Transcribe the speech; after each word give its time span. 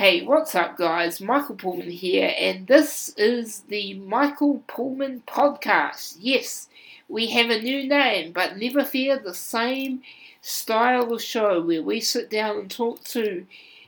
Hey, 0.00 0.22
what's 0.22 0.54
up, 0.54 0.78
guys? 0.78 1.20
Michael 1.20 1.56
Pullman 1.56 1.90
here, 1.90 2.34
and 2.38 2.66
this 2.66 3.10
is 3.18 3.64
the 3.68 3.92
Michael 3.98 4.64
Pullman 4.66 5.22
Podcast. 5.26 6.16
Yes, 6.18 6.70
we 7.06 7.26
have 7.26 7.50
a 7.50 7.60
new 7.60 7.86
name, 7.86 8.32
but 8.32 8.56
never 8.56 8.82
fear, 8.82 9.18
the 9.18 9.34
same 9.34 10.00
style 10.40 11.12
of 11.12 11.20
show 11.20 11.60
where 11.60 11.82
we 11.82 12.00
sit 12.00 12.30
down 12.30 12.56
and 12.60 12.70
talk 12.70 13.04
to 13.04 13.44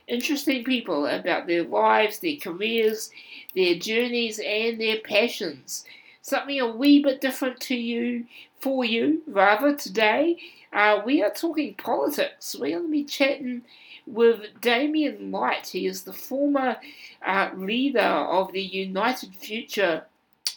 interesting 0.07 0.63
people 0.63 1.07
about 1.07 1.47
their 1.47 1.63
lives, 1.63 2.19
their 2.19 2.37
careers, 2.37 3.09
their 3.55 3.73
journeys, 3.73 4.39
and 4.39 4.79
their 4.79 4.99
passions. 4.99 5.83
Something 6.21 6.59
a 6.59 6.67
wee 6.67 7.01
bit 7.01 7.21
different 7.21 7.59
to 7.61 7.75
you, 7.75 8.27
for 8.59 8.85
you, 8.85 9.23
rather, 9.25 9.75
today. 9.75 10.37
Uh, 10.71 11.01
we 11.03 11.23
are 11.23 11.31
talking 11.31 11.73
politics. 11.73 12.55
We're 12.59 12.77
going 12.77 12.85
to 12.85 12.91
be 12.91 13.03
chatting 13.03 13.63
with 14.05 14.61
Damian 14.61 15.31
Light. 15.31 15.67
He 15.67 15.85
is 15.85 16.03
the 16.03 16.13
former 16.13 16.77
uh, 17.25 17.49
leader 17.55 17.99
of 17.99 18.51
the 18.51 18.61
United 18.61 19.35
Future 19.35 20.05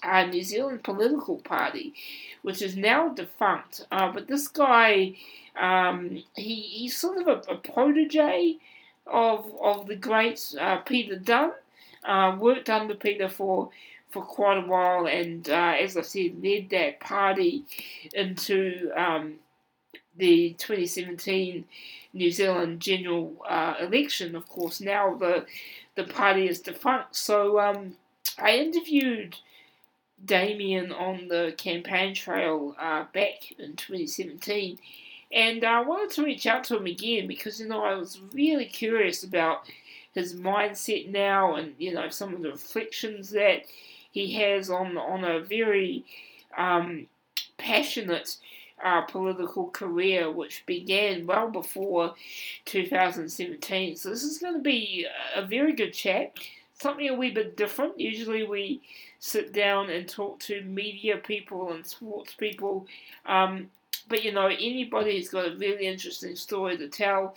uh, 0.02 0.24
New 0.26 0.42
Zealand 0.42 0.84
political 0.84 1.38
party, 1.38 1.94
which 2.42 2.62
is 2.62 2.76
now 2.76 3.08
defunct. 3.08 3.86
Uh, 3.90 4.12
but 4.12 4.28
this 4.28 4.48
guy, 4.48 5.14
um, 5.60 6.22
he, 6.34 6.54
he's 6.54 6.96
sort 6.96 7.18
of 7.18 7.26
a, 7.28 7.52
a, 7.52 7.56
protege 7.56 8.56
of 9.06 9.50
of 9.62 9.86
the 9.86 9.96
great 9.96 10.54
uh, 10.60 10.78
Peter 10.78 11.16
Dunne. 11.16 11.52
Uh, 12.04 12.36
worked 12.38 12.70
under 12.70 12.94
Peter 12.94 13.28
for 13.28 13.70
for 14.10 14.22
quite 14.22 14.58
a 14.58 14.66
while, 14.66 15.06
and 15.06 15.48
uh, 15.48 15.74
as 15.80 15.96
I 15.96 16.02
said, 16.02 16.42
led 16.42 16.70
that 16.70 17.00
party 17.00 17.64
into 18.14 18.92
um, 18.96 19.40
the 20.16 20.54
2017 20.58 21.64
New 22.12 22.30
Zealand 22.30 22.80
general 22.80 23.34
uh, 23.48 23.74
election. 23.80 24.34
Of 24.34 24.48
course, 24.48 24.80
now 24.80 25.14
the 25.14 25.46
the 25.94 26.04
party 26.04 26.48
is 26.48 26.60
defunct. 26.60 27.16
So 27.16 27.58
um, 27.58 27.96
I 28.38 28.56
interviewed 28.56 29.36
Damian 30.24 30.92
on 30.92 31.28
the 31.28 31.54
campaign 31.56 32.14
trail 32.14 32.74
uh, 32.78 33.04
back 33.12 33.52
in 33.58 33.76
2017, 33.76 34.78
and 35.32 35.64
I 35.64 35.80
wanted 35.82 36.14
to 36.16 36.24
reach 36.24 36.46
out 36.46 36.64
to 36.64 36.76
him 36.76 36.86
again 36.86 37.26
because 37.26 37.60
you 37.60 37.68
know 37.68 37.84
I 37.84 37.94
was 37.94 38.20
really 38.32 38.66
curious 38.66 39.22
about 39.22 39.66
his 40.14 40.34
mindset 40.34 41.10
now, 41.10 41.54
and 41.54 41.74
you 41.78 41.92
know 41.92 42.08
some 42.08 42.34
of 42.34 42.42
the 42.42 42.50
reflections 42.50 43.30
that 43.30 43.64
he 44.10 44.34
has 44.34 44.70
on 44.70 44.96
on 44.96 45.24
a 45.24 45.40
very 45.40 46.04
um, 46.56 47.06
passionate 47.58 48.36
uh, 48.84 49.02
political 49.02 49.68
career, 49.68 50.30
which 50.30 50.64
began 50.66 51.26
well 51.26 51.50
before 51.50 52.14
2017. 52.66 53.96
So 53.96 54.10
this 54.10 54.22
is 54.22 54.38
going 54.38 54.54
to 54.54 54.60
be 54.60 55.06
a 55.34 55.42
very 55.42 55.72
good 55.72 55.92
chat. 55.92 56.38
Something 56.74 57.08
a 57.08 57.14
wee 57.14 57.30
bit 57.30 57.56
different. 57.56 57.98
Usually 57.98 58.44
we 58.44 58.82
sit 59.18 59.52
down 59.52 59.88
and 59.90 60.08
talk 60.08 60.38
to 60.40 60.60
media 60.62 61.16
people 61.16 61.72
and 61.72 61.86
sports 61.86 62.34
people. 62.34 62.86
Um, 63.24 63.70
but 64.08 64.24
you 64.24 64.32
know, 64.32 64.46
anybody 64.46 65.16
who's 65.16 65.30
got 65.30 65.48
a 65.48 65.56
really 65.56 65.86
interesting 65.86 66.36
story 66.36 66.76
to 66.76 66.88
tell, 66.88 67.34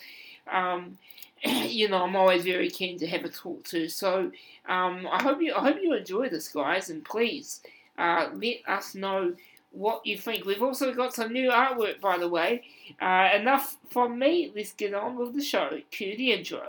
um, 0.52 0.98
you 1.46 1.88
know, 1.88 2.04
I'm 2.04 2.16
always 2.16 2.44
very 2.44 2.70
keen 2.70 3.00
to 3.00 3.08
have 3.08 3.24
a 3.24 3.30
talk 3.30 3.64
to. 3.66 3.88
So 3.88 4.32
um, 4.68 5.08
I 5.10 5.24
hope 5.24 5.42
you 5.42 5.56
I 5.56 5.62
hope 5.62 5.78
you 5.82 5.94
enjoy 5.94 6.30
this, 6.30 6.50
guys, 6.50 6.90
and 6.90 7.04
please 7.04 7.62
uh, 7.98 8.30
let 8.34 8.58
us 8.68 8.94
know 8.94 9.34
what 9.72 10.06
you 10.06 10.18
think. 10.18 10.46
We've 10.46 10.64
also 10.64 10.94
got 10.94 11.14
some 11.14 11.32
new 11.32 11.50
artwork, 11.50 12.00
by 12.02 12.18
the 12.18 12.30
way. 12.30 12.64
Uh, 13.02 13.30
enough 13.36 13.78
from 13.90 14.18
me. 14.20 14.52
Let's 14.56 14.74
get 14.74 14.94
on 14.94 15.18
with 15.18 15.34
the 15.34 15.44
show. 15.44 15.80
Cue 15.92 16.18
the 16.18 16.32
intro. 16.32 16.66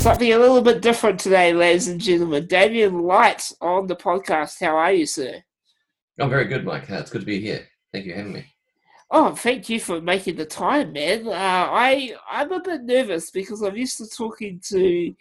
Something 0.00 0.32
a 0.32 0.38
little 0.38 0.62
bit 0.62 0.80
different 0.80 1.20
today, 1.20 1.52
ladies 1.52 1.88
and 1.88 2.00
gentlemen. 2.00 2.46
Damian 2.46 3.00
Light 3.00 3.52
on 3.60 3.86
the 3.86 3.94
podcast. 3.94 4.58
How 4.58 4.74
are 4.74 4.92
you, 4.92 5.04
sir? 5.04 5.42
I'm 6.18 6.30
very 6.30 6.46
good, 6.46 6.64
Mike. 6.64 6.88
It's 6.88 7.10
good 7.10 7.20
to 7.20 7.26
be 7.26 7.38
here. 7.38 7.68
Thank 7.92 8.06
you 8.06 8.12
for 8.12 8.18
having 8.18 8.32
me. 8.32 8.46
Oh, 9.12 9.34
thank 9.34 9.68
you 9.68 9.80
for 9.80 10.00
making 10.00 10.36
the 10.36 10.44
time, 10.46 10.92
man. 10.92 11.26
Uh, 11.26 11.32
I 11.32 12.14
I'm 12.30 12.52
a 12.52 12.60
bit 12.60 12.82
nervous 12.84 13.30
because 13.32 13.60
I'm 13.60 13.76
used 13.76 13.98
to 13.98 14.06
talking 14.06 14.60
to 14.68 15.14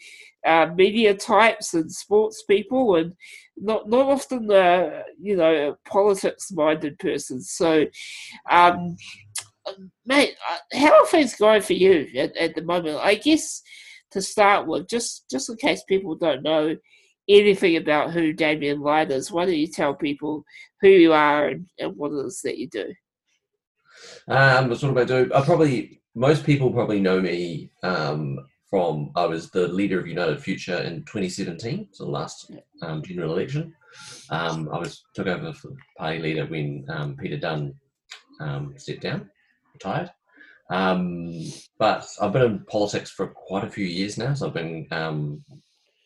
uh, 0.46 0.68
media 0.76 1.16
types 1.16 1.74
and 1.74 1.92
sports 1.92 2.44
people, 2.44 2.96
and 2.98 3.14
not 3.58 3.90
not 3.90 4.06
often 4.06 4.46
the 4.48 5.04
you 5.20 5.36
know 5.36 5.76
politics 5.86 6.52
minded 6.52 7.00
person. 7.00 7.42
So, 7.42 7.88
um, 8.52 8.96
mate, 10.06 10.36
uh, 10.50 10.78
how 10.80 11.02
are 11.02 11.06
things 11.08 11.36
going 11.36 11.62
for 11.62 11.74
you 11.74 12.08
at, 12.18 12.36
at 12.38 12.56
the 12.56 12.62
moment? 12.64 12.98
I 13.02 13.16
guess 13.16 13.62
to 14.12 14.22
start 14.22 14.68
with, 14.68 14.88
just 14.88 15.30
just 15.30 15.50
in 15.50 15.58
case 15.58 15.84
people 15.88 16.16
don't 16.16 16.44
know 16.44 16.76
anything 17.28 17.76
about 17.78 18.12
who 18.12 18.34
Damian 18.34 18.82
Light 18.82 19.12
is, 19.12 19.32
why 19.32 19.46
don't 19.46 19.56
you 19.56 19.68
tell 19.68 19.94
people 19.96 20.44
who 20.82 20.90
you 20.90 21.14
are 21.14 21.48
and, 21.48 21.68
and 21.80 21.96
what 21.96 22.12
it 22.12 22.26
is 22.26 22.42
that 22.44 22.58
you 22.58 22.68
do? 22.70 22.94
Um, 24.28 24.70
what 24.70 24.80
do 24.80 24.98
I 25.00 25.04
do? 25.04 25.32
I 25.34 25.42
probably 25.42 26.02
most 26.16 26.44
people 26.44 26.72
probably 26.72 27.00
know 27.00 27.22
me 27.22 27.72
um, 27.84 28.40
from 28.70 29.12
I 29.16 29.26
was 29.26 29.50
the 29.50 29.68
leader 29.68 30.00
of 30.00 30.08
United 30.08 30.42
Future 30.42 30.78
in 30.78 31.04
2017, 31.04 31.90
so 31.92 32.06
the 32.06 32.12
last 32.12 32.52
um, 32.82 33.02
general 33.04 33.34
election. 33.34 33.74
Um, 34.30 34.70
I 34.72 34.78
was 34.78 35.04
took 35.16 35.28
over 35.28 35.54
for 35.54 35.72
party 35.98 36.20
leader 36.20 36.46
when 36.46 36.86
um, 36.90 37.18
Peter 37.18 37.38
Dunne 37.38 37.74
um, 38.40 38.74
stepped 38.78 39.02
down, 39.02 39.30
retired. 39.74 40.12
Um, 40.70 41.34
but 41.80 42.08
I've 42.22 42.34
been 42.34 42.44
in 42.44 42.66
politics 42.66 43.10
for 43.10 43.28
quite 43.28 43.64
a 43.64 43.72
few 43.72 43.86
years 43.86 44.18
now, 44.18 44.36
so 44.36 44.48
I've 44.48 44.54
been 44.54 44.88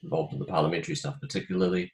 involved 0.04 0.34
in 0.34 0.40
the 0.40 0.46
parliamentary 0.46 0.96
stuff, 0.96 1.20
particularly 1.20 1.92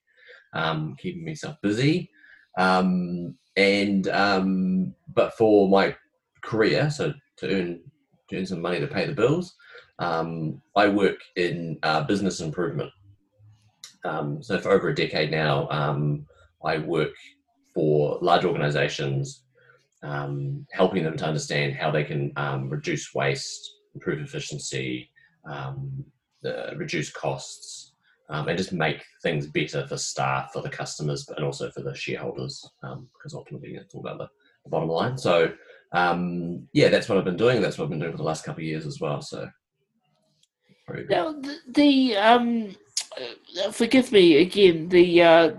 keeping 0.97 1.25
myself 1.25 1.55
busy. 1.63 2.11
Um, 2.59 3.35
and 3.55 4.07
um, 4.09 4.95
but 5.13 5.33
for 5.37 5.67
my 5.67 5.95
career, 6.43 6.89
so 6.89 7.13
to 7.37 7.49
earn 7.49 7.81
to 8.29 8.37
earn 8.37 8.45
some 8.45 8.61
money 8.61 8.79
to 8.79 8.87
pay 8.87 9.05
the 9.05 9.13
bills, 9.13 9.55
um, 9.99 10.61
I 10.75 10.87
work 10.87 11.19
in 11.35 11.77
uh, 11.83 12.03
business 12.03 12.39
improvement. 12.41 12.91
Um, 14.05 14.41
so 14.41 14.59
for 14.59 14.71
over 14.71 14.89
a 14.89 14.95
decade 14.95 15.31
now, 15.31 15.67
um, 15.69 16.25
I 16.63 16.77
work 16.77 17.13
for 17.73 18.17
large 18.21 18.45
organisations, 18.45 19.43
um, 20.03 20.65
helping 20.71 21.03
them 21.03 21.17
to 21.17 21.25
understand 21.25 21.75
how 21.75 21.91
they 21.91 22.03
can 22.03 22.31
um, 22.37 22.69
reduce 22.69 23.13
waste, 23.13 23.69
improve 23.93 24.21
efficiency, 24.21 25.09
uh, 26.45 26.75
reduce 26.77 27.11
costs, 27.11 27.88
um, 28.29 28.47
and 28.47 28.57
just 28.57 28.73
make 28.73 29.03
things 29.23 29.47
better 29.47 29.87
for 29.87 29.97
staff, 29.97 30.51
for 30.53 30.61
the 30.61 30.69
customers, 30.69 31.27
and 31.35 31.45
also 31.45 31.71
for 31.71 31.81
the 31.81 31.95
shareholders, 31.95 32.69
um, 32.83 33.07
because 33.13 33.33
ultimately 33.33 33.75
it's 33.75 33.95
all 33.95 34.01
about 34.01 34.19
the, 34.19 34.29
the 34.63 34.69
bottom 34.69 34.89
line. 34.89 35.17
So, 35.17 35.51
um, 35.93 36.67
yeah, 36.73 36.89
that's 36.89 37.09
what 37.09 37.17
I've 37.17 37.25
been 37.25 37.37
doing. 37.37 37.61
That's 37.61 37.77
what 37.77 37.85
I've 37.85 37.89
been 37.89 37.99
doing 37.99 38.11
for 38.11 38.17
the 38.17 38.23
last 38.23 38.45
couple 38.45 38.61
of 38.61 38.65
years 38.65 38.85
as 38.85 38.99
well. 38.99 39.21
So, 39.21 39.49
now 41.09 41.33
the, 41.33 41.57
the 41.67 42.17
um, 42.17 42.75
uh, 43.63 43.71
forgive 43.71 44.11
me 44.11 44.37
again, 44.37 44.89
the 44.89 45.21
uh, 45.21 45.51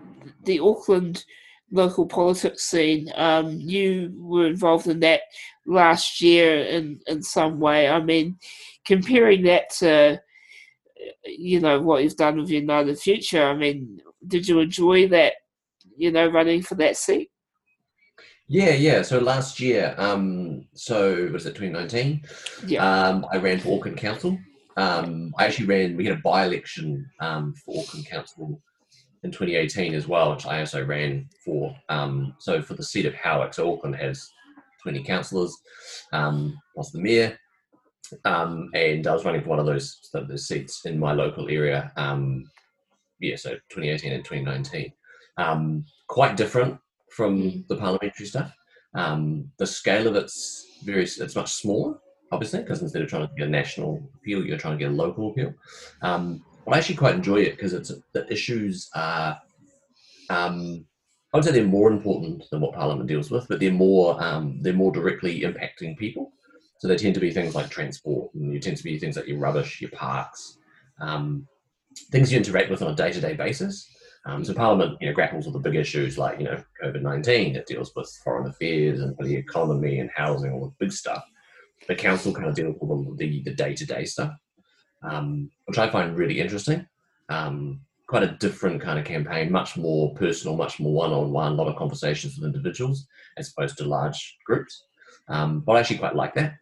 the 0.44 0.60
Auckland 0.60 1.24
local 1.72 2.06
politics 2.06 2.64
scene. 2.64 3.10
Um, 3.14 3.60
you 3.60 4.12
were 4.16 4.46
involved 4.46 4.86
in 4.86 5.00
that 5.00 5.22
last 5.66 6.20
year 6.20 6.64
in 6.64 7.00
in 7.06 7.22
some 7.22 7.58
way. 7.58 7.88
I 7.88 8.00
mean, 8.00 8.38
comparing 8.84 9.42
that 9.44 9.70
to 9.78 10.20
you 11.24 11.60
know 11.60 11.80
what 11.80 12.02
you've 12.02 12.16
done 12.16 12.38
with 12.38 12.50
your 12.50 12.60
United 12.60 12.98
Future. 12.98 13.44
I 13.44 13.56
mean, 13.56 14.00
did 14.26 14.48
you 14.48 14.60
enjoy 14.60 15.08
that? 15.08 15.34
You 15.96 16.10
know, 16.10 16.28
running 16.28 16.62
for 16.62 16.76
that 16.76 16.96
seat. 16.96 17.30
Yeah, 18.48 18.70
yeah. 18.70 19.02
So 19.02 19.20
last 19.20 19.60
year, 19.60 19.94
um, 19.96 20.66
so 20.74 21.28
was 21.32 21.46
it 21.46 21.54
2019? 21.54 22.22
Yeah. 22.66 22.84
Um, 22.84 23.24
I 23.32 23.36
ran 23.36 23.60
for 23.60 23.78
Auckland 23.78 23.98
Council. 23.98 24.38
Um, 24.76 25.32
I 25.38 25.44
actually 25.44 25.66
ran. 25.66 25.96
We 25.96 26.04
had 26.04 26.18
a 26.18 26.22
by-election 26.22 27.08
um, 27.20 27.54
for 27.54 27.80
Auckland 27.80 28.06
Council 28.06 28.60
in 29.22 29.30
2018 29.30 29.94
as 29.94 30.08
well, 30.08 30.32
which 30.32 30.46
I 30.46 30.60
also 30.60 30.84
ran 30.84 31.28
for. 31.44 31.74
Um, 31.88 32.34
so 32.38 32.60
for 32.60 32.74
the 32.74 32.82
seat 32.82 33.06
of 33.06 33.14
Howick, 33.14 33.54
so 33.54 33.72
Auckland 33.72 33.96
has 33.96 34.28
20 34.82 35.04
councillors 35.04 35.56
um, 36.12 36.58
plus 36.74 36.90
the 36.90 37.00
mayor. 37.00 37.38
Um, 38.24 38.70
and 38.74 39.06
I 39.06 39.12
was 39.12 39.24
running 39.24 39.42
for 39.42 39.48
one 39.48 39.58
of 39.58 39.66
those, 39.66 40.08
those 40.12 40.46
seats 40.46 40.84
in 40.86 40.98
my 40.98 41.12
local 41.12 41.48
area. 41.48 41.92
Um, 41.96 42.50
yeah, 43.20 43.36
so 43.36 43.50
2018 43.70 44.12
and 44.12 44.24
2019. 44.24 44.92
Um, 45.36 45.84
quite 46.08 46.36
different 46.36 46.78
from 47.10 47.64
the 47.68 47.76
parliamentary 47.76 48.26
stuff. 48.26 48.54
Um, 48.94 49.50
the 49.58 49.66
scale 49.66 50.08
of 50.08 50.16
it's 50.16 50.66
very, 50.84 51.02
it's 51.02 51.36
much 51.36 51.52
smaller, 51.52 51.98
obviously, 52.32 52.60
because 52.60 52.82
instead 52.82 53.02
of 53.02 53.08
trying 53.08 53.28
to 53.28 53.34
get 53.36 53.46
a 53.46 53.50
national 53.50 54.02
appeal, 54.16 54.44
you're 54.44 54.58
trying 54.58 54.78
to 54.78 54.84
get 54.84 54.92
a 54.92 54.94
local 54.94 55.30
appeal. 55.30 55.54
Um, 56.02 56.44
I 56.70 56.78
actually 56.78 56.96
quite 56.96 57.14
enjoy 57.14 57.40
it 57.40 57.56
because 57.56 57.72
it's 57.72 57.92
the 58.12 58.30
issues 58.32 58.88
are 58.94 59.40
um, 60.28 60.86
I 61.32 61.36
would 61.36 61.44
say 61.44 61.52
they're 61.52 61.64
more 61.64 61.90
important 61.90 62.44
than 62.50 62.60
what 62.60 62.74
Parliament 62.74 63.08
deals 63.08 63.30
with, 63.30 63.46
but 63.48 63.60
they're 63.60 63.72
more 63.72 64.18
they're 64.60 64.72
more 64.72 64.92
directly 64.92 65.40
impacting 65.40 65.96
people. 65.96 66.32
So 66.80 66.88
they 66.88 66.96
tend 66.96 67.12
to 67.14 67.20
be 67.20 67.30
things 67.30 67.54
like 67.54 67.68
transport, 67.68 68.32
and 68.34 68.52
you 68.52 68.58
tend 68.58 68.78
to 68.78 68.82
be 68.82 68.98
things 68.98 69.16
like 69.16 69.26
your 69.26 69.38
rubbish, 69.38 69.82
your 69.82 69.90
parks, 69.90 70.56
um, 70.98 71.46
things 72.10 72.32
you 72.32 72.38
interact 72.38 72.70
with 72.70 72.80
on 72.80 72.90
a 72.90 72.96
day 72.96 73.12
to 73.12 73.20
day 73.20 73.34
basis. 73.34 73.86
Um, 74.24 74.42
so 74.44 74.54
Parliament, 74.54 74.96
you 74.98 75.06
know, 75.06 75.14
grapples 75.14 75.44
with 75.44 75.52
the 75.52 75.60
big 75.60 75.76
issues 75.76 76.16
like 76.16 76.38
you 76.38 76.46
know 76.46 76.62
COVID 76.82 77.02
nineteen. 77.02 77.54
It 77.54 77.66
deals 77.66 77.92
with 77.94 78.10
foreign 78.24 78.48
affairs 78.48 79.00
and 79.02 79.14
the 79.18 79.36
economy 79.36 80.00
and 80.00 80.10
housing, 80.16 80.52
all 80.52 80.66
the 80.66 80.74
big 80.78 80.92
stuff. 80.92 81.22
The 81.86 81.94
council 81.94 82.32
kind 82.32 82.46
of 82.46 82.54
deals 82.54 82.76
with 82.80 83.18
the 83.18 83.42
the 83.42 83.54
day 83.54 83.74
to 83.74 83.84
day 83.84 84.06
stuff, 84.06 84.32
um, 85.02 85.50
which 85.66 85.76
I 85.76 85.90
find 85.90 86.16
really 86.16 86.40
interesting. 86.40 86.86
Um, 87.28 87.82
quite 88.06 88.22
a 88.22 88.36
different 88.40 88.80
kind 88.80 88.98
of 88.98 89.04
campaign, 89.04 89.52
much 89.52 89.76
more 89.76 90.14
personal, 90.14 90.56
much 90.56 90.80
more 90.80 90.92
one 90.92 91.12
on 91.12 91.30
one, 91.30 91.52
a 91.52 91.54
lot 91.54 91.68
of 91.68 91.76
conversations 91.76 92.36
with 92.36 92.46
individuals 92.46 93.06
as 93.36 93.52
opposed 93.52 93.78
to 93.78 93.84
large 93.84 94.38
groups. 94.46 94.86
Um, 95.28 95.60
but 95.60 95.76
I 95.76 95.80
actually 95.80 95.98
quite 95.98 96.16
like 96.16 96.34
that. 96.34 96.54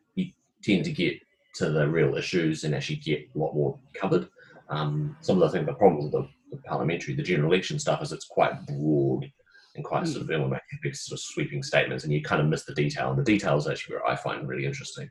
Tend 0.63 0.85
to 0.85 0.93
get 0.93 1.15
to 1.55 1.71
the 1.71 1.89
real 1.89 2.17
issues 2.17 2.65
and 2.65 2.75
actually 2.75 2.97
get 2.97 3.29
a 3.35 3.39
lot 3.39 3.55
more 3.55 3.79
covered. 3.95 4.29
Um, 4.69 5.17
some 5.21 5.37
of 5.37 5.41
the 5.41 5.51
things, 5.51 5.67
the 5.67 5.75
problem 5.75 6.05
with 6.05 6.13
the, 6.13 6.29
the, 6.51 6.63
parliamentary, 6.63 7.15
the 7.15 7.23
general 7.23 7.53
election 7.53 7.79
stuff 7.79 8.03
is 8.03 8.13
it's 8.13 8.27
quite 8.27 8.67
broad 8.67 9.31
and 9.75 9.85
quite 9.85 10.05
mm. 10.05 10.09
sort 10.09 10.23
of 10.23 10.29
making 10.29 10.79
big 10.83 10.95
sort 10.95 11.19
of 11.19 11.25
sweeping 11.25 11.63
statements, 11.63 12.05
and 12.05 12.13
you 12.13 12.23
kind 12.23 12.41
of 12.41 12.49
miss 12.49 12.65
the 12.65 12.75
detail. 12.75 13.11
And 13.11 13.19
the 13.19 13.25
detail 13.25 13.57
is 13.57 13.67
actually 13.67 13.97
where 13.97 14.07
I 14.07 14.17
find 14.17 14.49
really 14.49 14.67
interesting. 14.67 15.09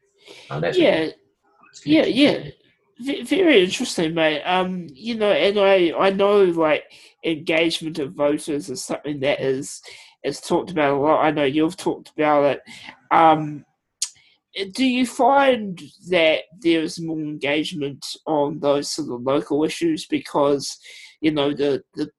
Um, 0.50 0.64
yeah, 0.74 1.10
yeah, 1.86 2.06
yeah. 2.06 2.50
Very 3.00 3.64
interesting, 3.64 4.14
mate. 4.14 4.42
Um, 4.44 4.88
you 4.92 5.16
know, 5.16 5.32
and 5.32 5.60
I 5.60 5.94
I 5.98 6.10
know 6.10 6.44
like 6.44 6.84
engagement 7.24 8.00
of 8.00 8.14
voters 8.14 8.70
is 8.70 8.84
something 8.84 9.20
that 9.22 9.40
is 9.40 9.82
is 10.24 10.42
talked 10.42 10.72
about 10.72 10.98
a 10.98 11.00
lot. 11.00 11.24
I 11.24 11.32
know 11.32 11.44
you've 11.44 11.78
talked 11.78 12.10
about 12.10 12.44
it. 12.44 12.62
Um, 13.12 13.66
do 14.65 14.86
you 14.86 15.06
find 15.06 15.81
that 16.09 16.42
there 16.59 16.81
is 16.81 17.00
more 17.00 17.19
engagement 17.19 18.06
on 18.25 18.59
those 18.59 18.89
sort 18.89 19.12
of 19.12 19.21
local 19.21 19.63
issues 19.63 20.06
because 20.07 20.77
you 21.21 21.31
know 21.31 21.54
the 21.54 21.83
the 21.94 22.09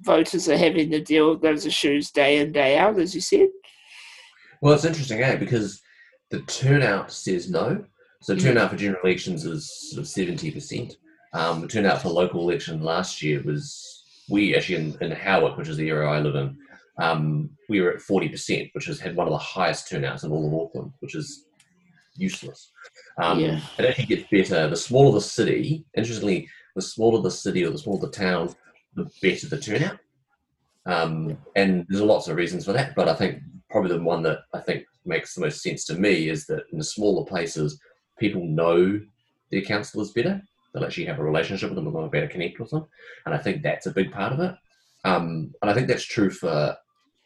voters 0.00 0.48
are 0.48 0.56
having 0.56 0.90
to 0.90 1.00
deal 1.00 1.30
with 1.30 1.42
those 1.42 1.66
issues 1.66 2.10
day 2.10 2.38
in 2.38 2.52
day 2.52 2.76
out, 2.78 2.98
as 2.98 3.14
you 3.14 3.20
said? 3.20 3.48
Well, 4.60 4.74
it's 4.74 4.84
interesting, 4.84 5.22
eh? 5.22 5.36
Because 5.36 5.80
the 6.30 6.40
turnout 6.42 7.12
says 7.12 7.50
no. 7.50 7.84
So 8.22 8.34
mm. 8.34 8.40
turnout 8.40 8.70
for 8.70 8.76
general 8.76 9.00
elections 9.04 9.44
is 9.44 9.90
sort 9.90 10.00
of 10.00 10.08
seventy 10.08 10.50
percent. 10.50 10.96
Um, 11.32 11.60
the 11.60 11.68
turnout 11.68 12.02
for 12.02 12.08
local 12.08 12.48
election 12.48 12.82
last 12.82 13.22
year 13.22 13.42
was 13.42 14.04
we 14.28 14.56
actually 14.56 14.76
in, 14.76 14.98
in 15.00 15.10
Howick, 15.12 15.56
which 15.56 15.68
is 15.68 15.76
the 15.76 15.88
area 15.88 16.08
I 16.08 16.20
live 16.20 16.34
in, 16.34 16.56
um, 16.98 17.50
we 17.68 17.80
were 17.80 17.92
at 17.92 18.00
forty 18.00 18.28
percent, 18.28 18.68
which 18.72 18.86
has 18.86 18.98
had 18.98 19.16
one 19.16 19.26
of 19.26 19.32
the 19.32 19.38
highest 19.38 19.88
turnouts 19.88 20.24
in 20.24 20.32
all 20.32 20.46
of 20.46 20.54
Auckland, 20.54 20.92
which 21.00 21.14
is 21.14 21.45
useless. 22.18 22.72
Um, 23.22 23.40
yeah. 23.40 23.60
It 23.78 23.84
actually 23.86 24.06
gets 24.06 24.28
better. 24.30 24.68
The 24.68 24.76
smaller 24.76 25.12
the 25.12 25.20
city, 25.20 25.84
interestingly, 25.96 26.48
the 26.74 26.82
smaller 26.82 27.22
the 27.22 27.30
city 27.30 27.64
or 27.64 27.70
the 27.70 27.78
smaller 27.78 28.00
the 28.00 28.12
town, 28.12 28.54
the 28.94 29.10
better 29.22 29.48
the 29.48 29.60
turnout. 29.60 29.98
Um, 30.86 31.36
and 31.56 31.84
there's 31.88 32.02
lots 32.02 32.28
of 32.28 32.36
reasons 32.36 32.64
for 32.64 32.72
that, 32.72 32.94
but 32.94 33.08
I 33.08 33.14
think 33.14 33.42
probably 33.70 33.96
the 33.96 34.02
one 34.02 34.22
that 34.22 34.40
I 34.54 34.60
think 34.60 34.84
makes 35.04 35.34
the 35.34 35.40
most 35.40 35.62
sense 35.62 35.84
to 35.86 35.94
me 35.94 36.28
is 36.28 36.46
that 36.46 36.64
in 36.72 36.78
the 36.78 36.84
smaller 36.84 37.26
places, 37.26 37.80
people 38.18 38.44
know 38.44 39.00
their 39.50 39.62
councillors 39.62 40.12
better. 40.12 40.40
They'll 40.72 40.84
actually 40.84 41.06
have 41.06 41.18
a 41.18 41.24
relationship 41.24 41.70
with 41.70 41.76
them 41.76 41.86
and 41.86 41.96
they'll 41.96 42.08
better 42.08 42.28
connect 42.28 42.60
with 42.60 42.70
them. 42.70 42.86
And 43.24 43.34
I 43.34 43.38
think 43.38 43.62
that's 43.62 43.86
a 43.86 43.92
big 43.92 44.12
part 44.12 44.32
of 44.32 44.40
it. 44.40 44.54
Um, 45.04 45.52
and 45.62 45.70
I 45.70 45.74
think 45.74 45.88
that's 45.88 46.04
true 46.04 46.30
for 46.30 46.76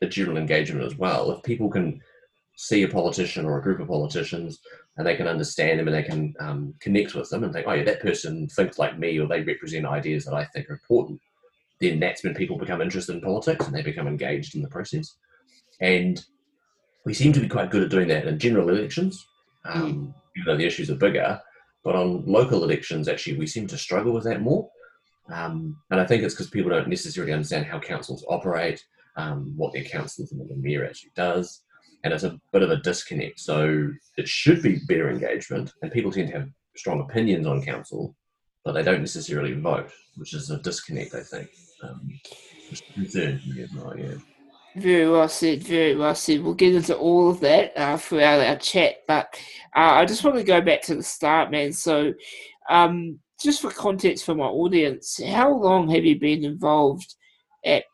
the 0.01 0.07
general 0.07 0.39
engagement 0.39 0.85
as 0.85 0.97
well. 0.97 1.31
If 1.33 1.43
people 1.43 1.69
can 1.69 2.01
see 2.61 2.83
a 2.83 2.89
politician 2.89 3.47
or 3.47 3.59
a 3.59 3.63
group 3.63 3.81
of 3.81 3.89
politicians 3.89 4.61
and 4.97 5.07
they 5.07 5.17
can 5.17 5.27
understand 5.27 5.79
them 5.79 5.89
and 5.89 5.97
they 5.97 6.03
can 6.03 6.35
um, 6.41 6.75
connect 6.81 7.15
with 7.15 7.29
them 7.31 7.43
and 7.43 7.53
think, 7.53 7.67
oh 7.67 7.73
yeah, 7.73 7.85
that 7.85 8.01
person 8.01 8.47
thinks 8.49 8.79
like 8.79 8.99
me 8.99 9.19
or 9.19 9.27
they 9.27 9.43
represent 9.43 9.87
ideas 9.87 10.25
that 10.25 10.35
I 10.35 10.45
think 10.47 10.69
are 10.69 10.75
important, 10.75 11.21
then 11.81 11.99
that's 12.01 12.23
when 12.23 12.35
people 12.35 12.59
become 12.59 12.83
interested 12.83 13.15
in 13.15 13.23
politics 13.23 13.67
and 13.67 13.75
they 13.75 13.83
become 13.83 14.07
engaged 14.07 14.55
in 14.55 14.63
the 14.63 14.69
process. 14.69 15.17
And 15.81 16.23
we 17.07 17.15
seem 17.15 17.33
to 17.33 17.41
be 17.41 17.49
quite 17.49 17.71
good 17.71 17.83
at 17.83 17.91
doing 17.91 18.09
that 18.09 18.27
in 18.27 18.39
general 18.39 18.69
elections. 18.69 19.27
Um, 19.65 19.93
mm 19.93 20.15
even 20.37 20.47
though 20.47 20.59
the 20.59 20.67
issues 20.67 20.91
are 20.91 20.97
bigger. 20.97 21.41
But 21.83 21.97
on 21.97 22.25
local 22.27 22.63
elections, 22.63 23.09
actually, 23.09 23.39
we 23.39 23.47
seem 23.47 23.67
to 23.69 23.79
struggle 23.79 24.13
with 24.13 24.25
that 24.25 24.43
more. 24.43 24.69
Um, 25.33 25.77
and 25.91 26.01
I 26.01 26.07
think 26.07 26.23
it's 26.23 26.35
because 26.35 26.51
people 26.51 26.71
don't 26.71 26.89
necessarily 26.89 27.33
understand 27.33 27.67
how 27.67 27.79
councils 27.79 28.25
operate, 28.29 28.85
um, 29.17 29.53
what 29.57 29.73
their 29.73 29.85
councillors 29.85 30.33
and 30.33 30.41
the 30.49 30.57
mayor 30.57 30.85
actually 30.85 31.13
does. 31.15 31.63
And 32.03 32.13
it's 32.13 32.25
a 32.25 32.41
bit 32.53 32.63
of 32.63 32.71
a 32.71 32.77
disconnect. 32.77 33.41
So 33.41 33.91
it 34.17 34.29
should 34.29 34.63
be 34.63 34.81
better 34.89 35.11
engagement, 35.11 35.73
and 35.83 35.93
people 35.93 36.11
tend 36.11 36.29
to 36.29 36.39
have 36.39 36.49
strong 36.77 37.01
opinions 37.01 37.47
on 37.47 37.63
council, 37.63 38.17
but 38.65 38.73
they 38.73 38.83
don't 38.83 39.01
necessarily 39.01 39.53
vote, 39.53 39.91
which 40.17 40.35
is 40.35 40.51
a 40.51 40.59
disconnect, 40.59 41.15
I 41.15 41.23
think. 41.23 41.51
Um, 41.83 42.21
yeah. 43.99 44.15
Very 44.77 45.11
well 45.11 45.29
said, 45.29 45.65
very 45.65 45.97
well 45.97 46.15
said. 46.15 46.43
We'll 46.43 46.55
get 46.55 46.75
into 46.75 46.97
all 46.97 47.31
of 47.31 47.41
that 47.41 47.77
uh, 47.77 47.97
throughout 47.97 48.41
our 48.41 48.57
chat, 48.57 48.99
but 49.09 49.27
uh, 49.75 49.95
I 49.95 50.05
just 50.05 50.23
want 50.23 50.37
to 50.37 50.45
go 50.45 50.61
back 50.61 50.83
to 50.83 50.95
the 50.95 51.03
start, 51.03 51.51
man. 51.51 51.73
So, 51.73 52.15
um, 52.69 53.19
just 53.43 53.63
for 53.63 53.71
context 53.71 54.25
for 54.25 54.35
my 54.35 54.45
audience, 54.45 55.21
how 55.25 55.53
long 55.53 55.89
have 55.91 56.05
you 56.05 56.21
been 56.21 56.45
involved 56.45 57.17
at 57.65 57.85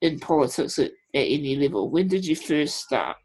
in 0.00 0.18
politics 0.18 0.78
at, 0.78 0.90
at 1.14 1.26
any 1.26 1.54
level? 1.56 1.90
When 1.90 2.08
did 2.08 2.26
you 2.26 2.34
first 2.34 2.76
start? 2.76 3.16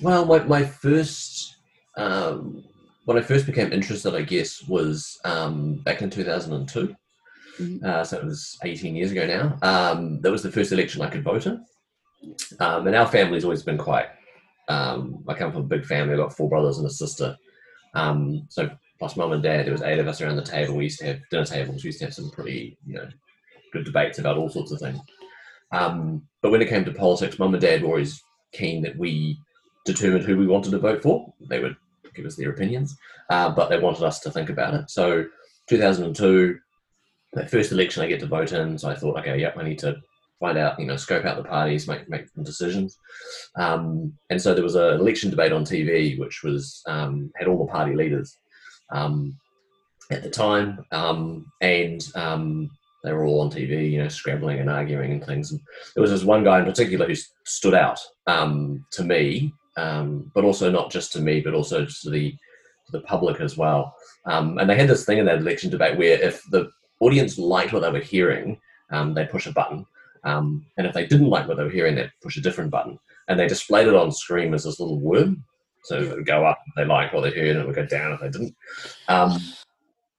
Well, 0.00 0.24
my, 0.26 0.38
my 0.44 0.64
first, 0.64 1.56
um, 1.96 2.64
when 3.04 3.16
I 3.18 3.22
first 3.22 3.46
became 3.46 3.72
interested, 3.72 4.14
I 4.14 4.22
guess, 4.22 4.62
was 4.68 5.18
um, 5.24 5.76
back 5.78 6.02
in 6.02 6.10
2002. 6.10 6.94
Mm-hmm. 7.60 7.84
Uh, 7.84 8.04
so 8.04 8.18
it 8.18 8.24
was 8.24 8.56
18 8.62 8.94
years 8.94 9.10
ago 9.10 9.26
now. 9.26 9.58
Um, 9.62 10.20
that 10.20 10.30
was 10.30 10.42
the 10.42 10.52
first 10.52 10.70
election 10.70 11.02
I 11.02 11.10
could 11.10 11.24
vote 11.24 11.46
in. 11.46 11.64
Um, 12.60 12.86
and 12.86 12.94
our 12.94 13.06
family's 13.06 13.44
always 13.44 13.62
been 13.62 13.78
quite. 13.78 14.06
Um, 14.68 15.24
I 15.26 15.34
come 15.34 15.50
from 15.50 15.62
a 15.62 15.66
big 15.66 15.84
family. 15.84 16.12
I've 16.12 16.20
got 16.20 16.36
four 16.36 16.48
brothers 16.48 16.78
and 16.78 16.86
a 16.86 16.90
sister. 16.90 17.36
Um, 17.94 18.46
so 18.48 18.70
plus 18.98 19.16
mum 19.16 19.32
and 19.32 19.42
dad, 19.42 19.66
there 19.66 19.72
was 19.72 19.82
eight 19.82 19.98
of 19.98 20.06
us 20.06 20.20
around 20.20 20.36
the 20.36 20.42
table. 20.42 20.76
We 20.76 20.84
used 20.84 21.00
to 21.00 21.06
have 21.06 21.20
dinner 21.30 21.44
tables. 21.44 21.82
We 21.82 21.88
used 21.88 22.00
to 22.00 22.04
have 22.06 22.14
some 22.14 22.30
pretty, 22.30 22.78
you 22.86 22.94
know, 22.94 23.08
good 23.72 23.84
debates 23.84 24.18
about 24.18 24.36
all 24.36 24.48
sorts 24.48 24.70
of 24.70 24.78
things. 24.78 25.00
Um, 25.72 26.22
but 26.42 26.50
when 26.50 26.62
it 26.62 26.68
came 26.68 26.84
to 26.84 26.92
politics, 26.92 27.38
mum 27.38 27.54
and 27.54 27.60
dad 27.60 27.82
were 27.82 27.88
always 27.88 28.22
keen 28.52 28.82
that 28.82 28.96
we 28.96 29.38
determined 29.88 30.24
who 30.24 30.36
we 30.36 30.46
wanted 30.46 30.70
to 30.70 30.78
vote 30.78 31.02
for. 31.02 31.32
They 31.48 31.60
would 31.60 31.76
give 32.14 32.26
us 32.26 32.36
their 32.36 32.50
opinions, 32.50 32.96
uh, 33.30 33.50
but 33.50 33.68
they 33.68 33.78
wanted 33.78 34.04
us 34.04 34.20
to 34.20 34.30
think 34.30 34.50
about 34.50 34.74
it. 34.74 34.90
So 34.90 35.24
2002, 35.68 36.58
the 37.32 37.46
first 37.46 37.72
election 37.72 38.02
I 38.02 38.08
get 38.08 38.20
to 38.20 38.26
vote 38.26 38.52
in, 38.52 38.78
so 38.78 38.88
I 38.88 38.94
thought, 38.94 39.18
okay, 39.18 39.38
yep, 39.38 39.56
I 39.56 39.64
need 39.64 39.78
to 39.80 39.96
find 40.40 40.58
out, 40.58 40.78
you 40.78 40.86
know, 40.86 40.96
scope 40.96 41.24
out 41.24 41.36
the 41.36 41.48
parties, 41.48 41.88
make 41.88 42.08
make 42.08 42.26
decisions. 42.42 42.96
Um, 43.56 44.12
and 44.30 44.40
so 44.40 44.54
there 44.54 44.62
was 44.62 44.76
an 44.76 45.00
election 45.00 45.30
debate 45.30 45.52
on 45.52 45.64
TV, 45.64 46.18
which 46.18 46.42
was 46.42 46.82
um, 46.86 47.30
had 47.36 47.48
all 47.48 47.64
the 47.64 47.72
party 47.72 47.94
leaders 47.94 48.36
um, 48.90 49.36
at 50.10 50.22
the 50.22 50.30
time, 50.30 50.84
um, 50.92 51.46
and 51.60 52.06
um, 52.14 52.70
they 53.04 53.12
were 53.12 53.24
all 53.24 53.40
on 53.40 53.50
TV, 53.50 53.90
you 53.90 54.02
know, 54.02 54.08
scrabbling 54.08 54.58
and 54.60 54.70
arguing 54.70 55.12
and 55.12 55.24
things. 55.24 55.52
And 55.52 55.60
there 55.94 56.02
was 56.02 56.10
this 56.10 56.24
one 56.24 56.44
guy 56.44 56.60
in 56.60 56.64
particular 56.64 57.06
who 57.06 57.14
stood 57.44 57.74
out 57.74 58.00
um, 58.26 58.84
to 58.92 59.04
me, 59.04 59.52
but 60.34 60.44
also 60.44 60.70
not 60.70 60.90
just 60.90 61.12
to 61.12 61.20
me, 61.20 61.40
but 61.40 61.54
also 61.54 61.84
to 61.84 62.10
the 62.10 62.32
to 62.86 62.92
the 62.92 63.00
public 63.00 63.40
as 63.40 63.56
well. 63.56 63.94
and 64.24 64.68
they 64.68 64.76
had 64.76 64.88
this 64.88 65.04
thing 65.04 65.18
in 65.18 65.26
that 65.26 65.38
election 65.38 65.70
debate 65.70 65.98
where 65.98 66.20
if 66.20 66.42
the 66.50 66.70
audience 67.00 67.38
liked 67.38 67.72
what 67.72 67.80
they 67.80 67.90
were 67.90 67.98
hearing, 67.98 68.58
um, 68.90 69.14
they 69.14 69.26
push 69.26 69.46
a 69.46 69.52
button. 69.52 69.86
Um, 70.24 70.66
and 70.76 70.86
if 70.86 70.94
they 70.94 71.06
didn't 71.06 71.28
like 71.30 71.46
what 71.46 71.56
they 71.56 71.64
were 71.64 71.70
hearing, 71.70 71.94
they'd 71.94 72.12
push 72.22 72.36
a 72.36 72.42
different 72.42 72.70
button. 72.70 72.98
And 73.28 73.38
they 73.38 73.46
displayed 73.46 73.86
it 73.86 73.94
on 73.94 74.10
screen 74.10 74.54
as 74.54 74.64
this 74.64 74.80
little 74.80 75.00
worm. 75.00 75.44
So 75.84 76.02
it 76.02 76.10
would 76.10 76.26
go 76.26 76.44
up 76.44 76.58
if 76.66 76.74
they 76.74 76.84
liked 76.84 77.14
what 77.14 77.22
they 77.22 77.30
heard, 77.30 77.56
and 77.56 77.60
it 77.60 77.66
would 77.66 77.76
go 77.76 77.86
down 77.86 78.12
if 78.12 78.20
they 78.20 78.30
didn't. 78.30 78.54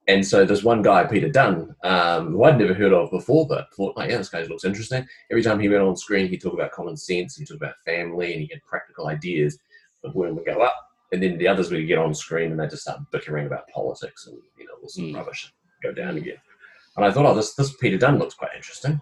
And 0.09 0.25
so 0.25 0.43
there's 0.43 0.63
one 0.63 0.81
guy, 0.81 1.05
Peter 1.05 1.29
Dunne, 1.29 1.73
um, 1.83 2.31
who 2.31 2.43
I'd 2.43 2.57
never 2.57 2.73
heard 2.73 2.93
of 2.93 3.11
before, 3.11 3.47
but 3.47 3.73
thought, 3.73 3.93
oh, 3.95 4.03
yeah, 4.03 4.17
this 4.17 4.29
guy 4.29 4.41
looks 4.43 4.65
interesting. 4.65 5.05
Every 5.31 5.43
time 5.43 5.59
he 5.59 5.69
went 5.69 5.83
on 5.83 5.95
screen, 5.95 6.27
he 6.27 6.37
talked 6.37 6.55
about 6.55 6.71
common 6.71 6.97
sense, 6.97 7.35
he 7.35 7.45
talked 7.45 7.61
about 7.61 7.75
family, 7.85 8.33
and 8.33 8.41
he 8.41 8.49
had 8.51 8.63
practical 8.67 9.07
ideas. 9.07 9.57
The 10.03 10.11
worm 10.11 10.35
would 10.35 10.45
go 10.45 10.61
up, 10.61 10.75
and 11.13 11.23
then 11.23 11.37
the 11.37 11.47
others 11.47 11.71
would 11.71 11.87
get 11.87 11.99
on 11.99 12.13
screen 12.13 12.51
and 12.51 12.59
they 12.59 12.67
just 12.67 12.81
start 12.81 12.99
bickering 13.11 13.45
about 13.45 13.67
politics 13.69 14.27
and, 14.27 14.37
you 14.57 14.65
know, 14.65 14.73
all 14.81 14.89
some 14.89 15.05
mm. 15.05 15.15
rubbish 15.15 15.53
go 15.83 15.93
down 15.93 16.17
again. 16.17 16.37
And 16.97 17.05
I 17.05 17.11
thought, 17.11 17.25
oh, 17.25 17.35
this, 17.35 17.53
this 17.53 17.75
Peter 17.77 17.97
Dunne 17.97 18.17
looks 18.17 18.33
quite 18.33 18.55
interesting 18.55 18.99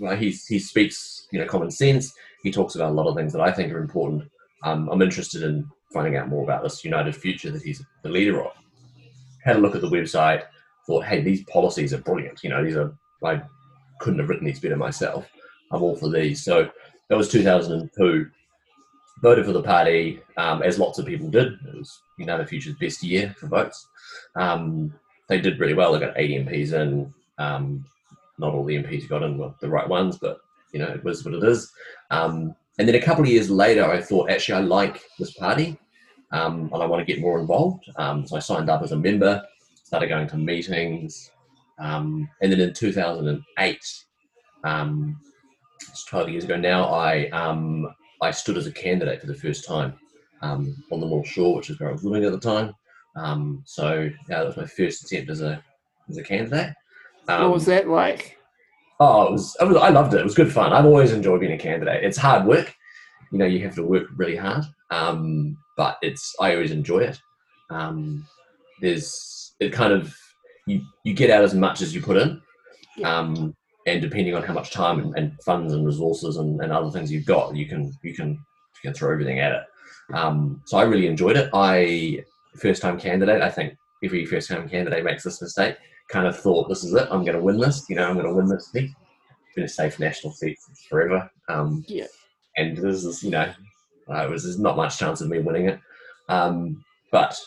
well, 0.00 0.16
he 0.16 0.30
he 0.48 0.58
speaks 0.58 1.28
you 1.30 1.38
know 1.38 1.46
common 1.46 1.70
sense. 1.70 2.12
He 2.42 2.50
talks 2.50 2.74
about 2.74 2.90
a 2.90 2.94
lot 2.94 3.06
of 3.06 3.14
things 3.14 3.32
that 3.34 3.42
I 3.42 3.52
think 3.52 3.72
are 3.72 3.78
important. 3.78 4.24
Um, 4.64 4.88
I'm 4.90 5.02
interested 5.02 5.42
in 5.42 5.68
finding 5.92 6.16
out 6.16 6.28
more 6.28 6.42
about 6.42 6.62
this 6.62 6.84
United 6.84 7.14
Future 7.14 7.50
that 7.50 7.62
he's 7.62 7.84
the 8.02 8.08
leader 8.08 8.42
of. 8.42 8.52
Had 9.44 9.56
a 9.56 9.60
look 9.60 9.74
at 9.74 9.80
the 9.80 9.88
website. 9.88 10.44
Thought, 10.86 11.04
hey, 11.04 11.22
these 11.22 11.44
policies 11.44 11.92
are 11.92 11.98
brilliant. 11.98 12.42
You 12.42 12.50
know, 12.50 12.64
these 12.64 12.76
are 12.76 12.92
I 13.24 13.42
couldn't 14.00 14.18
have 14.18 14.28
written 14.28 14.46
these 14.46 14.60
better 14.60 14.76
myself. 14.76 15.26
I'm 15.70 15.82
all 15.82 15.96
for 15.96 16.10
these. 16.10 16.42
So 16.42 16.70
that 17.08 17.18
was 17.18 17.28
2002. 17.28 18.30
Voted 19.22 19.44
for 19.44 19.52
the 19.52 19.62
party, 19.62 20.20
um, 20.38 20.62
as 20.62 20.78
lots 20.78 20.98
of 20.98 21.04
people 21.04 21.28
did. 21.28 21.52
It 21.52 21.76
was 21.76 22.00
United 22.18 22.48
Future's 22.48 22.76
best 22.76 23.02
year 23.02 23.34
for 23.38 23.48
votes. 23.48 23.86
Um, 24.34 24.94
they 25.28 25.40
did 25.40 25.60
really 25.60 25.74
well. 25.74 25.92
They 25.92 26.00
got 26.00 26.18
80 26.18 26.44
MPs 26.44 26.72
in. 26.72 27.12
Um, 27.38 27.84
not 28.38 28.54
all 28.54 28.64
the 28.64 28.76
MPs 28.76 29.08
got 29.08 29.22
in 29.22 29.36
were 29.36 29.52
the 29.60 29.68
right 29.68 29.88
ones, 29.88 30.16
but 30.16 30.40
you 30.72 30.78
know 30.78 30.88
it 30.88 31.04
was 31.04 31.24
what 31.24 31.34
it 31.34 31.44
is. 31.44 31.70
Um, 32.10 32.54
and 32.78 32.88
then 32.88 32.94
a 32.94 33.02
couple 33.02 33.24
of 33.24 33.30
years 33.30 33.50
later, 33.50 33.84
I 33.84 34.00
thought 34.00 34.30
actually 34.30 34.54
I 34.54 34.60
like 34.62 35.02
this 35.18 35.34
party, 35.34 35.78
um, 36.32 36.70
and 36.72 36.82
I 36.82 36.86
want 36.86 37.06
to 37.06 37.12
get 37.12 37.20
more 37.20 37.40
involved. 37.40 37.90
Um, 37.96 38.26
so 38.26 38.36
I 38.36 38.40
signed 38.40 38.70
up 38.70 38.82
as 38.82 38.92
a 38.92 38.96
member, 38.96 39.42
started 39.84 40.08
going 40.08 40.28
to 40.28 40.36
meetings, 40.36 41.30
um, 41.78 42.28
and 42.42 42.52
then 42.52 42.60
in 42.60 42.74
2008, 42.74 44.04
um, 44.64 45.20
it's 45.80 46.04
12 46.04 46.28
years 46.28 46.44
ago 46.44 46.56
now, 46.56 46.84
I 46.84 47.28
um, 47.30 47.88
I 48.22 48.30
stood 48.30 48.58
as 48.58 48.66
a 48.66 48.72
candidate 48.72 49.20
for 49.20 49.26
the 49.26 49.34
first 49.34 49.66
time 49.66 49.94
on 50.42 50.74
the 50.90 51.06
North 51.06 51.26
Shore, 51.26 51.56
which 51.56 51.70
is 51.70 51.80
where 51.80 51.88
I 51.88 51.92
was 51.92 52.04
living 52.04 52.24
at 52.24 52.32
the 52.32 52.40
time. 52.40 52.74
so 53.64 54.10
yeah, 54.28 54.38
that 54.38 54.46
was 54.46 54.56
my 54.56 54.66
first 54.66 55.04
attempt 55.04 55.30
as 55.30 55.40
a 55.40 55.62
as 56.08 56.18
a 56.18 56.22
candidate. 56.22 56.74
what 57.26 57.52
was 57.52 57.66
that 57.66 57.88
like? 57.88 58.36
Oh, 58.98 59.28
it 59.28 59.32
was, 59.32 59.56
it 59.58 59.64
was, 59.64 59.76
I 59.78 59.88
loved 59.88 60.12
it. 60.12 60.20
It 60.20 60.24
was 60.24 60.34
good 60.34 60.52
fun. 60.52 60.74
I've 60.74 60.84
always 60.84 61.12
enjoyed 61.12 61.40
being 61.40 61.52
a 61.52 61.58
candidate. 61.58 62.04
It's 62.04 62.18
hard 62.18 62.44
work. 62.44 62.74
You 63.30 63.38
know, 63.38 63.46
you 63.46 63.60
have 63.64 63.74
to 63.76 63.82
work 63.82 64.08
really 64.16 64.36
hard. 64.36 64.64
Um, 64.90 65.56
but 65.76 65.98
it's 66.02 66.34
I 66.40 66.54
always 66.54 66.72
enjoy 66.72 67.00
it. 67.00 67.20
Um, 67.70 68.26
there's 68.80 69.54
it 69.60 69.72
kind 69.72 69.92
of 69.92 70.14
you 70.66 70.82
you 71.04 71.14
get 71.14 71.30
out 71.30 71.44
as 71.44 71.54
much 71.54 71.80
as 71.80 71.94
you 71.94 72.00
put 72.00 72.16
in. 72.16 72.40
Um, 73.04 73.54
and 73.86 74.02
depending 74.02 74.34
on 74.34 74.42
how 74.42 74.52
much 74.52 74.72
time 74.72 75.00
and, 75.00 75.16
and 75.16 75.42
funds 75.42 75.72
and 75.72 75.86
resources 75.86 76.36
and, 76.36 76.60
and, 76.60 76.70
other 76.70 76.90
things 76.90 77.10
you've 77.10 77.24
got, 77.24 77.56
you 77.56 77.66
can 77.66 77.92
you 78.02 78.14
can 78.14 78.30
you 78.30 78.80
can 78.82 78.92
throw 78.92 79.10
everything 79.10 79.40
at 79.40 79.52
it. 79.52 79.62
Um, 80.14 80.62
so 80.66 80.76
I 80.76 80.82
really 80.82 81.06
enjoyed 81.06 81.36
it. 81.36 81.48
I 81.54 82.24
first 82.56 82.82
time 82.82 82.98
candidate. 82.98 83.40
I 83.40 83.50
think 83.50 83.74
every 84.04 84.26
first 84.26 84.48
time 84.48 84.68
candidate 84.68 85.04
makes 85.04 85.24
this 85.24 85.40
mistake 85.40 85.76
kind 86.08 86.26
of 86.26 86.38
thought, 86.38 86.68
this 86.68 86.84
is 86.84 86.92
it. 86.94 87.08
I'm 87.10 87.24
going 87.24 87.36
to 87.36 87.42
win 87.42 87.58
this. 87.58 87.86
You 87.88 87.96
know, 87.96 88.08
I'm 88.08 88.14
going 88.14 88.26
to 88.26 88.34
win 88.34 88.48
this 88.48 88.70
seat. 88.70 88.90
Been 89.54 89.64
a 89.64 89.68
safe 89.68 89.98
national 89.98 90.32
seat 90.32 90.58
forever. 90.88 91.30
Um, 91.48 91.84
yeah. 91.88 92.06
And 92.60 92.76
this 92.76 93.04
is, 93.04 93.22
you 93.22 93.30
know, 93.30 93.52
uh, 94.10 94.24
it 94.24 94.30
was 94.30 94.44
there's 94.44 94.58
not 94.58 94.76
much 94.76 94.98
chance 94.98 95.20
of 95.20 95.28
me 95.28 95.38
winning 95.38 95.68
it. 95.68 95.80
Um, 96.28 96.84
but 97.10 97.38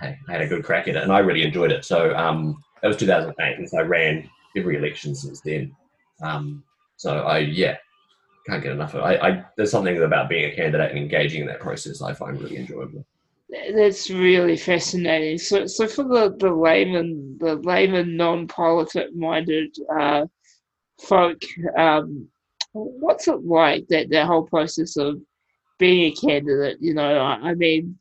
hey, 0.00 0.16
I 0.28 0.32
had 0.32 0.42
a 0.42 0.48
good 0.48 0.64
crack 0.64 0.88
at 0.88 0.96
it, 0.96 1.02
and 1.02 1.12
I 1.12 1.18
really 1.20 1.42
enjoyed 1.42 1.72
it. 1.72 1.84
So 1.84 2.14
um, 2.16 2.62
that 2.80 2.88
was 2.88 2.96
2008, 2.96 3.58
and 3.58 3.68
so 3.68 3.78
I 3.78 3.82
ran 3.82 4.28
every 4.56 4.76
election 4.76 5.14
since 5.14 5.40
then. 5.40 5.74
Um, 6.22 6.62
so 6.96 7.20
I, 7.20 7.38
yeah, 7.38 7.76
can't 8.46 8.62
get 8.62 8.72
enough 8.72 8.94
of 8.94 9.00
it. 9.00 9.04
I, 9.04 9.28
I, 9.28 9.44
there's 9.56 9.70
something 9.70 10.00
about 10.02 10.28
being 10.28 10.50
a 10.50 10.54
candidate 10.54 10.90
and 10.90 10.98
engaging 10.98 11.42
in 11.42 11.46
that 11.48 11.60
process 11.60 12.02
I 12.02 12.12
find 12.12 12.40
really 12.40 12.56
enjoyable. 12.56 13.04
That's 13.74 14.08
really 14.08 14.56
fascinating. 14.56 15.38
So, 15.38 15.66
so 15.66 15.86
for 15.86 16.04
the, 16.04 16.34
the 16.38 16.50
layman, 16.50 17.36
the 17.38 17.56
layman, 17.56 18.16
non-politic 18.16 19.14
minded 19.14 19.74
uh, 19.94 20.26
folk, 21.00 21.38
um, 21.76 22.28
what's 22.72 23.28
it 23.28 23.44
like 23.44 23.86
that 23.88 24.10
that 24.10 24.26
whole 24.26 24.44
process 24.44 24.96
of 24.96 25.20
being 25.78 26.12
a 26.12 26.14
candidate? 26.14 26.78
You 26.80 26.94
know, 26.94 27.18
I, 27.18 27.50
I 27.50 27.54
mean, 27.54 27.98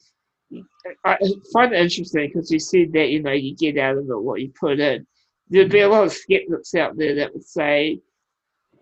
I 1.05 1.17
find 1.53 1.73
it 1.73 1.81
interesting 1.81 2.27
because 2.27 2.51
you 2.51 2.59
said 2.59 2.93
that 2.93 3.09
you 3.09 3.21
know 3.21 3.31
you 3.31 3.55
get 3.55 3.77
out 3.77 3.97
of 3.97 4.09
it 4.09 4.21
what 4.21 4.41
you 4.41 4.51
put 4.59 4.79
in. 4.79 5.05
There'd 5.49 5.69
be 5.69 5.79
a 5.79 5.83
mm-hmm. 5.83 5.93
lot 5.93 6.03
of 6.05 6.13
skeptics 6.13 6.75
out 6.75 6.97
there 6.97 7.15
that 7.15 7.33
would 7.33 7.45
say, 7.45 7.99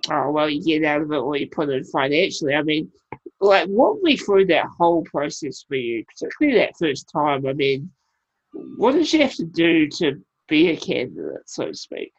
"Oh, 0.09 0.31
well, 0.31 0.49
you 0.49 0.63
get 0.63 0.87
out 0.87 1.01
of 1.01 1.11
it 1.11 1.23
what 1.23 1.39
you 1.39 1.49
put 1.49 1.69
in 1.69 1.83
financially." 1.83 2.53
I 2.53 2.63
mean, 2.63 2.91
like 3.41 3.67
walk 3.69 4.01
me 4.01 4.17
through 4.17 4.45
that 4.47 4.65
whole 4.77 5.03
process 5.03 5.63
for 5.67 5.75
you, 5.75 6.05
particularly 6.05 6.59
that 6.59 6.77
first 6.77 7.09
time. 7.11 7.45
I 7.45 7.53
mean, 7.53 7.91
what 8.77 8.93
did 8.93 9.11
you 9.11 9.21
have 9.21 9.35
to 9.35 9.45
do 9.45 9.87
to 9.97 10.21
be 10.47 10.69
a 10.69 10.77
candidate, 10.77 11.47
so 11.47 11.67
to 11.67 11.73
speak? 11.73 12.11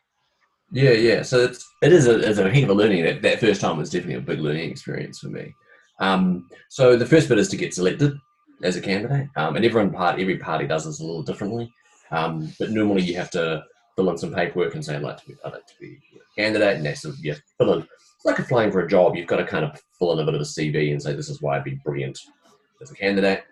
Yeah, 0.73 0.93
yeah. 0.93 1.23
So 1.23 1.45
it's 1.45 1.69
it 1.83 1.93
is 1.93 2.07
a, 2.07 2.19
it's 2.19 2.39
a 2.39 2.47
of 2.47 2.77
learning. 2.77 3.05
That 3.05 3.23
that 3.23 3.41
first 3.41 3.61
time 3.61 3.79
was 3.79 3.91
definitely 3.91 4.17
a 4.17 4.21
big 4.21 4.41
learning 4.41 4.71
experience 4.71 5.19
for 5.19 5.29
me. 5.29 5.55
Um, 5.99 6.49
so 6.69 6.97
the 6.97 7.07
first 7.07 7.29
bit 7.29 7.39
is 7.39 7.49
to 7.49 7.57
get 7.57 7.75
selected 7.75 8.17
as 8.63 8.77
a 8.77 8.81
candidate, 8.81 9.29
um, 9.37 9.57
and 9.57 9.65
everyone 9.65 9.93
part 9.93 10.21
every 10.21 10.39
party 10.39 10.67
does 10.67 10.85
this 10.85 11.01
a 11.01 11.05
little 11.05 11.23
differently. 11.23 11.73
Um, 12.11 12.53
but 12.59 12.71
normally 12.71 13.03
you 13.03 13.17
have 13.17 13.31
to 13.31 13.65
fill 13.97 14.11
in 14.11 14.19
some 14.19 14.35
paperwork 14.35 14.75
and 14.75 14.85
say 14.85 14.97
I'd 14.97 15.03
like 15.03 15.19
to 15.19 15.27
be 15.27 15.35
I'd 15.45 15.53
like 15.53 15.67
to 15.67 15.75
be 15.81 15.99
a 16.15 16.41
candidate, 16.41 16.77
and 16.77 16.87
that's 16.87 17.05
you 17.05 17.33
have 17.33 17.41
to 17.41 17.45
fill 17.59 17.73
in 17.75 17.87
it's 18.21 18.27
like 18.27 18.39
applying 18.39 18.71
for 18.71 18.81
a 18.81 18.89
job. 18.89 19.17
You've 19.17 19.27
got 19.27 19.39
to 19.39 19.47
kind 19.47 19.65
of 19.65 19.81
fill 19.99 20.13
in 20.13 20.19
a 20.19 20.25
bit 20.27 20.35
of 20.35 20.43
a 20.43 20.45
CV 20.45 20.93
and 20.93 21.01
say, 21.01 21.15
this 21.15 21.31
is 21.31 21.41
why 21.41 21.57
I'd 21.57 21.65
be 21.65 21.81
brilliant 21.83 22.19
as 22.83 22.91
a 22.91 22.95
candidate. 22.95 23.45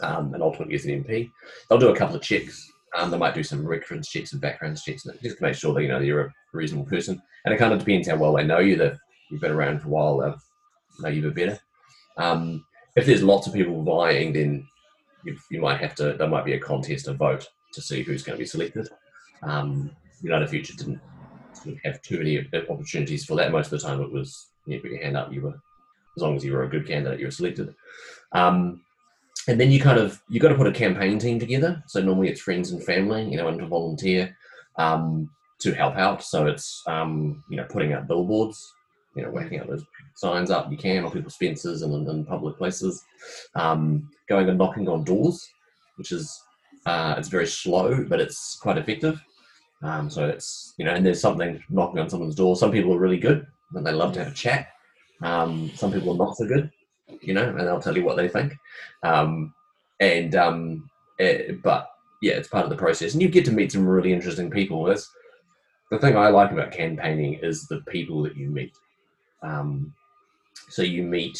Um, 0.00 0.32
and 0.32 0.44
ultimately 0.44 0.76
as 0.76 0.84
an 0.84 1.02
MP. 1.02 1.28
They'll 1.68 1.78
do 1.80 1.88
a 1.88 1.96
couple 1.96 2.14
of 2.14 2.22
checks. 2.22 2.70
Um, 2.96 3.10
they 3.10 3.18
might 3.18 3.34
do 3.34 3.42
some 3.42 3.66
reference 3.66 4.08
checks 4.08 4.32
and 4.32 4.40
background 4.40 4.80
checks 4.80 5.06
just 5.22 5.38
to 5.38 5.42
make 5.42 5.54
sure 5.54 5.72
that 5.74 5.82
you 5.82 5.88
know 5.88 6.00
you're 6.00 6.26
a 6.26 6.32
reasonable 6.52 6.86
person. 6.86 7.22
And 7.44 7.54
it 7.54 7.58
kind 7.58 7.72
of 7.72 7.78
depends 7.78 8.08
how 8.08 8.16
well 8.16 8.34
they 8.34 8.44
know 8.44 8.58
you. 8.58 8.76
That 8.76 8.98
you've 9.30 9.40
been 9.40 9.52
around 9.52 9.80
for 9.80 9.88
a 9.88 9.90
while, 9.90 10.18
they 10.18 11.02
know 11.02 11.14
you 11.14 11.28
a 11.28 11.30
bit 11.30 11.46
better. 11.46 11.60
Um, 12.16 12.64
if 12.96 13.06
there's 13.06 13.22
lots 13.22 13.46
of 13.46 13.54
people 13.54 13.82
vying, 13.82 14.32
then 14.32 14.66
you, 15.24 15.36
you, 15.50 15.60
might 15.60 15.80
have 15.80 15.94
to. 15.96 16.14
There 16.14 16.28
might 16.28 16.44
be 16.44 16.54
a 16.54 16.60
contest, 16.60 17.06
a 17.06 17.14
vote 17.14 17.48
to 17.72 17.80
see 17.80 18.02
who's 18.02 18.22
going 18.22 18.36
to 18.36 18.42
be 18.42 18.46
selected. 18.46 18.88
Um, 19.42 19.90
United 20.22 20.50
Future 20.50 20.74
didn't 20.76 21.00
have 21.84 22.02
too 22.02 22.18
many 22.18 22.46
opportunities 22.68 23.24
for 23.24 23.36
that. 23.36 23.52
Most 23.52 23.72
of 23.72 23.80
the 23.80 23.86
time, 23.86 24.00
it 24.00 24.10
was 24.10 24.48
you 24.66 24.80
put 24.80 24.90
your 24.90 25.02
hand 25.02 25.16
up, 25.16 25.32
you 25.32 25.42
were 25.42 25.60
as 26.16 26.22
long 26.22 26.36
as 26.36 26.44
you 26.44 26.52
were 26.52 26.64
a 26.64 26.68
good 26.68 26.86
candidate, 26.86 27.20
you 27.20 27.26
were 27.26 27.30
selected. 27.30 27.74
Um, 28.32 28.82
and 29.50 29.60
then 29.60 29.72
you 29.72 29.80
kind 29.80 29.98
of 29.98 30.22
you 30.28 30.38
got 30.38 30.50
to 30.50 30.54
put 30.54 30.68
a 30.68 30.72
campaign 30.72 31.18
team 31.18 31.40
together. 31.40 31.82
So 31.86 32.00
normally 32.00 32.28
it's 32.28 32.40
friends 32.40 32.70
and 32.70 32.82
family, 32.82 33.28
you 33.28 33.36
know, 33.36 33.48
and 33.48 33.58
to 33.58 33.66
volunteer 33.66 34.36
um, 34.76 35.28
to 35.58 35.74
help 35.74 35.96
out. 35.96 36.22
So 36.22 36.46
it's 36.46 36.82
um, 36.86 37.42
you 37.50 37.56
know 37.56 37.66
putting 37.68 37.92
out 37.92 38.06
billboards, 38.06 38.72
you 39.16 39.24
know, 39.24 39.30
whacking 39.30 39.58
out 39.58 39.66
those 39.66 39.84
signs 40.14 40.50
up 40.52 40.70
you 40.70 40.76
can 40.76 41.04
on 41.04 41.10
people's 41.10 41.36
fences 41.36 41.82
and 41.82 42.08
in, 42.08 42.24
public 42.24 42.56
places, 42.58 43.04
um, 43.56 44.08
going 44.28 44.48
and 44.48 44.58
knocking 44.58 44.88
on 44.88 45.02
doors, 45.02 45.50
which 45.96 46.12
is 46.12 46.40
uh, 46.86 47.16
it's 47.18 47.28
very 47.28 47.46
slow 47.46 48.04
but 48.04 48.20
it's 48.20 48.56
quite 48.56 48.78
effective. 48.78 49.20
Um, 49.82 50.08
so 50.08 50.28
it's 50.28 50.74
you 50.78 50.84
know, 50.84 50.94
and 50.94 51.04
there's 51.04 51.20
something 51.20 51.60
knocking 51.70 51.98
on 51.98 52.08
someone's 52.08 52.36
door. 52.36 52.54
Some 52.54 52.70
people 52.70 52.94
are 52.94 53.00
really 53.00 53.18
good 53.18 53.48
and 53.74 53.84
they 53.84 53.92
love 53.92 54.12
to 54.12 54.20
have 54.20 54.32
a 54.32 54.36
chat. 54.36 54.68
Um, 55.22 55.72
some 55.74 55.92
people 55.92 56.12
are 56.12 56.26
not 56.26 56.36
so 56.36 56.46
good, 56.46 56.70
you 57.20 57.34
know, 57.34 57.48
and 57.48 57.60
they'll 57.60 57.80
tell 57.80 57.96
you 57.96 58.04
what 58.04 58.16
they 58.16 58.28
think. 58.28 58.54
Um, 59.02 59.54
and 60.00 60.34
um, 60.34 60.90
it, 61.18 61.50
eh, 61.50 61.54
but 61.62 61.90
yeah, 62.22 62.34
it's 62.34 62.48
part 62.48 62.64
of 62.64 62.70
the 62.70 62.76
process, 62.76 63.12
and 63.12 63.22
you 63.22 63.28
get 63.28 63.44
to 63.46 63.52
meet 63.52 63.72
some 63.72 63.86
really 63.86 64.12
interesting 64.12 64.50
people. 64.50 64.84
That's 64.84 65.10
the 65.90 65.98
thing 65.98 66.16
I 66.16 66.28
like 66.28 66.52
about 66.52 66.72
campaigning 66.72 67.34
is 67.42 67.66
the 67.66 67.80
people 67.88 68.22
that 68.22 68.36
you 68.36 68.48
meet. 68.48 68.72
Um, 69.42 69.94
so 70.68 70.82
you 70.82 71.02
meet 71.02 71.38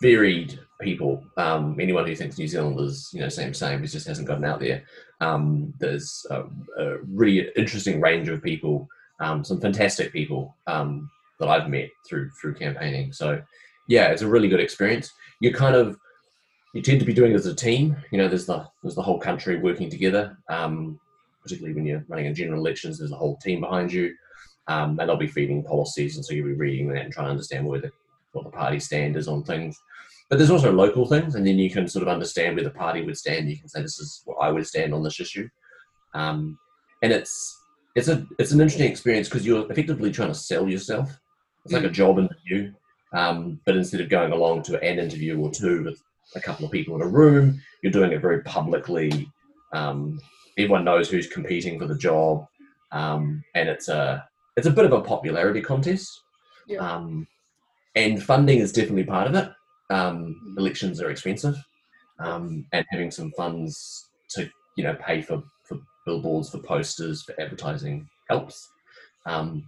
varied 0.00 0.58
people. 0.80 1.24
Um, 1.36 1.76
anyone 1.80 2.06
who 2.06 2.14
thinks 2.14 2.38
New 2.38 2.48
Zealand 2.48 2.78
is, 2.80 3.10
you 3.12 3.20
know, 3.20 3.28
same 3.28 3.54
same, 3.54 3.84
just 3.84 4.06
hasn't 4.06 4.28
gotten 4.28 4.44
out 4.44 4.60
there. 4.60 4.84
Um, 5.20 5.74
there's 5.78 6.26
a, 6.30 6.44
a, 6.78 6.98
really 7.06 7.50
interesting 7.56 8.00
range 8.00 8.28
of 8.28 8.42
people, 8.42 8.88
um, 9.20 9.44
some 9.44 9.60
fantastic 9.60 10.12
people 10.12 10.56
um, 10.66 11.10
that 11.38 11.48
I've 11.48 11.68
met 11.68 11.90
through 12.08 12.30
through 12.40 12.54
campaigning. 12.54 13.12
So, 13.12 13.42
yeah, 13.90 14.06
it's 14.06 14.22
a 14.22 14.28
really 14.28 14.48
good 14.48 14.60
experience. 14.60 15.12
You 15.40 15.52
kind 15.52 15.74
of 15.74 15.98
you 16.74 16.80
tend 16.80 17.00
to 17.00 17.06
be 17.06 17.12
doing 17.12 17.32
it 17.32 17.34
as 17.34 17.46
a 17.46 17.54
team. 17.54 17.96
You 18.12 18.18
know, 18.18 18.28
there's 18.28 18.46
the 18.46 18.64
there's 18.82 18.94
the 18.94 19.02
whole 19.02 19.18
country 19.18 19.58
working 19.58 19.90
together. 19.90 20.38
Um, 20.48 20.98
particularly 21.42 21.74
when 21.74 21.86
you're 21.86 22.04
running 22.08 22.26
in 22.26 22.34
general 22.34 22.60
elections, 22.60 22.98
there's 22.98 23.10
a 23.10 23.16
whole 23.16 23.36
team 23.38 23.60
behind 23.60 23.92
you, 23.92 24.14
um, 24.68 24.98
and 25.00 25.08
they'll 25.08 25.16
be 25.16 25.26
feeding 25.26 25.64
policies, 25.64 26.14
and 26.14 26.24
so 26.24 26.34
you'll 26.34 26.46
be 26.46 26.52
reading 26.52 26.88
that 26.88 27.02
and 27.02 27.12
trying 27.12 27.26
to 27.26 27.32
understand 27.32 27.66
where 27.66 27.80
the 27.80 27.90
what 28.32 28.44
the 28.44 28.50
party 28.50 28.78
stand 28.78 29.16
is 29.16 29.26
on 29.26 29.42
things. 29.42 29.76
But 30.28 30.38
there's 30.38 30.52
also 30.52 30.70
local 30.70 31.06
things, 31.06 31.34
and 31.34 31.44
then 31.44 31.58
you 31.58 31.68
can 31.68 31.88
sort 31.88 32.04
of 32.04 32.08
understand 32.08 32.54
where 32.54 32.64
the 32.64 32.70
party 32.70 33.04
would 33.04 33.18
stand. 33.18 33.50
You 33.50 33.58
can 33.58 33.68
say 33.68 33.82
this 33.82 33.98
is 33.98 34.22
what 34.24 34.36
I 34.36 34.52
would 34.52 34.66
stand 34.68 34.94
on 34.94 35.02
this 35.02 35.18
issue, 35.18 35.48
um, 36.14 36.56
and 37.02 37.12
it's 37.12 37.60
it's 37.96 38.06
a 38.06 38.24
it's 38.38 38.52
an 38.52 38.60
interesting 38.60 38.88
experience 38.88 39.28
because 39.28 39.44
you're 39.44 39.68
effectively 39.68 40.12
trying 40.12 40.28
to 40.28 40.34
sell 40.34 40.68
yourself. 40.68 41.10
It's 41.64 41.74
like 41.74 41.84
a 41.84 41.88
mm. 41.88 41.92
job 41.92 42.18
interview, 42.18 42.72
um, 43.12 43.60
but 43.64 43.76
instead 43.76 44.00
of 44.00 44.08
going 44.08 44.32
along 44.32 44.62
to 44.64 44.80
an 44.80 44.98
interview 44.98 45.38
or 45.38 45.50
two 45.50 45.84
with 45.84 46.02
a 46.36 46.40
couple 46.40 46.64
of 46.64 46.72
people 46.72 46.94
in 46.94 47.02
a 47.02 47.06
room, 47.06 47.60
you're 47.82 47.92
doing 47.92 48.12
it 48.12 48.20
very 48.20 48.42
publicly. 48.42 49.30
Um, 49.72 50.20
everyone 50.58 50.84
knows 50.84 51.08
who's 51.08 51.26
competing 51.26 51.78
for 51.78 51.86
the 51.86 51.96
job, 51.96 52.46
um, 52.92 53.42
and 53.54 53.68
it's 53.68 53.88
a 53.88 54.26
it's 54.56 54.66
a 54.66 54.70
bit 54.70 54.84
of 54.84 54.92
a 54.92 55.00
popularity 55.00 55.60
contest. 55.60 56.20
Yeah. 56.66 56.78
Um, 56.78 57.26
and 57.96 58.22
funding 58.22 58.58
is 58.58 58.72
definitely 58.72 59.04
part 59.04 59.26
of 59.26 59.34
it. 59.34 59.50
Um, 59.90 60.54
elections 60.56 61.00
are 61.00 61.10
expensive, 61.10 61.56
um, 62.20 62.66
and 62.72 62.84
having 62.90 63.10
some 63.10 63.32
funds 63.32 64.08
to 64.30 64.48
you 64.76 64.84
know 64.84 64.94
pay 64.94 65.22
for, 65.22 65.42
for 65.64 65.78
billboards, 66.06 66.50
for 66.50 66.58
posters, 66.58 67.22
for 67.22 67.34
advertising 67.40 68.08
helps. 68.28 68.68
Um, 69.26 69.64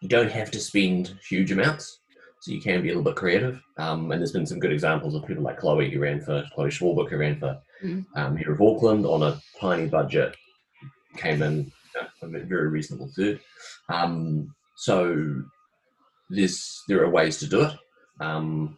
you 0.00 0.08
don't 0.08 0.30
have 0.30 0.50
to 0.52 0.60
spend 0.60 1.18
huge 1.28 1.50
amounts, 1.50 1.98
so 2.40 2.52
you 2.52 2.60
can 2.60 2.82
be 2.82 2.88
a 2.88 2.92
little 2.92 3.02
bit 3.02 3.16
creative. 3.16 3.60
Um, 3.78 4.10
and 4.12 4.20
there's 4.20 4.32
been 4.32 4.46
some 4.46 4.60
good 4.60 4.72
examples 4.72 5.14
of 5.14 5.26
people 5.26 5.42
like 5.42 5.58
Chloe 5.58 5.90
who 5.90 6.00
ran 6.00 6.20
for 6.20 6.44
Chloe 6.54 6.70
Swarbrick 6.70 7.10
who 7.10 7.16
ran 7.18 7.38
for 7.38 7.58
Mm. 7.84 8.04
um, 8.16 8.34
Mayor 8.34 8.52
of 8.54 8.60
Auckland 8.60 9.06
on 9.06 9.22
a 9.22 9.40
tiny 9.60 9.86
budget, 9.86 10.34
came 11.16 11.42
in 11.42 11.70
a 12.22 12.28
very 12.28 12.68
reasonable 12.68 13.08
third. 13.14 13.38
Um, 13.88 14.52
so 14.76 15.42
there's 16.30 16.82
there 16.88 17.02
are 17.04 17.10
ways 17.10 17.38
to 17.38 17.46
do 17.46 17.62
it, 17.62 17.72
um, 18.20 18.76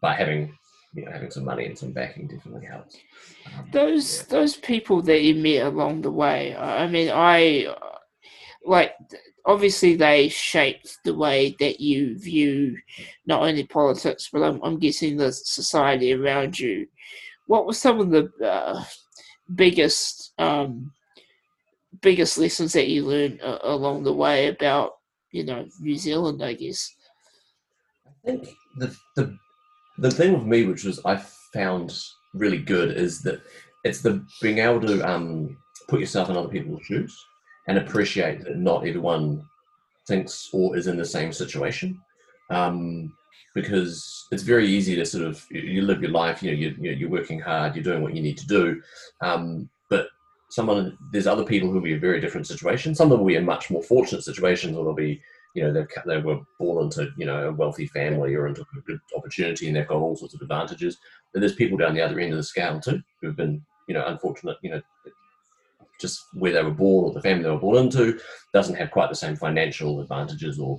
but 0.00 0.16
having 0.16 0.56
you 0.94 1.04
know 1.04 1.12
having 1.12 1.30
some 1.30 1.44
money 1.44 1.66
and 1.66 1.78
some 1.78 1.92
backing 1.92 2.26
definitely 2.28 2.66
helps. 2.66 2.96
Um, 3.54 3.68
those 3.72 4.24
those 4.26 4.56
people 4.56 5.02
that 5.02 5.22
you 5.22 5.34
met 5.34 5.66
along 5.66 6.02
the 6.02 6.10
way 6.10 6.56
i 6.56 6.86
mean 6.88 7.10
i 7.10 7.66
uh, 7.66 7.96
like 8.64 8.94
obviously 9.46 9.96
they 9.96 10.28
shaped 10.28 10.98
the 11.04 11.14
way 11.14 11.56
that 11.60 11.80
you 11.80 12.18
view 12.18 12.76
not 13.26 13.42
only 13.42 13.64
politics 13.64 14.28
but 14.32 14.42
i'm, 14.42 14.60
I'm 14.62 14.78
guessing 14.78 15.16
the 15.16 15.32
society 15.32 16.12
around 16.12 16.58
you. 16.58 16.86
What 17.46 17.66
were 17.66 17.74
some 17.74 18.00
of 18.00 18.10
the 18.10 18.30
uh, 18.44 18.84
biggest 19.54 20.32
um, 20.38 20.92
biggest 22.00 22.38
lessons 22.38 22.72
that 22.74 22.88
you 22.88 23.04
learned 23.04 23.40
uh, 23.42 23.58
along 23.62 24.04
the 24.04 24.12
way 24.12 24.46
about 24.46 24.92
you 25.32 25.44
know 25.44 25.66
new 25.80 25.96
zealand 25.96 26.42
i 26.42 26.52
guess? 26.52 26.94
I 28.06 28.10
think 28.24 28.48
the 28.78 28.96
the 29.16 29.38
the 30.00 30.10
thing 30.10 30.32
with 30.32 30.44
me, 30.44 30.64
which 30.64 30.84
was 30.84 31.00
I 31.04 31.22
found 31.52 31.96
really 32.34 32.58
good, 32.58 32.96
is 32.96 33.20
that 33.22 33.42
it's 33.84 34.00
the 34.00 34.24
being 34.40 34.58
able 34.58 34.80
to 34.80 35.02
um, 35.02 35.56
put 35.88 36.00
yourself 36.00 36.30
in 36.30 36.36
other 36.36 36.48
people's 36.48 36.82
shoes 36.82 37.16
and 37.70 37.78
appreciate 37.78 38.44
that 38.44 38.56
not 38.56 38.86
everyone 38.86 39.44
thinks 40.06 40.50
or 40.52 40.76
is 40.76 40.88
in 40.88 40.96
the 40.96 41.04
same 41.04 41.32
situation. 41.32 42.00
Um, 42.50 43.12
because 43.54 44.26
it's 44.30 44.42
very 44.42 44.66
easy 44.66 44.94
to 44.96 45.04
sort 45.04 45.24
of 45.24 45.44
you- 45.50 45.82
live 45.82 46.02
your 46.02 46.10
life, 46.10 46.42
you 46.42 46.50
know, 46.50 46.56
you're, 46.56 46.72
you're 46.80 46.94
you're 46.94 47.10
working 47.10 47.40
hard, 47.40 47.74
you're 47.74 47.84
doing 47.84 48.02
what 48.02 48.14
you 48.14 48.22
need 48.22 48.38
to 48.38 48.46
do, 48.46 48.80
um, 49.22 49.68
but 49.88 50.08
someone 50.50 50.96
there's 51.12 51.26
other 51.26 51.44
people 51.44 51.68
who 51.68 51.74
will 51.74 51.82
be 51.82 51.92
in 51.92 52.00
very 52.00 52.20
different 52.20 52.46
situations. 52.46 52.98
Some 52.98 53.06
of 53.06 53.10
them 53.10 53.20
will 53.20 53.26
be 53.26 53.36
in 53.36 53.44
much 53.44 53.70
more 53.70 53.82
fortunate 53.82 54.22
situations, 54.22 54.76
or 54.76 54.84
they'll 54.84 54.94
be 54.94 55.20
you 55.54 55.62
know, 55.62 55.72
they've, 55.72 55.88
they 56.06 56.18
were 56.18 56.40
born 56.58 56.84
into, 56.84 57.10
you 57.16 57.26
know, 57.26 57.48
a 57.48 57.52
wealthy 57.52 57.86
family 57.86 58.34
or 58.34 58.46
into 58.46 58.60
a 58.60 58.80
good 58.82 59.00
opportunity 59.16 59.66
and 59.66 59.76
they've 59.76 59.88
got 59.88 59.96
all 59.96 60.16
sorts 60.16 60.34
of 60.34 60.40
advantages. 60.42 60.98
But 61.32 61.40
there's 61.40 61.56
people 61.56 61.76
down 61.76 61.94
the 61.94 62.02
other 62.02 62.20
end 62.20 62.32
of 62.32 62.36
the 62.36 62.44
scale 62.44 62.78
too 62.80 63.02
who've 63.20 63.36
been, 63.36 63.60
you 63.88 63.94
know, 63.94 64.06
unfortunate, 64.06 64.58
you 64.62 64.70
know, 64.70 64.80
just 66.00 66.20
where 66.34 66.52
they 66.52 66.62
were 66.62 66.70
born 66.70 67.04
or 67.04 67.12
the 67.12 67.22
family 67.22 67.44
they 67.44 67.50
were 67.50 67.58
born 67.58 67.84
into 67.84 68.18
doesn't 68.52 68.76
have 68.76 68.90
quite 68.90 69.08
the 69.08 69.14
same 69.14 69.36
financial 69.36 70.00
advantages 70.00 70.58
or 70.58 70.78